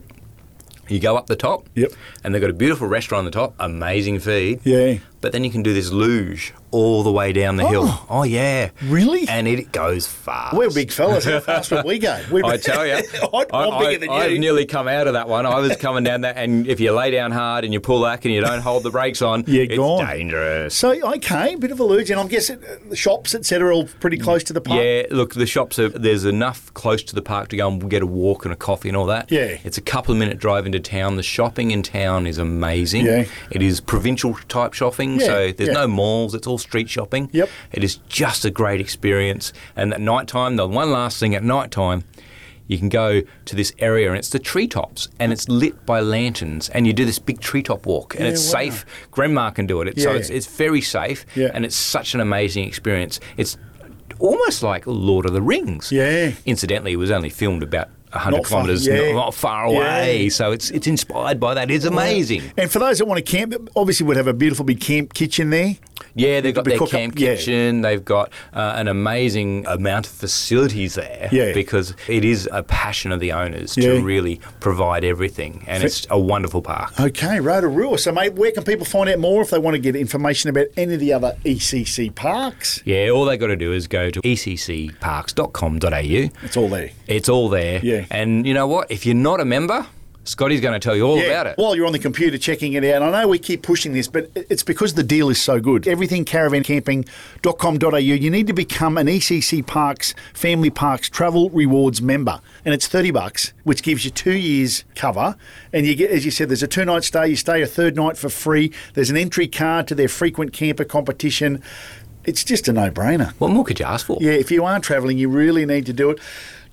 you 0.87 0.99
go 0.99 1.17
up 1.17 1.25
the 1.27 1.35
top, 1.35 1.67
Yep. 1.73 1.91
and 2.23 2.33
they've 2.35 2.41
got 2.41 2.51
a 2.51 2.53
beautiful 2.53 2.87
restaurant 2.87 3.19
on 3.19 3.25
the 3.25 3.31
top, 3.31 3.55
amazing 3.59 4.19
feed. 4.19 4.59
Yeah. 4.63 4.97
but 5.21 5.31
then 5.31 5.43
you 5.43 5.49
can 5.49 5.63
do 5.63 5.73
this 5.73 5.89
luge 5.91 6.53
all 6.73 7.03
the 7.03 7.11
way 7.11 7.31
down 7.33 7.55
the 7.55 7.67
hill. 7.67 7.83
Oh. 7.85 8.05
Oh 8.09 8.23
yeah, 8.23 8.69
Really? 8.83 9.27
and 9.27 9.47
it 9.47 9.71
goes 9.71 10.07
fast. 10.07 10.55
We're 10.55 10.69
big 10.71 10.91
fellas. 10.91 11.25
How 11.25 11.39
fast 11.39 11.71
would 11.71 11.85
we 11.85 11.99
go? 11.99 12.19
We'd 12.31 12.43
I 12.45 12.57
tell 12.57 12.85
you, 12.85 12.95
I'm, 13.33 13.45
I'm 13.53 13.79
bigger 13.83 13.99
than 13.99 14.09
I've 14.09 14.31
you. 14.31 14.39
nearly 14.39 14.65
come 14.65 14.87
out 14.87 15.07
of 15.07 15.13
that 15.13 15.27
one. 15.29 15.45
I 15.45 15.59
was 15.59 15.75
coming 15.77 16.03
down 16.03 16.21
that, 16.21 16.37
and 16.37 16.67
if 16.67 16.79
you 16.79 16.91
lay 16.91 17.11
down 17.11 17.31
hard 17.31 17.63
and 17.63 17.73
you 17.73 17.79
pull 17.79 18.01
back 18.03 18.25
and 18.25 18.33
you 18.33 18.41
don't 18.41 18.61
hold 18.61 18.83
the 18.83 18.91
brakes 18.91 19.21
on, 19.21 19.43
You're 19.47 19.63
it's 19.63 19.75
gone. 19.77 20.05
dangerous. 20.05 20.75
so 20.75 20.91
okay, 21.15 21.53
a 21.53 21.57
bit 21.57 21.71
of 21.71 21.79
a 21.79 21.83
luge, 21.83 22.09
and 22.11 22.19
I'm 22.19 22.27
guessing 22.27 22.63
uh, 22.63 22.75
the 22.89 22.95
shops, 22.95 23.33
etc., 23.35 23.69
are 23.69 23.71
all 23.71 23.85
pretty 23.85 24.17
close 24.17 24.43
to 24.45 24.53
the 24.53 24.61
park. 24.61 24.81
Yeah, 24.83 25.03
look, 25.11 25.33
the 25.35 25.45
shops 25.45 25.79
are 25.79 25.89
there's 25.89 26.25
enough 26.25 26.73
close 26.73 27.03
to 27.03 27.15
the 27.15 27.21
park 27.21 27.49
to 27.49 27.57
go 27.57 27.67
and 27.69 27.89
get 27.89 28.01
a 28.01 28.07
walk 28.07 28.45
and 28.45 28.53
a 28.53 28.57
coffee 28.57 28.89
and 28.89 28.97
all 28.97 29.05
that. 29.05 29.31
Yeah. 29.31 29.57
it's 29.63 29.77
a 29.77 29.81
couple 29.81 30.11
of 30.13 30.17
minute 30.19 30.37
drive 30.39 30.65
into 30.65 30.79
town. 30.79 31.15
The 31.17 31.23
shopping 31.23 31.71
in 31.71 31.83
town 31.83 32.25
is 32.27 32.37
amazing. 32.37 33.05
Yeah. 33.05 33.25
it 33.51 33.61
is 33.61 33.79
provincial 33.79 34.33
type 34.49 34.73
shopping, 34.73 35.19
Yeah, 35.19 35.25
so 35.27 35.51
there's 35.51 35.67
yeah. 35.69 35.73
no 35.73 35.87
malls. 35.87 36.33
It's 36.35 36.47
all 36.47 36.57
street 36.63 36.89
shopping. 36.89 37.29
Yep. 37.31 37.49
it 37.71 37.83
is 37.83 37.97
just 38.09 38.43
a 38.45 38.51
great 38.51 38.81
experience. 38.81 39.53
And 39.75 39.93
at 39.93 40.01
night 40.01 40.27
time, 40.27 40.55
the 40.55 40.67
one 40.67 40.91
last 40.91 41.19
thing 41.19 41.35
at 41.35 41.43
night 41.43 41.69
time. 41.71 42.03
You 42.65 42.77
can 42.77 42.87
go 42.87 43.21
to 43.43 43.55
this 43.57 43.73
area 43.77 44.07
and 44.07 44.17
it's 44.17 44.29
the 44.29 44.39
treetops 44.39 45.09
and 45.19 45.33
it's 45.33 45.49
lit 45.49 45.85
by 45.85 45.99
lanterns 45.99 46.69
and 46.69 46.87
you 46.87 46.93
do 46.93 47.03
this 47.03 47.19
big 47.19 47.41
treetop 47.41 47.85
walk 47.85 48.15
and 48.15 48.23
Yeah, 48.23 48.31
it's 48.31 48.45
wow. 48.53 48.59
safe. 48.61 48.85
Grandma 49.11 49.49
can 49.49 49.67
do 49.67 49.81
it. 49.81 49.89
It's, 49.89 50.01
So 50.01 50.13
it's, 50.13 50.29
it's 50.29 50.47
very 50.47 50.79
safe 50.79 51.25
Yeah. 51.35 51.51
and 51.53 51.65
it's 51.65 51.75
such 51.75 52.13
an 52.15 52.21
amazing 52.21 52.63
experience. 52.65 53.19
It's 53.35 53.57
almost 54.17 54.63
like 54.63 54.87
Lord 54.87 55.25
of 55.25 55.33
the 55.33 55.41
Rings. 55.41 55.91
Yeah. 55.91 56.31
Incidentally, 56.45 56.93
it 56.93 56.97
was 56.97 57.11
only 57.11 57.29
filmed 57.29 57.63
about 57.63 57.89
100 58.13 58.37
Not 58.37 58.45
far- 58.47 58.61
kilometres 58.61 58.87
yeah. 58.87 59.11
not, 59.11 59.13
not 59.25 59.33
far 59.33 59.65
away, 59.65 60.23
Yeah. 60.23 60.29
so 60.29 60.51
it's 60.53 60.69
it's 60.71 60.87
inspired 60.87 61.39
by 61.41 61.55
that. 61.55 61.69
It's 61.69 61.83
amazing. 61.85 62.43
And 62.57 62.71
for 62.71 62.79
those 62.79 62.99
that 62.99 63.05
want 63.05 63.23
to 63.23 63.29
camp, 63.29 63.55
obviously 63.75 64.05
we'd 64.07 64.17
have 64.17 64.27
a 64.27 64.33
beautiful 64.33 64.63
big 64.65 64.79
camp 64.79 65.13
kitchen 65.13 65.49
there. 65.49 65.75
Yeah, 66.15 66.41
they've 66.41 66.53
got 66.53 66.65
their 66.65 66.79
camp 66.79 67.17
yeah. 67.17 67.35
kitchen. 67.35 67.81
They've 67.81 68.03
got 68.03 68.31
uh, 68.53 68.73
an 68.75 68.87
amazing 68.87 69.65
amount 69.67 70.07
of 70.07 70.13
facilities 70.13 70.95
there. 70.95 71.29
Yeah. 71.31 71.53
Because 71.53 71.93
it 72.07 72.25
is 72.25 72.49
a 72.51 72.63
passion 72.63 73.11
of 73.11 73.19
the 73.19 73.31
owners 73.31 73.77
Yeah. 73.77 73.93
to 73.93 74.03
really 74.03 74.39
provide 74.59 75.03
everything, 75.03 75.63
and 75.67 75.83
it's 75.83 76.05
a 76.09 76.19
wonderful 76.19 76.61
park. 76.61 76.99
Okay, 76.99 77.39
Rotorua. 77.39 77.97
So, 77.97 78.11
mate, 78.11 78.33
where 78.33 78.51
can 78.51 78.63
people 78.63 78.85
find 78.85 79.09
out 79.09 79.19
more 79.19 79.41
if 79.41 79.49
they 79.49 79.59
want 79.59 79.75
to 79.75 79.79
get 79.79 79.95
information 79.95 80.49
about 80.49 80.67
any 80.77 80.93
of 80.93 80.99
the 80.99 81.13
other 81.13 81.35
ECC 81.45 82.13
parks? 82.13 82.81
Yeah, 82.85 83.09
all 83.09 83.25
they 83.25 83.37
got 83.37 83.47
to 83.47 83.55
do 83.55 83.73
is 83.73 83.87
go 83.87 84.09
to 84.09 84.21
eccparks.com.au. 84.21 86.45
It's 86.45 86.57
all 86.57 86.69
there. 86.69 86.89
It's 87.07 87.29
all 87.29 87.49
there. 87.49 87.79
Yeah. 87.83 88.05
And 88.11 88.45
you 88.45 88.53
know 88.53 88.67
what? 88.67 88.91
If 88.91 89.05
you're 89.05 89.15
not 89.15 89.39
a 89.39 89.45
member, 89.45 89.85
Scotty's 90.25 90.61
going 90.61 90.73
to 90.73 90.79
tell 90.79 90.95
you 90.95 91.03
all 91.05 91.19
about 91.19 91.47
it. 91.47 91.57
While 91.57 91.75
you're 91.75 91.85
on 91.85 91.91
the 91.91 91.99
computer 91.99 92.37
checking 92.37 92.73
it 92.73 92.83
out, 92.85 93.01
I 93.01 93.11
know 93.11 93.27
we 93.27 93.39
keep 93.39 93.61
pushing 93.61 93.93
this, 93.93 94.07
but 94.07 94.29
it's 94.35 94.63
because 94.63 94.93
the 94.93 95.03
deal 95.03 95.29
is 95.29 95.41
so 95.41 95.59
good. 95.59 95.87
Everything 95.87 96.23
caravancamping.com.au. 96.23 97.97
You 97.97 98.29
need 98.29 98.47
to 98.47 98.53
become 98.53 98.97
an 98.97 99.07
ECC 99.07 99.65
Parks 99.65 100.13
Family 100.33 100.69
Parks 100.69 101.09
Travel 101.09 101.49
Rewards 101.49 102.01
member, 102.01 102.39
and 102.63 102.73
it's 102.73 102.87
thirty 102.87 103.11
bucks, 103.11 103.53
which 103.63 103.83
gives 103.83 104.05
you 104.05 104.11
two 104.11 104.37
years 104.37 104.85
cover. 104.95 105.35
And 105.73 105.85
you 105.85 105.95
get, 105.95 106.09
as 106.11 106.23
you 106.23 106.31
said, 106.31 106.49
there's 106.49 106.63
a 106.63 106.67
two 106.67 106.85
night 106.85 107.03
stay. 107.03 107.27
You 107.27 107.35
stay 107.35 107.61
a 107.61 107.67
third 107.67 107.95
night 107.95 108.17
for 108.17 108.29
free. 108.29 108.71
There's 108.93 109.09
an 109.09 109.17
entry 109.17 109.47
card 109.47 109.87
to 109.89 109.95
their 109.95 110.07
frequent 110.07 110.53
camper 110.53 110.85
competition. 110.85 111.61
It's 112.25 112.45
just 112.45 112.69
a 112.69 112.73
no 112.73 112.89
brainer. 112.89 113.31
What 113.33 113.51
more 113.51 113.65
could 113.65 113.79
you 113.79 113.85
ask 113.85 114.05
for? 114.05 114.17
Yeah, 114.21 114.31
if 114.31 114.49
you 114.49 114.63
are 114.63 114.79
travelling, 114.79 115.17
you 115.17 115.27
really 115.27 115.65
need 115.65 115.85
to 115.87 115.93
do 115.93 116.11
it. 116.11 116.19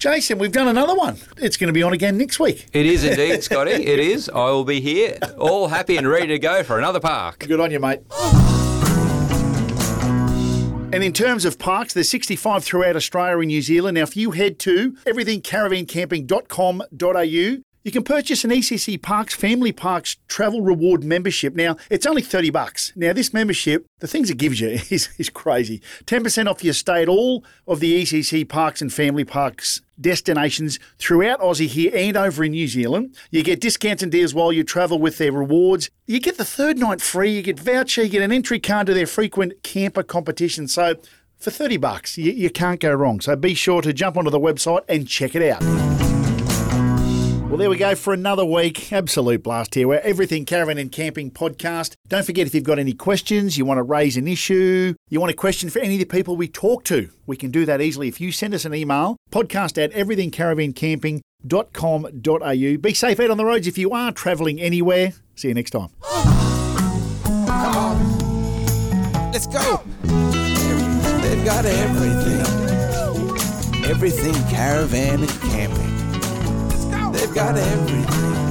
Jason, 0.00 0.38
we've 0.38 0.50
done 0.50 0.66
another 0.66 0.94
one. 0.94 1.18
It's 1.36 1.58
going 1.58 1.68
to 1.68 1.74
be 1.74 1.82
on 1.82 1.92
again 1.92 2.16
next 2.16 2.40
week. 2.40 2.68
It 2.72 2.86
is 2.86 3.04
indeed, 3.04 3.42
Scotty. 3.42 3.72
It 3.72 3.98
is. 3.98 4.30
I 4.30 4.46
will 4.46 4.64
be 4.64 4.80
here, 4.80 5.18
all 5.38 5.68
happy 5.68 5.98
and 5.98 6.08
ready 6.08 6.28
to 6.28 6.38
go 6.38 6.62
for 6.62 6.78
another 6.78 7.00
park. 7.00 7.40
Good 7.40 7.60
on 7.60 7.70
you, 7.70 7.80
mate. 7.80 8.00
And 10.92 11.04
in 11.04 11.12
terms 11.12 11.44
of 11.44 11.58
parks, 11.58 11.92
there's 11.92 12.08
65 12.08 12.64
throughout 12.64 12.96
Australia 12.96 13.36
and 13.38 13.48
New 13.48 13.60
Zealand. 13.60 13.96
Now, 13.96 14.04
if 14.04 14.16
you 14.16 14.30
head 14.30 14.58
to 14.60 14.92
everythingcaravancamping.com.au, 15.06 17.62
you 17.82 17.90
can 17.90 18.02
purchase 18.02 18.44
an 18.44 18.50
ECC 18.50 19.00
Parks 19.00 19.34
Family 19.34 19.72
Parks 19.72 20.16
Travel 20.28 20.60
Reward 20.60 21.02
membership. 21.02 21.54
Now, 21.54 21.76
it's 21.88 22.06
only 22.06 22.22
30 22.22 22.50
bucks. 22.50 22.92
Now, 22.94 23.12
this 23.12 23.32
membership, 23.32 23.86
the 24.00 24.06
things 24.06 24.30
it 24.30 24.36
gives 24.36 24.60
you 24.60 24.68
is, 24.90 25.08
is 25.18 25.30
crazy. 25.30 25.80
10% 26.04 26.46
off 26.46 26.62
your 26.62 26.74
stay 26.74 27.02
at 27.02 27.08
all 27.08 27.44
of 27.66 27.80
the 27.80 28.02
ECC 28.02 28.46
Parks 28.46 28.82
and 28.82 28.92
Family 28.92 29.24
Parks 29.24 29.80
destinations 29.98 30.78
throughout 30.98 31.40
Aussie 31.40 31.66
here 31.66 31.92
and 31.94 32.16
over 32.16 32.44
in 32.44 32.52
New 32.52 32.68
Zealand. 32.68 33.16
You 33.30 33.42
get 33.42 33.60
discounts 33.60 34.02
and 34.02 34.12
deals 34.12 34.34
while 34.34 34.52
you 34.52 34.64
travel 34.64 34.98
with 34.98 35.18
their 35.18 35.32
rewards. 35.32 35.90
You 36.06 36.20
get 36.20 36.38
the 36.38 36.44
third 36.44 36.78
night 36.78 37.00
free, 37.00 37.32
you 37.32 37.42
get 37.42 37.60
voucher, 37.60 38.02
you 38.02 38.08
get 38.08 38.22
an 38.22 38.32
entry 38.32 38.60
card 38.60 38.86
to 38.88 38.94
their 38.94 39.06
frequent 39.06 39.62
camper 39.62 40.02
competition. 40.02 40.68
So 40.68 40.96
for 41.38 41.50
30 41.50 41.78
bucks, 41.78 42.18
you, 42.18 42.32
you 42.32 42.50
can't 42.50 42.80
go 42.80 42.92
wrong. 42.92 43.20
So 43.20 43.36
be 43.36 43.54
sure 43.54 43.82
to 43.82 43.92
jump 43.92 44.16
onto 44.16 44.30
the 44.30 44.40
website 44.40 44.82
and 44.88 45.08
check 45.08 45.34
it 45.34 45.42
out. 45.42 46.09
Well, 47.50 47.58
there 47.58 47.68
we 47.68 47.76
go 47.78 47.96
for 47.96 48.12
another 48.12 48.44
week. 48.44 48.92
Absolute 48.92 49.42
blast 49.42 49.74
here. 49.74 49.88
We're 49.88 49.98
Everything 50.04 50.44
Caravan 50.44 50.78
and 50.78 50.92
Camping 50.92 51.32
podcast. 51.32 51.94
Don't 52.06 52.24
forget 52.24 52.46
if 52.46 52.54
you've 52.54 52.62
got 52.62 52.78
any 52.78 52.92
questions, 52.92 53.58
you 53.58 53.64
want 53.64 53.78
to 53.78 53.82
raise 53.82 54.16
an 54.16 54.28
issue, 54.28 54.94
you 55.08 55.18
want 55.18 55.32
a 55.32 55.36
question 55.36 55.68
for 55.68 55.80
any 55.80 55.94
of 55.94 55.98
the 55.98 56.04
people 56.04 56.36
we 56.36 56.46
talk 56.46 56.84
to, 56.84 57.10
we 57.26 57.36
can 57.36 57.50
do 57.50 57.66
that 57.66 57.80
easily. 57.80 58.06
If 58.06 58.20
you 58.20 58.30
send 58.30 58.54
us 58.54 58.64
an 58.64 58.72
email, 58.72 59.16
podcast 59.32 59.82
at 59.82 59.90
everythingcaravancamping.com.au. 59.94 62.76
Be 62.76 62.94
safe 62.94 63.18
out 63.18 63.30
on 63.30 63.36
the 63.36 63.44
roads 63.44 63.66
if 63.66 63.76
you 63.76 63.90
are 63.90 64.12
travelling 64.12 64.60
anywhere. 64.60 65.14
See 65.34 65.48
you 65.48 65.54
next 65.54 65.70
time. 65.70 65.88
Come 66.02 67.76
on. 67.76 69.32
Let's 69.32 69.48
go. 69.48 69.82
They've 70.04 71.44
got 71.44 71.64
everything. 71.64 72.60
Everything 73.90 74.34
caravan 74.48 75.18
and 75.18 75.28
camping. 75.28 75.59
They've 77.20 77.34
got 77.34 77.54
everything. 77.54 78.49